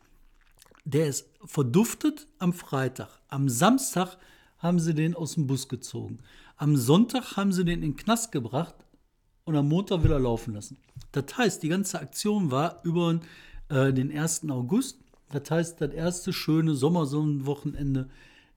Der 0.85 1.07
ist 1.07 1.29
verduftet 1.45 2.27
am 2.39 2.53
Freitag. 2.53 3.09
Am 3.27 3.49
Samstag 3.49 4.17
haben 4.57 4.79
sie 4.79 4.93
den 4.93 5.15
aus 5.15 5.33
dem 5.35 5.47
Bus 5.47 5.67
gezogen. 5.67 6.19
Am 6.57 6.75
Sonntag 6.77 7.35
haben 7.35 7.51
sie 7.51 7.65
den 7.65 7.81
in 7.81 7.91
den 7.91 7.95
Knast 7.95 8.31
gebracht 8.31 8.75
und 9.45 9.55
am 9.55 9.67
Montag 9.67 10.03
will 10.03 10.11
er 10.11 10.19
laufen 10.19 10.53
lassen. 10.53 10.77
Das 11.11 11.37
heißt, 11.37 11.63
die 11.63 11.69
ganze 11.69 11.99
Aktion 11.99 12.51
war 12.51 12.81
über 12.83 13.19
äh, 13.69 13.91
den 13.91 14.15
1. 14.15 14.49
August. 14.49 14.99
Das 15.29 15.49
heißt, 15.49 15.81
das 15.81 15.91
erste 15.93 16.33
schöne 16.33 16.75
Sommersonnenwochenende 16.75 18.09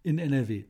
in 0.02 0.18
NRW. 0.18 0.64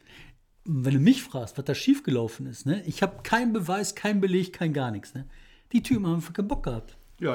Wenn 0.64 0.94
du 0.94 1.00
mich 1.00 1.22
fragst, 1.22 1.58
was 1.58 1.64
da 1.64 1.74
schiefgelaufen 1.74 2.46
ist, 2.46 2.64
ne? 2.66 2.82
ich 2.86 3.02
habe 3.02 3.22
keinen 3.22 3.52
Beweis, 3.52 3.94
keinen 3.94 4.20
Beleg, 4.20 4.52
kein 4.52 4.72
gar 4.72 4.90
nichts. 4.90 5.14
Ne? 5.14 5.26
Die 5.72 5.82
Typen 5.82 6.06
haben 6.06 6.14
einfach 6.14 6.32
keinen 6.32 6.48
Bock 6.48 6.62
gehabt. 6.62 6.96
Ja, 7.20 7.32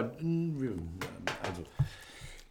also. 1.43 1.63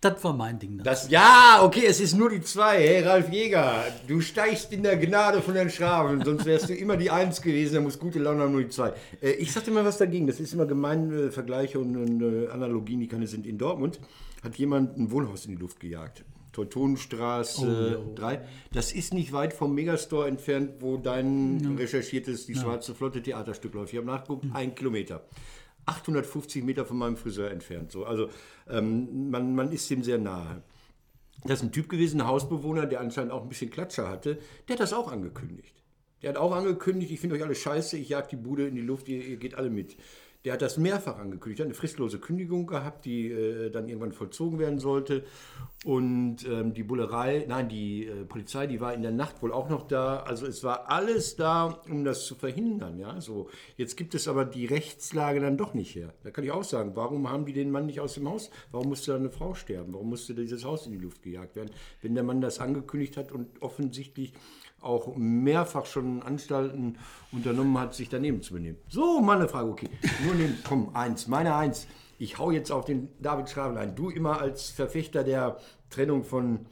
Das 0.00 0.22
war 0.22 0.32
mein 0.32 0.60
Ding. 0.60 0.80
Das, 0.84 1.10
ja, 1.10 1.60
okay, 1.62 1.84
es 1.84 1.98
ist 1.98 2.14
nur 2.14 2.30
die 2.30 2.40
zwei. 2.40 2.78
Hey, 2.78 3.02
Ralf 3.02 3.32
Jäger, 3.32 3.84
du 4.06 4.20
steigst 4.20 4.72
in 4.72 4.84
der 4.84 4.96
Gnade 4.96 5.42
von 5.42 5.54
den 5.54 5.70
Schraben, 5.70 6.24
sonst 6.24 6.44
wärst 6.44 6.68
du 6.68 6.74
immer 6.74 6.96
die 6.96 7.10
Eins 7.10 7.42
gewesen, 7.42 7.74
da 7.74 7.80
muss 7.80 7.98
gute 7.98 8.20
Laune 8.20 8.42
haben, 8.42 8.52
nur 8.52 8.62
die 8.62 8.68
zwei. 8.68 8.92
Äh, 9.20 9.32
ich 9.32 9.52
sagte 9.52 9.72
mal 9.72 9.84
was 9.84 9.98
dagegen, 9.98 10.28
das 10.28 10.38
ist 10.38 10.52
immer 10.52 10.66
gemein, 10.66 11.12
äh, 11.12 11.30
Vergleiche 11.32 11.80
und, 11.80 12.22
äh, 12.22 12.48
Analogien, 12.48 13.00
die 13.00 13.08
keine 13.08 13.26
sind. 13.26 13.44
In 13.44 13.58
Dortmund 13.58 13.98
hat 14.44 14.54
jemand 14.54 14.96
ein 14.96 15.10
Wohnhaus 15.10 15.46
in 15.46 15.56
die 15.56 15.60
Luft 15.60 15.80
gejagt. 15.80 16.24
Teutonenstraße 16.52 18.00
3. 18.14 18.40
Das 18.72 18.92
ist 18.92 19.14
nicht 19.14 19.32
weit 19.32 19.52
vom 19.52 19.74
Megastore 19.74 20.28
entfernt, 20.28 20.74
wo 20.80 20.96
dein 20.96 21.76
recherchiertes 21.78 22.46
Die 22.46 22.54
Schwarze 22.54 22.94
Flotte 22.94 23.22
Theaterstück 23.22 23.74
läuft. 23.74 23.92
Ich 23.92 23.98
habe 23.98 24.06
nachgeguckt, 24.06 24.46
ein 24.54 24.74
Kilometer. 24.74 25.22
850 25.88 26.64
Meter 26.64 26.85
von 26.85 26.98
meinem 26.98 27.16
Friseur 27.16 27.51
entfernt. 27.51 27.90
So. 27.92 28.05
Also 28.05 28.29
ähm, 28.68 29.31
man, 29.31 29.55
man 29.55 29.72
ist 29.72 29.88
dem 29.90 30.03
sehr 30.03 30.18
nahe. 30.18 30.62
Das 31.44 31.61
ist 31.61 31.64
ein 31.64 31.72
Typ 31.72 31.88
gewesen, 31.88 32.20
ein 32.20 32.27
Hausbewohner, 32.27 32.87
der 32.87 33.01
anscheinend 33.01 33.33
auch 33.33 33.42
ein 33.42 33.48
bisschen 33.48 33.70
Klatscher 33.70 34.09
hatte. 34.09 34.38
Der 34.66 34.74
hat 34.74 34.81
das 34.81 34.92
auch 34.92 35.11
angekündigt. 35.11 35.74
Der 36.22 36.31
hat 36.31 36.37
auch 36.37 36.53
angekündigt, 36.53 37.12
ich 37.12 37.20
finde 37.20 37.37
euch 37.37 37.44
alle 37.44 37.55
scheiße, 37.55 37.96
ich 37.96 38.09
jag 38.09 38.29
die 38.29 38.37
Bude 38.37 38.66
in 38.66 38.74
die 38.74 38.81
Luft, 38.81 39.09
ihr, 39.09 39.24
ihr 39.24 39.37
geht 39.37 39.55
alle 39.55 39.70
mit. 39.70 39.96
Der 40.44 40.53
hat 40.53 40.62
das 40.62 40.79
mehrfach 40.79 41.18
angekündigt. 41.18 41.61
Hat 41.61 41.66
eine 41.66 41.74
fristlose 41.74 42.18
Kündigung 42.18 42.66
gehabt, 42.66 43.05
die 43.05 43.31
äh, 43.31 43.70
dann 43.70 43.88
irgendwann 43.88 44.12
vollzogen 44.12 44.59
werden 44.59 44.79
sollte. 44.79 45.24
Und 45.85 46.46
ähm, 46.48 46.74
die 46.74 46.85
Bullerei, 46.85 47.44
nein, 47.48 47.68
die 47.68 48.07
äh, 48.07 48.24
Polizei, 48.24 48.66
die 48.66 48.81
war 48.81 48.94
in 48.94 49.03
der 49.03 49.11
Nacht 49.11 49.42
wohl 49.42 49.53
auch 49.53 49.68
noch 49.68 49.87
da. 49.87 50.20
Also 50.20 50.46
es 50.46 50.62
war 50.62 50.90
alles 50.90 51.37
da, 51.37 51.83
um 51.88 52.05
das 52.05 52.24
zu 52.24 52.35
verhindern. 52.35 52.98
Ja, 52.98 53.20
so 53.20 53.48
jetzt 53.77 53.96
gibt 53.96 54.14
es 54.14 54.29
aber 54.29 54.44
die 54.44 54.66
Rechtslage 54.66 55.40
dann 55.40 55.57
doch 55.57 55.74
nicht 55.74 55.94
her. 55.94 56.14
Da 56.22 56.31
kann 56.31 56.44
ich 56.44 56.53
auch 56.53 56.64
sagen, 56.64 56.92
warum 56.94 57.29
haben 57.29 57.44
die 57.44 57.53
den 57.53 57.70
Mann 57.70 57.87
nicht 57.87 58.01
aus 58.01 58.14
dem 58.14 58.29
Haus? 58.29 58.51
Warum 58.70 58.88
musste 58.88 59.12
da 59.12 59.18
eine 59.18 59.31
Frau 59.31 59.55
sterben? 59.55 59.92
Warum 59.92 60.09
musste 60.09 60.35
dieses 60.35 60.64
Haus 60.64 60.87
in 60.87 60.92
die 60.92 60.98
Luft 60.98 61.22
gejagt 61.22 61.57
werden, 61.57 61.70
wenn 62.01 62.14
der 62.14 62.24
Mann 62.24 62.40
das 62.40 62.61
angekündigt 62.61 63.16
hat 63.16 63.33
und 63.33 63.61
offensichtlich 63.61 64.33
auch 64.80 65.16
mehrfach 65.16 65.86
schon 65.86 66.22
Anstalten 66.22 66.96
unternommen 67.32 67.78
hat, 67.78 67.94
sich 67.94 68.08
daneben 68.08 68.42
zu 68.42 68.54
benehmen. 68.54 68.78
So, 68.88 69.20
meine 69.20 69.48
Frage, 69.48 69.70
okay. 69.70 69.88
Nur 70.24 70.34
nehmen, 70.34 70.58
komm, 70.66 70.94
eins, 70.94 71.26
meine 71.26 71.54
eins. 71.54 71.86
Ich 72.18 72.38
hau 72.38 72.50
jetzt 72.50 72.72
auf 72.72 72.84
den 72.84 73.08
David 73.20 73.48
Schraven 73.48 73.76
ein. 73.76 73.94
Du 73.94 74.10
immer 74.10 74.40
als 74.40 74.70
Verfechter 74.70 75.24
der 75.24 75.58
Trennung 75.90 76.24
von 76.24 76.66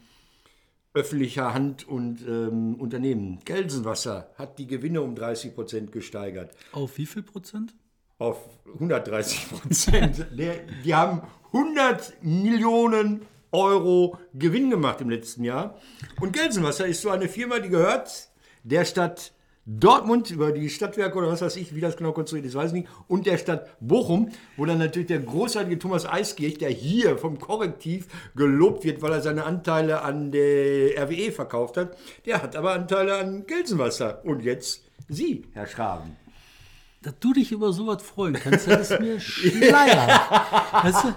öffentlicher 0.96 1.52
Hand 1.52 1.86
und 1.86 2.26
ähm, 2.26 2.76
Unternehmen. 2.76 3.40
Gelsenwasser 3.44 4.30
hat 4.36 4.58
die 4.58 4.66
Gewinne 4.66 5.02
um 5.02 5.14
30 5.14 5.54
Prozent 5.54 5.92
gesteigert. 5.92 6.52
Auf 6.72 6.96
wie 6.96 7.06
viel 7.06 7.22
Prozent? 7.22 7.74
Auf 8.18 8.38
130 8.74 9.50
Prozent. 9.50 10.26
die 10.84 10.94
haben 10.94 11.22
100 11.52 12.22
Millionen 12.22 13.22
Euro 13.56 14.18
Gewinn 14.34 14.70
gemacht 14.70 15.00
im 15.00 15.08
letzten 15.08 15.42
Jahr. 15.42 15.78
Und 16.20 16.32
Gelsenwasser 16.32 16.86
ist 16.86 17.00
so 17.00 17.10
eine 17.10 17.28
Firma, 17.28 17.58
die 17.58 17.70
gehört 17.70 18.28
der 18.64 18.84
Stadt 18.84 19.32
Dortmund 19.68 20.30
über 20.30 20.52
die 20.52 20.70
Stadtwerke 20.70 21.18
oder 21.18 21.28
was 21.28 21.42
weiß 21.42 21.56
ich, 21.56 21.74
wie 21.74 21.80
das 21.80 21.96
genau 21.96 22.12
konstruiert 22.12 22.46
ist, 22.46 22.54
weiß 22.54 22.68
ich 22.68 22.82
nicht, 22.82 22.88
und 23.08 23.26
der 23.26 23.36
Stadt 23.36 23.68
Bochum, 23.80 24.30
wo 24.56 24.64
dann 24.64 24.78
natürlich 24.78 25.08
der 25.08 25.18
großartige 25.18 25.80
Thomas 25.80 26.06
Eiskirch, 26.06 26.58
der 26.58 26.70
hier 26.70 27.18
vom 27.18 27.40
Korrektiv 27.40 28.06
gelobt 28.36 28.84
wird, 28.84 29.02
weil 29.02 29.12
er 29.12 29.22
seine 29.22 29.44
Anteile 29.44 30.02
an 30.02 30.30
der 30.30 31.02
RWE 31.02 31.32
verkauft 31.32 31.78
hat, 31.78 31.96
der 32.26 32.42
hat 32.42 32.54
aber 32.54 32.74
Anteile 32.74 33.16
an 33.16 33.46
Gelsenwasser. 33.46 34.24
Und 34.24 34.44
jetzt 34.44 34.84
Sie, 35.08 35.46
Herr 35.52 35.66
Schraben. 35.66 36.16
Dass 37.06 37.20
du 37.20 37.32
dich 37.32 37.52
über 37.52 37.72
sowas 37.72 38.02
freuen 38.02 38.34
kannst, 38.34 38.66
das 38.66 38.90
ist 38.90 39.00
mir 39.00 39.20
schleier. 39.20 40.08
weißt 40.72 41.04
du? 41.04 41.08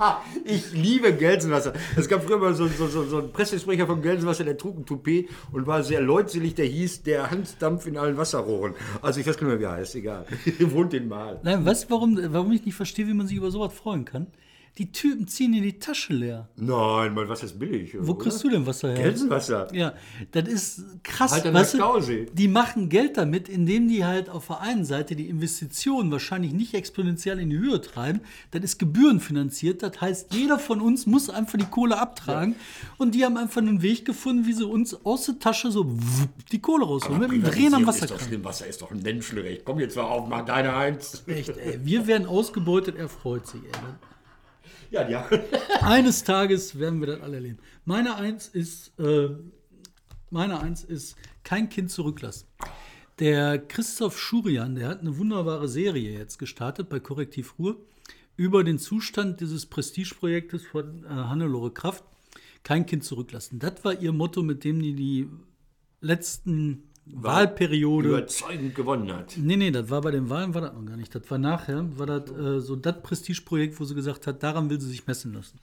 Ich 0.46 0.72
liebe 0.72 1.12
Gelsenwasser. 1.16 1.74
Es 1.98 2.08
gab 2.08 2.24
früher 2.24 2.38
mal 2.38 2.54
so, 2.54 2.68
so, 2.68 2.86
so, 2.86 3.06
so 3.06 3.18
einen 3.18 3.32
Pressesprecher 3.32 3.88
von 3.88 4.04
Gelsenwasser, 4.04 4.44
der 4.44 4.56
trug 4.56 4.78
ein 4.78 4.86
Toupet 4.86 5.30
und 5.52 5.66
war 5.66 5.82
sehr 5.82 6.00
leutselig, 6.00 6.54
der 6.54 6.68
hieß 6.68 7.02
der 7.02 7.32
Hansdampf 7.32 7.88
in 7.88 7.98
allen 7.98 8.18
Wasserrohren. 8.18 8.76
Also 9.02 9.20
ich 9.20 9.26
weiß 9.26 9.40
gar 9.40 9.48
nicht 9.48 9.60
mehr, 9.60 9.60
wie 9.60 9.74
er 9.74 9.80
heißt, 9.80 9.96
egal. 9.96 10.28
Wohnt 10.60 10.94
den 10.94 11.08
mal. 11.08 11.40
Nein, 11.42 11.66
weißt 11.66 11.86
du, 11.86 11.90
warum, 11.90 12.20
warum 12.34 12.52
ich 12.52 12.64
nicht 12.64 12.76
verstehe, 12.76 13.08
wie 13.08 13.16
man 13.16 13.26
sich 13.26 13.38
über 13.38 13.50
sowas 13.50 13.74
freuen 13.74 14.06
kann? 14.06 14.28
Die 14.78 14.92
Typen 14.92 15.28
ziehen 15.28 15.54
in 15.54 15.64
die 15.64 15.80
Tasche 15.80 16.14
leer. 16.14 16.48
Nein, 16.56 17.14
mein 17.14 17.28
Wasser 17.28 17.46
ist 17.46 17.60
billig. 17.60 17.96
Wo 18.00 18.12
oder? 18.12 18.24
kriegst 18.24 18.44
du 18.44 18.50
denn 18.50 18.66
Wasser 18.66 18.90
her? 18.90 19.04
Gelsenwasser. 19.04 19.74
Ja, 19.74 19.94
das 20.32 20.48
ist 20.48 20.84
krass. 21.04 21.34
Halt 21.34 21.46
an 21.48 21.54
der 21.54 21.66
Stausee. 21.66 22.28
die 22.34 22.48
machen 22.48 22.88
Geld 22.88 23.18
damit, 23.18 23.50
indem 23.50 23.88
die 23.90 24.06
halt 24.06 24.30
auf 24.30 24.48
der 24.48 24.62
einen 24.62 24.86
Seite 24.86 25.16
die 25.16 25.28
Investitionen 25.28 26.12
wahrscheinlich 26.12 26.54
nicht 26.54 26.74
exponentiell 26.74 27.40
in 27.40 27.50
die 27.50 27.58
Höhe 27.58 27.82
treiben. 27.82 28.22
Das 28.52 28.64
ist 28.64 28.80
gebührenfinanziert. 28.80 29.84
Das 29.84 30.00
heißt, 30.00 30.34
jeder 30.34 30.60
von 30.60 30.80
uns 30.82 31.06
muss 31.06 31.30
einfach 31.30 31.58
die 31.58 31.66
Kohle 31.66 32.00
abtragen. 32.00 32.56
Und 32.98 33.16
die 33.16 33.26
haben 33.26 33.38
einfach 33.38 33.62
einen 33.62 33.82
Weg 33.82 34.06
gefunden, 34.06 34.46
wie 34.46 34.54
sie 34.54 34.66
uns 34.66 35.06
aus 35.06 35.26
der 35.26 35.40
Tasche 35.40 35.72
so 35.72 35.98
die 36.52 36.60
Kohle 36.60 36.86
rausholen. 36.86 37.20
Mit 37.20 37.32
dem 37.32 37.44
Drehen 37.44 37.74
am 37.74 37.88
Ist 37.88 38.10
doch. 38.10 38.20
Wasser 38.44 38.68
ist 38.68 38.82
doch 38.82 38.92
ein 38.92 39.02
Menschenrecht. 39.02 39.66
Komm 39.66 39.80
jetzt 39.80 39.96
mal 39.96 40.04
auf, 40.04 40.28
mach 40.28 40.46
deine 40.46 40.74
Eins. 40.74 41.24
Echt, 41.28 41.50
ey, 41.58 41.80
wir 41.84 42.08
werden 42.08 42.28
ausgebeutet, 42.28 42.96
er 42.98 43.10
freut 43.10 43.46
sich. 43.48 43.62
Ey. 43.64 44.09
Ja, 44.92 45.08
ja. 45.08 45.28
Eines 45.82 46.24
Tages 46.24 46.80
werden 46.80 47.00
wir 47.00 47.08
das 47.08 47.22
alle 47.22 47.36
erleben. 47.36 47.60
Meine 47.86 48.16
Eins 48.16 48.48
ist, 48.48 49.00
äh, 49.00 49.30
meine 50.30 50.60
Eins 50.60 50.84
ist 50.84 51.16
kein 51.44 51.70
Kind 51.70 51.92
zurücklassen. 51.92 52.48
Der 53.20 53.60
Christoph 53.60 54.18
Schurian, 54.18 54.76
der 54.76 54.88
hat 54.88 55.02
eine 55.02 55.18
wunderbare 55.18 55.68
Serie 55.68 56.18
jetzt 56.18 56.40
gestartet 56.40 56.90
bei 56.90 57.00
Korrektiv 57.00 57.60
Ruhr 57.60 57.78
über 58.38 58.64
den 58.64 58.80
Zustand 58.80 59.42
dieses 59.42 59.66
Prestigeprojektes 59.66 60.66
von 60.66 61.04
äh, 61.04 61.10
Hannelore 61.10 61.72
Kraft. 61.72 62.04
Kein 62.64 62.86
Kind 62.86 63.04
zurücklassen. 63.04 63.60
Das 63.60 63.84
war 63.84 64.00
ihr 64.00 64.14
Motto, 64.14 64.42
mit 64.44 64.64
dem 64.64 64.82
die 64.82 64.94
die 64.94 65.30
letzten 66.02 66.89
Wahlperiode 67.14 68.10
Überzeugend 68.10 68.76
gewonnen 68.76 69.12
hat. 69.12 69.36
Nee, 69.38 69.58
nee, 69.58 69.72
das 69.72 69.90
war 69.90 70.02
bei 70.02 70.12
den 70.12 70.30
Wahlen, 70.30 70.54
war 70.54 70.62
das 70.62 70.74
noch 70.74 70.86
gar 70.86 70.98
nicht. 70.98 71.14
Das 71.14 71.30
war 71.30 71.38
nachher, 71.38 71.86
war 71.98 72.06
das 72.06 72.30
äh, 72.32 72.60
so 72.60 72.76
das 72.76 73.02
Prestigeprojekt, 73.02 73.80
wo 73.80 73.86
sie 73.86 73.96
gesagt 73.96 74.28
hat, 74.28 74.44
daran 74.44 74.70
will 74.70 74.80
sie 74.80 74.90
sich 74.90 75.08
messen 75.08 75.34
lassen. 75.34 75.60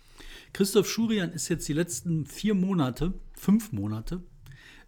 Christoph 0.53 0.89
Schurian 0.89 1.33
ist 1.33 1.49
jetzt 1.49 1.69
die 1.69 1.73
letzten 1.73 2.27
vier 2.27 2.55
Monate, 2.55 3.13
fünf 3.35 3.73
Monate, 3.73 4.23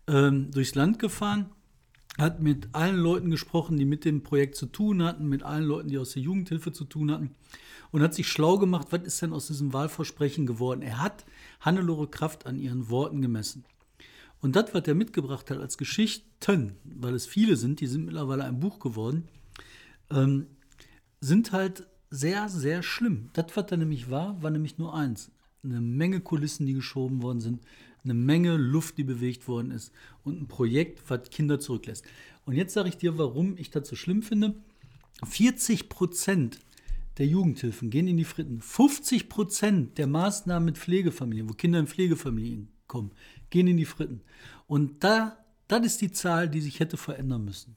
ähm, 0.06 0.50
durchs 0.50 0.74
Land 0.74 0.98
gefahren, 0.98 1.46
hat 2.18 2.42
mit 2.42 2.68
allen 2.72 2.96
Leuten 2.96 3.30
gesprochen, 3.30 3.76
die 3.76 3.84
mit 3.84 4.04
dem 4.04 4.22
Projekt 4.22 4.56
zu 4.56 4.66
tun 4.66 5.02
hatten, 5.02 5.28
mit 5.28 5.42
allen 5.42 5.64
Leuten, 5.64 5.88
die 5.88 5.98
aus 5.98 6.12
der 6.12 6.22
Jugendhilfe 6.22 6.72
zu 6.72 6.84
tun 6.84 7.12
hatten 7.12 7.34
und 7.90 8.02
hat 8.02 8.14
sich 8.14 8.28
schlau 8.28 8.58
gemacht, 8.58 8.88
was 8.90 9.02
ist 9.02 9.22
denn 9.22 9.32
aus 9.32 9.46
diesem 9.46 9.72
Wahlversprechen 9.72 10.46
geworden. 10.46 10.82
Er 10.82 11.00
hat 11.00 11.24
Hannelore 11.60 12.08
Kraft 12.08 12.46
an 12.46 12.58
ihren 12.58 12.90
Worten 12.90 13.22
gemessen. 13.22 13.64
Und 14.40 14.54
das, 14.54 14.72
was 14.72 14.86
er 14.86 14.94
mitgebracht 14.94 15.50
hat 15.50 15.58
als 15.58 15.78
Geschichten, 15.78 16.76
weil 16.84 17.14
es 17.14 17.26
viele 17.26 17.56
sind, 17.56 17.80
die 17.80 17.86
sind 17.86 18.04
mittlerweile 18.04 18.44
ein 18.44 18.60
Buch 18.60 18.78
geworden, 18.78 19.28
ähm, 20.10 20.46
sind 21.20 21.52
halt 21.52 21.86
sehr, 22.10 22.48
sehr 22.48 22.82
schlimm. 22.82 23.30
Das, 23.32 23.46
was 23.54 23.66
da 23.66 23.76
nämlich 23.76 24.10
war, 24.10 24.40
war 24.42 24.50
nämlich 24.50 24.78
nur 24.78 24.94
eins. 24.94 25.30
Eine 25.64 25.80
Menge 25.80 26.20
Kulissen, 26.20 26.66
die 26.66 26.74
geschoben 26.74 27.22
worden 27.22 27.40
sind, 27.40 27.60
eine 28.04 28.14
Menge 28.14 28.56
Luft, 28.56 28.96
die 28.96 29.04
bewegt 29.04 29.48
worden 29.48 29.72
ist 29.72 29.92
und 30.24 30.40
ein 30.40 30.48
Projekt, 30.48 31.02
was 31.10 31.28
Kinder 31.30 31.58
zurücklässt. 31.58 32.04
Und 32.46 32.54
jetzt 32.54 32.74
sage 32.74 32.88
ich 32.88 32.96
dir, 32.96 33.18
warum 33.18 33.56
ich 33.58 33.70
das 33.70 33.88
so 33.88 33.96
schlimm 33.96 34.22
finde. 34.22 34.54
40 35.26 35.88
Prozent 35.88 36.60
der 37.18 37.26
Jugendhilfen 37.26 37.90
gehen 37.90 38.06
in 38.06 38.16
die 38.16 38.24
Fritten. 38.24 38.60
50 38.60 39.28
Prozent 39.28 39.98
der 39.98 40.06
Maßnahmen 40.06 40.64
mit 40.64 40.78
Pflegefamilien, 40.78 41.48
wo 41.48 41.54
Kinder 41.54 41.80
in 41.80 41.88
Pflegefamilien 41.88 42.68
kommen, 42.86 43.10
gehen 43.50 43.66
in 43.66 43.76
die 43.76 43.84
Fritten. 43.84 44.22
Und 44.66 45.02
da, 45.04 45.44
das 45.66 45.84
ist 45.84 46.00
die 46.00 46.12
Zahl, 46.12 46.48
die 46.48 46.60
sich 46.60 46.80
hätte 46.80 46.96
verändern 46.96 47.44
müssen. 47.44 47.76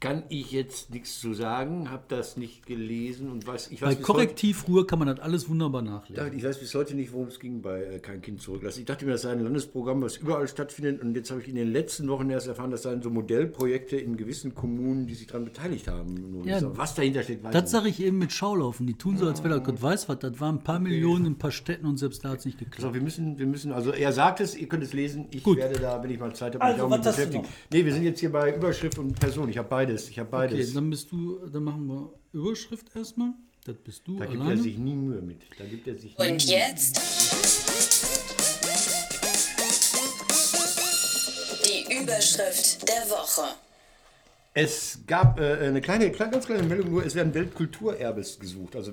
Kann 0.00 0.22
ich 0.30 0.50
jetzt 0.50 0.90
nichts 0.90 1.20
zu 1.20 1.34
sagen, 1.34 1.90
habe 1.90 2.04
das 2.08 2.38
nicht 2.38 2.64
gelesen 2.66 3.30
und 3.30 3.46
weiß, 3.46 3.70
ich 3.70 3.80
Bei 3.80 3.88
weiß 3.88 3.96
bis 3.98 4.06
Korrektivruhe 4.06 4.86
kann 4.86 4.98
man 4.98 5.08
das 5.08 5.20
alles 5.20 5.48
wunderbar 5.48 5.82
nachlesen. 5.82 6.36
ich 6.36 6.42
weiß 6.42 6.58
bis 6.58 6.74
heute 6.74 6.94
nicht, 6.94 7.12
worum 7.12 7.28
es 7.28 7.38
ging 7.38 7.60
bei 7.60 7.82
äh, 7.84 7.98
Kein 7.98 8.22
Kind 8.22 8.40
zurücklassen. 8.40 8.80
Ich 8.80 8.86
dachte 8.86 9.04
mir, 9.04 9.12
das 9.12 9.22
sei 9.22 9.32
ein 9.32 9.40
Landesprogramm, 9.40 10.00
was 10.02 10.16
überall 10.16 10.48
stattfindet 10.48 11.02
und 11.02 11.14
jetzt 11.14 11.30
habe 11.30 11.42
ich 11.42 11.48
in 11.48 11.54
den 11.54 11.70
letzten 11.70 12.08
Wochen 12.08 12.30
erst 12.30 12.46
erfahren, 12.48 12.70
das 12.70 12.82
seien 12.82 13.02
so 13.02 13.10
Modellprojekte 13.10 13.96
in 13.96 14.16
gewissen 14.16 14.54
Kommunen, 14.54 15.06
die 15.06 15.14
sich 15.14 15.26
daran 15.26 15.44
beteiligt 15.44 15.86
haben. 15.86 16.14
Nur 16.32 16.46
Ja, 16.46 16.60
nicht. 16.60 16.78
was 16.78 16.94
dahinter 16.94 17.22
steht, 17.22 17.44
weiß 17.44 17.52
Das 17.52 17.70
sage 17.70 17.88
ich 17.90 18.02
eben 18.02 18.18
mit 18.18 18.32
Schaulaufen. 18.32 18.86
Die 18.86 18.94
tun 18.94 19.18
so, 19.18 19.26
als 19.28 19.44
wäre 19.44 19.56
das 19.58 19.64
Gott 19.66 19.82
weiß 19.82 20.08
was. 20.08 20.18
Das 20.20 20.40
waren 20.40 20.56
ein 20.56 20.64
paar 20.64 20.80
Millionen 20.80 21.26
in 21.26 21.32
ein 21.32 21.38
paar 21.38 21.52
Städten 21.52 21.86
und 21.86 21.98
selbst 21.98 22.24
da 22.24 22.30
hat 22.30 22.38
es 22.38 22.46
nicht 22.46 22.58
geklappt. 22.58 22.82
Also 22.82 22.94
wir 22.94 23.02
müssen, 23.02 23.38
wir 23.38 23.46
müssen, 23.46 23.72
also 23.72 23.90
er 23.92 24.12
sagt 24.12 24.40
es, 24.40 24.56
ihr 24.56 24.66
könnt 24.68 24.82
es 24.82 24.92
lesen, 24.94 25.26
ich 25.30 25.42
Gut. 25.42 25.58
werde 25.58 25.78
da, 25.78 26.02
wenn 26.02 26.10
ich 26.10 26.18
mal 26.18 26.34
Zeit 26.34 26.54
habe, 26.54 26.64
Also, 26.64 26.76
mich 26.88 26.92
auch 26.92 26.96
mit 26.96 27.04
beschäftigen. 27.04 27.44
Nee, 27.70 27.84
wir 27.84 27.92
sind 27.92 28.02
jetzt 28.04 28.20
hier 28.20 28.32
bei 28.32 28.54
Überschrift 28.56 28.98
und 28.98 29.18
Person, 29.20 29.48
ich 29.50 29.58
habe 29.58 29.68
beides, 29.90 30.08
ich 30.08 30.18
habe 30.18 30.28
Okay, 30.36 30.48
beides. 30.48 30.74
dann 30.74 30.90
bist 30.90 31.10
du, 31.12 31.38
dann 31.46 31.64
machen 31.64 31.86
wir 31.86 32.12
Überschrift 32.32 32.86
erstmal. 32.94 33.32
Das 33.64 33.76
bist 33.76 34.06
du 34.06 34.18
da 34.18 34.24
gibt 34.26 34.40
er 34.40 34.46
alleine. 34.46 34.62
sich 34.62 34.78
nie 34.78 34.94
Mühe 34.94 35.20
mit. 35.20 35.42
Da 35.58 35.64
gibt 35.64 35.86
er 35.86 35.94
sich 35.94 36.16
nie 36.16 36.24
Und 36.30 36.46
Mühe. 36.46 36.56
jetzt 36.56 36.96
die 41.66 42.02
Überschrift 42.02 42.88
der 42.88 43.10
Woche. 43.10 43.42
Es 44.54 44.98
gab 45.06 45.38
äh, 45.38 45.58
eine 45.68 45.80
kleine, 45.80 46.10
ganz 46.10 46.46
kleine 46.46 46.64
Meldung 46.64 46.90
nur, 46.90 47.04
es 47.04 47.14
werden 47.14 47.32
Weltkulturerbes 47.34 48.40
gesucht, 48.40 48.74
also 48.74 48.92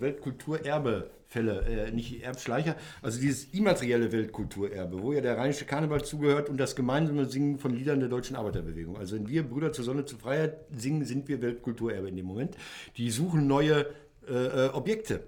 Weltkulturerbefälle, 1.28 1.88
äh, 1.88 1.92
nicht 1.92 2.24
Erbschleicher, 2.24 2.76
also 3.02 3.20
dieses 3.20 3.46
immaterielle 3.54 4.12
Weltkulturerbe, 4.12 5.02
wo 5.02 5.14
ja 5.14 5.22
der 5.22 5.38
rheinische 5.38 5.66
Karneval 5.66 6.04
zugehört 6.04 6.50
und 6.50 6.58
das 6.58 6.76
gemeinsame 6.76 7.26
Singen 7.26 7.60
von 7.60 7.74
Liedern 7.74 8.00
der 8.00 8.10
deutschen 8.10 8.36
Arbeiterbewegung. 8.36 8.98
Also 8.98 9.16
wenn 9.16 9.28
wir 9.28 9.44
Brüder 9.44 9.74
zur 9.74 9.86
Sonne, 9.86 10.06
zur 10.06 10.20
Freiheit 10.20 10.58
singen, 10.76 11.06
sind 11.06 11.28
wir 11.28 11.42
Weltkulturerbe 11.42 12.10
in 12.10 12.16
dem 12.16 12.26
Moment. 12.26 12.56
Die 12.98 13.12
suchen 13.12 13.48
neue 13.48 13.88
äh, 14.28 14.66
äh, 14.66 14.70
Objekte. 14.70 15.24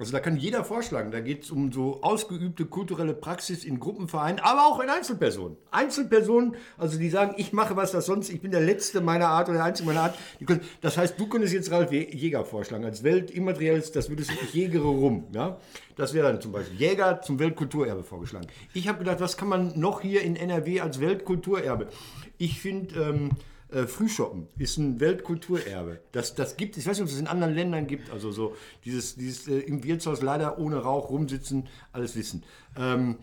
Also 0.00 0.12
da 0.12 0.20
kann 0.20 0.38
jeder 0.38 0.64
vorschlagen. 0.64 1.10
Da 1.10 1.20
geht 1.20 1.44
es 1.44 1.50
um 1.50 1.70
so 1.70 2.02
ausgeübte 2.02 2.64
kulturelle 2.64 3.12
Praxis 3.12 3.64
in 3.64 3.78
Gruppenvereinen, 3.78 4.40
aber 4.40 4.64
auch 4.66 4.80
in 4.80 4.88
Einzelpersonen. 4.88 5.58
Einzelpersonen, 5.70 6.56
also 6.78 6.98
die 6.98 7.10
sagen, 7.10 7.34
ich 7.36 7.52
mache 7.52 7.76
was, 7.76 7.92
das 7.92 8.06
sonst, 8.06 8.30
ich 8.30 8.40
bin 8.40 8.50
der 8.50 8.62
Letzte 8.62 9.02
meiner 9.02 9.28
Art 9.28 9.50
oder 9.50 9.58
der 9.58 9.66
Einzige 9.66 9.86
meiner 9.86 10.00
Art. 10.04 10.18
Können, 10.46 10.62
das 10.80 10.96
heißt, 10.96 11.20
du 11.20 11.26
könntest 11.28 11.52
jetzt 11.52 11.70
Ralf 11.70 11.92
Jäger 11.92 12.46
vorschlagen. 12.46 12.86
Als 12.86 13.02
Weltimmaterielles, 13.02 13.92
das 13.92 14.08
würdest 14.08 14.30
du, 14.30 14.58
jägere 14.58 14.88
rum. 14.88 15.26
Ja? 15.32 15.58
Das 15.96 16.14
wäre 16.14 16.32
dann 16.32 16.40
zum 16.40 16.52
Beispiel 16.52 16.80
Jäger 16.80 17.20
zum 17.20 17.38
Weltkulturerbe 17.38 18.02
vorgeschlagen. 18.02 18.46
Ich 18.72 18.88
habe 18.88 19.00
gedacht, 19.00 19.20
was 19.20 19.36
kann 19.36 19.48
man 19.48 19.78
noch 19.78 20.00
hier 20.00 20.22
in 20.22 20.34
NRW 20.34 20.80
als 20.80 21.00
Weltkulturerbe? 21.00 21.88
Ich 22.38 22.58
finde... 22.58 22.98
Ähm, 22.98 23.30
äh, 23.72 23.86
Frühshoppen 23.86 24.48
ist 24.58 24.78
ein 24.78 25.00
Weltkulturerbe. 25.00 26.00
Das, 26.12 26.34
das 26.34 26.56
gibt, 26.56 26.76
ich 26.76 26.86
weiß 26.86 26.98
nicht, 26.98 27.08
ob 27.08 27.12
es 27.12 27.20
in 27.20 27.26
anderen 27.26 27.54
Ländern 27.54 27.86
gibt, 27.86 28.10
also 28.10 28.32
so 28.32 28.56
dieses, 28.84 29.16
dieses 29.16 29.48
äh, 29.48 29.58
im 29.60 29.84
Wirtshaus 29.84 30.22
leider 30.22 30.58
ohne 30.58 30.78
Rauch 30.78 31.10
rumsitzen, 31.10 31.68
alles 31.92 32.16
wissen. 32.16 32.44
Ähm, 32.76 33.16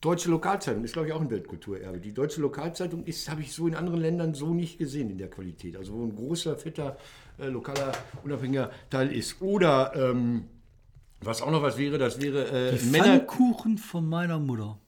Deutsche 0.00 0.30
Lokalzeitung 0.30 0.84
ist, 0.84 0.92
glaube 0.92 1.08
ich, 1.08 1.14
auch 1.14 1.20
ein 1.20 1.30
Weltkulturerbe. 1.30 1.98
Die 1.98 2.14
Deutsche 2.14 2.40
Lokalzeitung 2.40 3.04
ist, 3.04 3.28
habe 3.28 3.40
ich 3.40 3.52
so 3.52 3.66
in 3.66 3.74
anderen 3.74 4.00
Ländern 4.00 4.32
so 4.34 4.54
nicht 4.54 4.78
gesehen 4.78 5.10
in 5.10 5.18
der 5.18 5.28
Qualität. 5.28 5.76
Also 5.76 5.92
wo 5.92 6.04
ein 6.04 6.14
großer, 6.14 6.56
fetter, 6.56 6.96
äh, 7.38 7.48
lokaler, 7.48 7.92
unabhängiger 8.22 8.70
Teil 8.90 9.12
ist. 9.12 9.42
Oder 9.42 9.92
ähm, 9.96 10.44
was 11.20 11.42
auch 11.42 11.50
noch 11.50 11.62
was 11.62 11.78
wäre, 11.78 11.98
das 11.98 12.20
wäre 12.20 12.46
äh, 12.46 12.84
Männer. 12.84 13.04
Pfannkuchen 13.04 13.78
von 13.78 14.08
meiner 14.08 14.38
Mutter. 14.38 14.78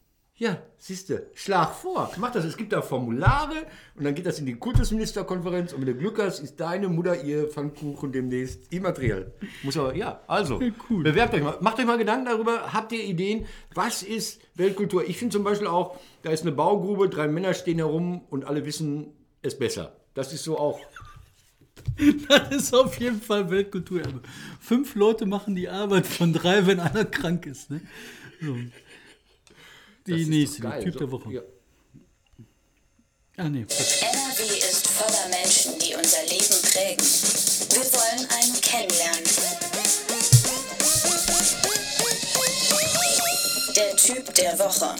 Ja, 0.40 0.56
siehst 0.78 1.10
du, 1.10 1.22
schlag 1.34 1.74
vor, 1.74 2.10
mach 2.16 2.32
das. 2.32 2.46
Es 2.46 2.56
gibt 2.56 2.72
da 2.72 2.80
Formulare 2.80 3.66
und 3.94 4.04
dann 4.04 4.14
geht 4.14 4.24
das 4.24 4.38
in 4.38 4.46
die 4.46 4.54
Kultusministerkonferenz 4.54 5.74
und 5.74 5.80
wenn 5.80 5.88
du 5.88 5.94
Glück 5.94 6.18
hast, 6.18 6.40
ist 6.40 6.58
deine 6.58 6.88
Mutter 6.88 7.22
ihr 7.22 7.46
Pfannkuchen 7.48 8.10
demnächst 8.10 8.72
immateriell. 8.72 9.34
Muss 9.62 9.76
aber, 9.76 9.94
ja, 9.94 10.22
also, 10.26 10.58
cool. 10.88 11.02
bewerbt 11.02 11.34
euch 11.34 11.42
mal. 11.42 11.58
Macht 11.60 11.78
euch 11.78 11.84
mal 11.84 11.98
Gedanken 11.98 12.24
darüber, 12.24 12.72
habt 12.72 12.90
ihr 12.92 13.04
Ideen, 13.04 13.44
was 13.74 14.02
ist 14.02 14.40
Weltkultur? 14.54 15.06
Ich 15.06 15.18
finde 15.18 15.34
zum 15.34 15.44
Beispiel 15.44 15.66
auch, 15.66 15.98
da 16.22 16.30
ist 16.30 16.40
eine 16.40 16.52
Baugrube, 16.52 17.10
drei 17.10 17.28
Männer 17.28 17.52
stehen 17.52 17.76
herum 17.76 18.22
und 18.30 18.46
alle 18.46 18.64
wissen 18.64 19.12
es 19.42 19.58
besser. 19.58 19.92
Das 20.14 20.32
ist 20.32 20.44
so 20.44 20.58
auch. 20.58 20.80
Das 22.28 22.50
ist 22.50 22.74
auf 22.74 22.98
jeden 22.98 23.20
Fall 23.20 23.50
Weltkulturerbe. 23.50 24.22
Fünf 24.58 24.94
Leute 24.94 25.26
machen 25.26 25.54
die 25.54 25.68
Arbeit 25.68 26.06
von 26.06 26.32
drei, 26.32 26.66
wenn 26.66 26.80
einer 26.80 27.04
krank 27.04 27.44
ist. 27.44 27.70
Ne? 27.70 27.82
So. 28.40 28.56
Die 30.06 30.26
nächste, 30.26 30.62
der 30.62 30.70
geil. 30.70 30.84
Typ 30.84 30.92
So, 30.94 30.98
der 31.00 31.10
Woche. 31.10 31.32
Ja. 31.32 31.42
Ah, 33.36 33.48
nee. 33.48 33.62
NRW 33.62 34.42
ist 34.58 34.86
voller 34.88 35.28
Menschen, 35.28 35.78
die 35.78 35.94
unser 35.94 36.22
Leben 36.24 36.60
prägen. 36.62 37.04
Wir 37.70 37.86
wollen 37.92 38.28
einen 38.30 38.60
kennenlernen. 38.60 39.24
Der 43.76 43.96
Typ 43.96 44.34
der 44.34 44.58
Woche. 44.58 44.94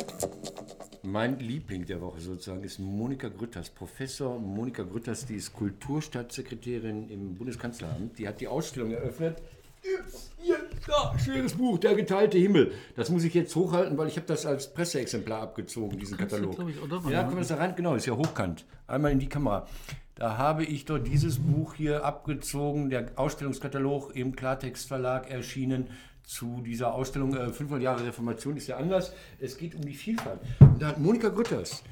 Mein 1.03 1.39
Liebling 1.41 1.87
der 1.87 2.01
Woche 2.01 2.21
sozusagen 2.21 2.63
ist 2.63 2.79
Monika 2.79 3.29
Grütters. 3.29 3.69
Professor 3.71 4.39
Monika 4.39 4.83
Grütters, 4.83 5.27
die 5.27 5.37
ist 5.37 5.53
Kulturstaatssekretärin 5.53 7.09
im 7.09 7.35
Bundeskanzleramt. 7.35 8.19
Die 8.19 8.29
hat 8.29 8.41
die 8.41 8.49
Ausstellung 8.49 8.93
eröffnet. 8.93 9.43
Hier, 9.83 10.57
da, 10.87 11.19
schweres 11.19 11.55
Buch, 11.55 11.79
der 11.79 11.95
geteilte 11.95 12.39
Himmel. 12.39 12.73
Das 12.97 13.11
muss 13.11 13.25
ich 13.25 13.35
jetzt 13.35 13.55
hochhalten, 13.57 13.97
weil 13.97 14.09
ich 14.09 14.17
habe 14.17 14.27
das 14.27 14.47
als 14.47 14.73
Presseexemplar 14.73 15.43
abgezogen, 15.43 15.99
diesen 15.99 16.17
du, 16.17 16.25
Katalog. 16.25 16.57
glaub 16.57 16.69
ich, 16.69 16.77
mal 16.77 17.13
ja, 17.13 17.23
können 17.23 17.37
wir 17.37 17.41
das 17.41 17.49
da 17.49 17.57
rein? 17.57 17.75
Genau, 17.77 17.95
ist 17.95 18.07
ja 18.07 18.17
hochkant. 18.17 18.67
Einmal 18.87 19.13
in 19.13 19.19
die 19.19 19.29
Kamera. 19.29 19.67
Da 20.15 20.37
habe 20.37 20.65
ich 20.65 20.85
dort 20.85 21.07
dieses 21.07 21.39
Buch 21.39 21.75
hier 21.75 22.05
abgezogen, 22.05 22.91
der 22.91 23.13
Ausstellungskatalog 23.17 24.15
im 24.15 24.37
Klartext 24.37 24.87
Verlag 24.87 25.31
erschienen 25.31 25.89
zu 26.25 26.61
dieser 26.61 26.95
Ausstellung 26.95 27.35
äh, 27.35 27.49
500 27.49 27.83
Jahre 27.83 28.07
Reformation 28.07 28.57
ist 28.57 28.67
ja 28.67 28.77
anders. 28.77 29.13
Es 29.39 29.57
geht 29.57 29.75
um 29.75 29.81
die 29.83 29.95
Vielfalt. 29.95 30.41
Und 30.61 30.81
da 30.81 30.89
hat 30.89 30.99
Monika 30.99 31.29
Grütters 31.29 31.83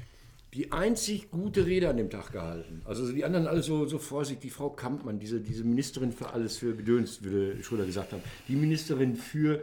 die 0.53 0.71
einzig 0.71 1.29
gute 1.29 1.65
Rede 1.65 1.89
an 1.89 1.97
dem 1.97 2.09
Tag 2.09 2.31
gehalten. 2.31 2.81
Also 2.85 3.11
die 3.11 3.23
anderen 3.23 3.47
alle 3.47 3.61
so, 3.61 3.85
so 3.85 3.99
vorsichtig. 3.99 4.51
Frau 4.51 4.69
Kampmann, 4.71 5.19
diese, 5.19 5.39
diese 5.41 5.63
Ministerin 5.63 6.11
für 6.11 6.33
alles, 6.33 6.57
für 6.57 6.75
Gedöns, 6.75 7.23
würde 7.23 7.61
Schröder 7.63 7.85
gesagt 7.85 8.13
haben. 8.13 8.23
Die 8.47 8.55
Ministerin 8.55 9.15
für 9.15 9.61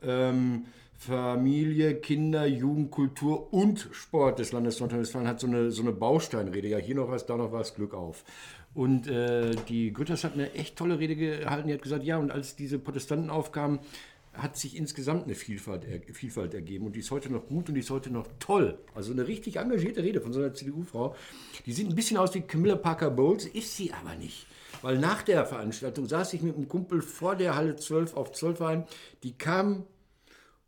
ähm, 0.00 0.66
Familie, 0.96 1.96
Kinder, 1.96 2.46
Jugend, 2.46 2.90
Kultur 2.90 3.52
und 3.52 3.88
Sport 3.92 4.38
des 4.38 4.52
Landes 4.52 4.78
Nordrhein-Westfalen 4.80 5.28
hat 5.28 5.40
so 5.40 5.46
eine, 5.48 5.70
so 5.70 5.82
eine 5.82 5.92
Bausteinrede. 5.92 6.68
Ja, 6.68 6.78
hier 6.78 6.94
noch 6.94 7.10
was, 7.10 7.26
da 7.26 7.36
noch 7.36 7.52
was, 7.52 7.74
Glück 7.74 7.94
auf. 7.94 8.24
Und 8.74 9.08
äh, 9.08 9.56
die 9.68 9.92
Grütters 9.92 10.22
hat 10.22 10.34
eine 10.34 10.52
echt 10.54 10.76
tolle 10.76 11.00
Rede 11.00 11.16
gehalten. 11.16 11.68
Die 11.68 11.74
hat 11.74 11.82
gesagt, 11.82 12.04
ja, 12.04 12.16
und 12.18 12.30
als 12.30 12.54
diese 12.54 12.78
Protestanten 12.78 13.30
aufkamen, 13.30 13.80
hat 14.38 14.56
sich 14.56 14.76
insgesamt 14.76 15.24
eine 15.24 15.34
Vielfalt, 15.34 15.84
er, 15.84 16.00
Vielfalt 16.14 16.54
ergeben 16.54 16.86
und 16.86 16.96
die 16.96 17.00
ist 17.00 17.10
heute 17.10 17.30
noch 17.30 17.46
gut 17.46 17.68
und 17.68 17.74
die 17.74 17.80
ist 17.80 17.90
heute 17.90 18.10
noch 18.10 18.26
toll. 18.38 18.78
Also 18.94 19.12
eine 19.12 19.26
richtig 19.26 19.56
engagierte 19.56 20.02
Rede 20.02 20.20
von 20.20 20.32
so 20.32 20.40
einer 20.40 20.54
CDU-Frau. 20.54 21.14
Die 21.66 21.72
sieht 21.72 21.88
ein 21.88 21.94
bisschen 21.94 22.16
aus 22.16 22.34
wie 22.34 22.40
Camilla 22.40 22.76
Parker 22.76 23.10
Bowles, 23.10 23.46
ist 23.46 23.76
sie 23.76 23.92
aber 23.92 24.14
nicht. 24.14 24.46
Weil 24.82 24.98
nach 24.98 25.22
der 25.22 25.44
Veranstaltung 25.44 26.06
saß 26.06 26.32
ich 26.34 26.42
mit 26.42 26.56
einem 26.56 26.68
Kumpel 26.68 27.02
vor 27.02 27.36
der 27.36 27.56
Halle 27.56 27.76
12 27.76 28.16
auf 28.16 28.32
12 28.32 28.62
ein. 28.62 28.84
Die 29.22 29.36
kam 29.36 29.84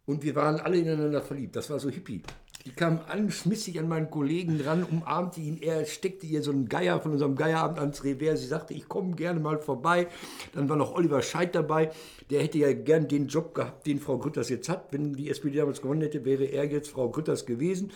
und 0.04 0.22
wir 0.22 0.34
waren 0.34 0.58
alle 0.58 0.78
ineinander 0.78 1.22
verliebt. 1.22 1.54
Das 1.54 1.70
war 1.70 1.78
so 1.78 1.88
hippie. 1.88 2.22
Die 2.66 2.72
kam 2.72 3.00
an, 3.08 3.30
schmiss 3.30 3.64
sich 3.64 3.78
an 3.78 3.88
meinen 3.88 4.10
Kollegen 4.10 4.58
dran, 4.58 4.84
umarmte 4.84 5.40
ihn. 5.40 5.62
Er 5.62 5.86
steckte 5.86 6.26
ihr 6.26 6.42
so 6.42 6.50
einen 6.50 6.68
Geier 6.68 7.00
von 7.00 7.12
unserem 7.12 7.34
Geierabend 7.34 7.78
ans 7.78 8.04
Revers. 8.04 8.40
Sie 8.40 8.46
sagte, 8.46 8.74
ich 8.74 8.86
komme 8.86 9.16
gerne 9.16 9.40
mal 9.40 9.58
vorbei. 9.58 10.08
Dann 10.52 10.68
war 10.68 10.76
noch 10.76 10.94
Oliver 10.94 11.22
Scheidt 11.22 11.54
dabei. 11.54 11.90
Der 12.28 12.42
hätte 12.42 12.58
ja 12.58 12.72
gern 12.74 13.08
den 13.08 13.28
Job 13.28 13.54
gehabt, 13.54 13.86
den 13.86 13.98
Frau 13.98 14.18
Grütters 14.18 14.50
jetzt 14.50 14.68
hat. 14.68 14.92
Wenn 14.92 15.14
die 15.14 15.30
SPD 15.30 15.56
damals 15.56 15.80
gewonnen 15.80 16.02
hätte, 16.02 16.24
wäre 16.26 16.44
er 16.44 16.66
jetzt 16.66 16.90
Frau 16.90 17.08
Grütters 17.08 17.46
gewesen. 17.46 17.92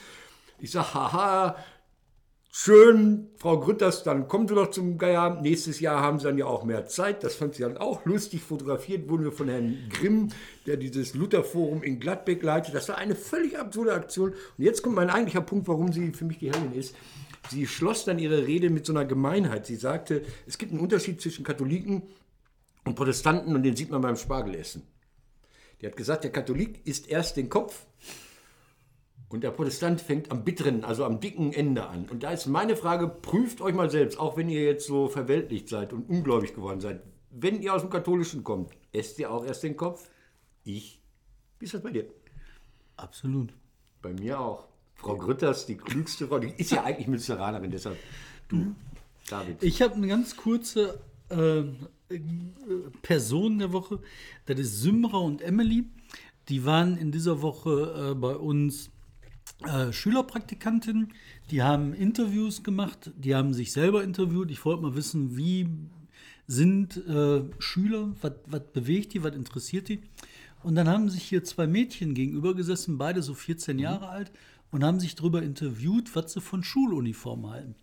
Ich 0.58 0.70
sage, 0.70 0.94
haha, 0.94 1.56
schön, 2.56 3.30
Frau 3.36 3.58
Grütters, 3.58 4.04
dann 4.04 4.28
kommen 4.28 4.46
Sie 4.46 4.54
doch 4.54 4.70
zum 4.70 4.96
Geierabend. 4.96 5.42
Nächstes 5.42 5.80
Jahr 5.80 6.00
haben 6.00 6.20
Sie 6.20 6.26
dann 6.26 6.38
ja 6.38 6.46
auch 6.46 6.62
mehr 6.62 6.86
Zeit. 6.86 7.24
Das 7.24 7.34
fand 7.34 7.56
sie 7.56 7.62
dann 7.62 7.76
auch 7.76 8.04
lustig. 8.04 8.42
Fotografiert 8.42 9.08
wurden 9.08 9.24
wir 9.24 9.32
von 9.32 9.48
Herrn 9.48 9.88
Grimm, 9.90 10.28
der 10.64 10.76
dieses 10.76 11.14
Lutherforum 11.14 11.82
in 11.82 11.98
Gladbeck 11.98 12.44
leitet. 12.44 12.74
Das 12.74 12.88
war 12.88 12.96
eine 12.96 13.16
völlig 13.16 13.58
absurde 13.58 13.92
Aktion. 13.92 14.30
Und 14.30 14.64
jetzt 14.64 14.82
kommt 14.82 14.94
mein 14.94 15.10
eigentlicher 15.10 15.40
Punkt, 15.40 15.66
warum 15.66 15.92
sie 15.92 16.12
für 16.12 16.24
mich 16.24 16.38
die 16.38 16.52
Heldin 16.52 16.72
ist. 16.72 16.94
Sie 17.50 17.66
schloss 17.66 18.04
dann 18.04 18.20
ihre 18.20 18.46
Rede 18.46 18.70
mit 18.70 18.86
so 18.86 18.92
einer 18.92 19.04
Gemeinheit. 19.04 19.66
Sie 19.66 19.76
sagte, 19.76 20.22
es 20.46 20.56
gibt 20.56 20.70
einen 20.70 20.80
Unterschied 20.80 21.20
zwischen 21.20 21.44
Katholiken 21.44 22.04
und 22.84 22.94
Protestanten 22.94 23.56
und 23.56 23.64
den 23.64 23.74
sieht 23.74 23.90
man 23.90 24.00
beim 24.00 24.16
Spargelessen. 24.16 24.82
Die 25.80 25.86
hat 25.86 25.96
gesagt, 25.96 26.22
der 26.22 26.30
Katholik 26.30 26.86
isst 26.86 27.08
erst 27.08 27.36
den 27.36 27.48
Kopf 27.48 27.84
und 29.34 29.40
der 29.40 29.50
Protestant 29.50 30.00
fängt 30.00 30.30
am 30.30 30.44
bitteren, 30.44 30.84
also 30.84 31.04
am 31.04 31.18
dicken 31.18 31.52
Ende 31.52 31.88
an. 31.88 32.06
Und 32.08 32.22
da 32.22 32.30
ist 32.30 32.46
meine 32.46 32.76
Frage, 32.76 33.08
prüft 33.08 33.60
euch 33.60 33.74
mal 33.74 33.90
selbst, 33.90 34.16
auch 34.20 34.36
wenn 34.36 34.48
ihr 34.48 34.62
jetzt 34.62 34.86
so 34.86 35.08
verweltlicht 35.08 35.68
seid 35.68 35.92
und 35.92 36.08
ungläubig 36.08 36.54
geworden 36.54 36.80
seid, 36.80 37.02
wenn 37.30 37.60
ihr 37.60 37.74
aus 37.74 37.80
dem 37.80 37.90
Katholischen 37.90 38.44
kommt, 38.44 38.70
esst 38.92 39.18
ihr 39.18 39.32
auch 39.32 39.44
erst 39.44 39.64
den 39.64 39.76
Kopf? 39.76 40.08
Ich? 40.62 41.02
Wie 41.58 41.64
ist 41.64 41.74
das 41.74 41.82
bei 41.82 41.90
dir? 41.90 42.06
Absolut. 42.96 43.52
Bei 44.02 44.12
mir 44.12 44.38
auch. 44.38 44.68
Frau 44.94 45.16
Grütters, 45.16 45.66
die 45.66 45.78
klügste 45.78 46.28
Frau, 46.28 46.38
die 46.38 46.52
ist 46.56 46.70
ja 46.70 46.84
eigentlich 46.84 47.08
Münsteranerin, 47.08 47.72
deshalb 47.72 47.98
du. 48.48 48.76
David. 49.28 49.64
Ich 49.64 49.82
habe 49.82 49.94
eine 49.94 50.06
ganz 50.06 50.36
kurze 50.36 51.00
äh, 51.28 51.64
Person 53.02 53.58
der 53.58 53.72
Woche. 53.72 53.98
Das 54.46 54.60
ist 54.60 54.80
Symra 54.80 55.18
und 55.18 55.42
Emily. 55.42 55.86
Die 56.48 56.64
waren 56.64 56.96
in 56.98 57.10
dieser 57.10 57.42
Woche 57.42 58.12
äh, 58.12 58.14
bei 58.14 58.36
uns 58.36 58.92
äh, 59.62 59.92
Schülerpraktikantinnen. 59.92 61.12
Die 61.50 61.62
haben 61.62 61.94
Interviews 61.94 62.62
gemacht. 62.62 63.12
Die 63.16 63.34
haben 63.34 63.54
sich 63.54 63.72
selber 63.72 64.02
interviewt. 64.02 64.50
Ich 64.50 64.64
wollte 64.64 64.82
mal 64.82 64.94
wissen, 64.94 65.36
wie 65.36 65.68
sind 66.46 66.96
äh, 67.06 67.42
Schüler, 67.58 68.12
was 68.20 68.62
bewegt 68.72 69.14
die, 69.14 69.22
was 69.22 69.34
interessiert 69.34 69.88
die. 69.88 70.02
Und 70.62 70.74
dann 70.74 70.88
haben 70.88 71.08
sich 71.08 71.22
hier 71.22 71.44
zwei 71.44 71.66
Mädchen 71.66 72.14
gegenüber 72.14 72.54
gesessen, 72.54 72.98
beide 72.98 73.22
so 73.22 73.34
14 73.34 73.78
Jahre 73.78 74.08
alt, 74.08 74.32
und 74.70 74.82
haben 74.82 74.98
sich 74.98 75.14
darüber 75.14 75.42
interviewt, 75.42 76.14
was 76.16 76.32
sie 76.32 76.40
von 76.40 76.64
Schuluniformen 76.64 77.50
halten. 77.50 77.74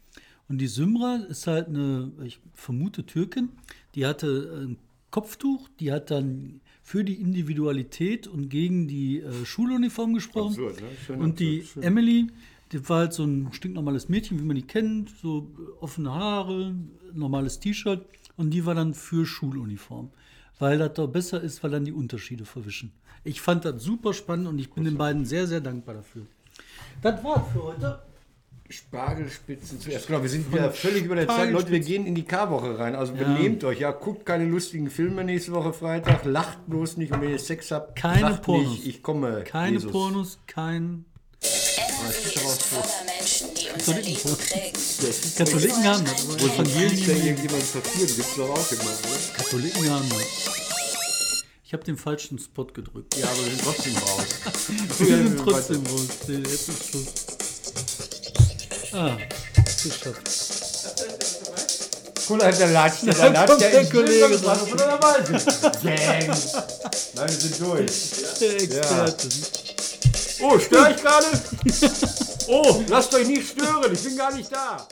Und 0.50 0.58
die 0.58 0.68
Symra 0.68 1.16
ist 1.30 1.48
halt 1.48 1.68
eine, 1.68 2.12
ich 2.24 2.40
vermute 2.54 3.06
Türkin, 3.06 3.50
die 3.96 4.06
hatte 4.06 4.68
ein 4.68 4.78
Kopftuch, 5.12 5.70
die 5.80 5.92
hat 5.92 6.10
dann 6.10 6.62
für 6.82 7.04
die 7.04 7.16
Individualität 7.16 8.28
und 8.28 8.50
gegen 8.50 8.88
die 8.88 9.20
äh, 9.20 9.46
Schuluniform 9.46 10.14
gesprochen. 10.14 10.52
Absurd, 10.54 10.82
ne? 10.82 10.88
Schön 11.06 11.22
und 11.22 11.40
die 11.40 11.60
absurd, 11.60 11.74
schön. 11.74 11.84
Emily, 11.84 12.28
die 12.72 12.90
war 12.90 13.00
halt 13.00 13.14
so 13.14 13.24
ein 13.24 13.50
stinknormales 13.52 14.10
Mädchen, 14.10 14.40
wie 14.40 14.46
man 14.46 14.56
die 14.56 14.62
kennt, 14.64 15.10
so 15.22 15.52
offene 15.80 16.14
Haare, 16.14 16.74
normales 17.14 17.60
T-Shirt 17.60 18.06
und 18.38 18.52
die 18.52 18.66
war 18.66 18.74
dann 18.74 18.94
für 18.94 19.26
Schuluniform, 19.26 20.10
weil 20.60 20.78
das 20.80 20.94
doch 20.94 21.08
besser 21.08 21.42
ist, 21.42 21.62
weil 21.64 21.72
dann 21.72 21.86
die 21.86 21.92
Unterschiede 21.92 22.46
verwischen. 22.46 22.94
Ich 23.24 23.42
fand 23.42 23.66
das 23.66 23.84
super 23.84 24.14
spannend 24.14 24.48
und 24.48 24.58
ich 24.60 24.72
bin 24.72 24.86
den 24.86 24.98
beiden 24.98 25.26
sehr, 25.26 25.46
sehr 25.46 25.62
dankbar 25.62 25.96
dafür. 25.96 26.26
Das 27.02 27.24
war's 27.24 27.52
für 27.54 27.64
heute. 27.64 28.00
Spargelspitzen 28.72 29.80
zuerst. 29.80 30.08
Genau, 30.08 30.22
wir 30.22 30.30
sind 30.30 30.52
wieder 30.54 30.72
völlig 30.72 31.06
über 31.06 31.16
der 31.16 31.28
Zeit. 31.28 31.52
Leute, 31.52 31.72
wir 31.72 31.80
gehen 31.80 32.06
in 32.06 32.16
die 32.16 32.24
K-Woche 32.24 32.80
rein. 32.80 32.96
Also 32.96 33.14
benehmt 33.14 33.64
euch. 33.64 33.80
Ja, 33.80 33.92
guckt 33.92 34.26
keine 34.26 34.46
lustigen 34.46 34.90
Filme 34.90 35.24
nächste 35.24 35.52
Woche 35.52 35.74
Freitag. 35.74 36.26
Lacht 36.26 36.66
bloß 36.68 36.98
nicht. 36.98 37.12
Und 37.12 37.22
wenn 37.22 37.30
ihr 37.32 37.40
Sex 37.40 37.72
habt, 37.72 37.96
Keine 37.98 38.36
Pornos. 38.38 38.72
nicht, 38.72 38.88
ich 38.88 39.04
komme. 39.04 39.44
Keine 39.46 39.78
Jesus. 39.78 39.92
Pornos, 39.92 40.40
kein. 40.48 41.06
Leben 43.88 44.38
prägen. 44.38 44.76
Katholiken 45.38 45.84
haben 45.86 46.06
das, 46.06 46.28
Wo 46.28 46.34
ist 46.34 46.54
Evangelien 46.54 47.08
da 47.08 47.14
irgendjemand 47.14 47.74
passiert? 47.74 48.16
Gibt's 48.16 48.36
doch 48.36 48.50
auch 48.50 48.72
immer, 48.72 48.82
oder? 48.84 49.38
Katholiken 49.38 49.90
haben 49.90 50.10
das. 50.10 50.62
Ich 51.64 51.74
habe 51.74 51.84
den 51.86 51.98
falschen 51.98 52.38
Spot 52.38 52.66
gedrückt. 52.66 53.16
Ja, 53.18 53.28
aber 53.28 53.38
wir 53.38 53.52
sind 53.52 53.62
trotzdem 53.64 53.96
raus. 53.96 54.26
Wir 55.00 55.06
sind 55.18 55.38
wir 55.38 55.44
trotzdem 55.46 55.84
raus. 55.86 56.08
Jetzt 56.28 56.70
ist 56.70 56.90
Schluss. 56.90 57.14
Ah, 58.94 59.18
geschafft. 59.84 60.22
Cool, 62.30 62.40
der 62.40 62.68
latscht, 62.68 63.04
der 63.06 63.14
kommt 63.46 63.62
der 63.62 63.72
der 63.72 63.82
ist 63.82 63.92
Kollege 63.92 64.38
dran. 64.38 64.58
von 64.60 64.78
der 64.78 65.02
Weise. 65.02 65.34
Gang. 65.84 66.28
Nein, 67.16 67.30
wir 67.30 67.30
sind 67.30 67.60
durch. 67.60 67.92
Der 68.40 68.62
Experte. 68.62 69.30
Oh, 70.42 70.60
störe 70.60 70.92
ich 70.92 71.02
gerade? 71.02 71.28
Oh, 72.48 72.84
lasst 72.88 73.14
euch 73.14 73.28
nicht 73.28 73.50
stören, 73.52 73.94
ich 73.94 74.04
bin 74.04 74.18
gar 74.18 74.34
nicht 74.34 74.52
da. 74.52 74.88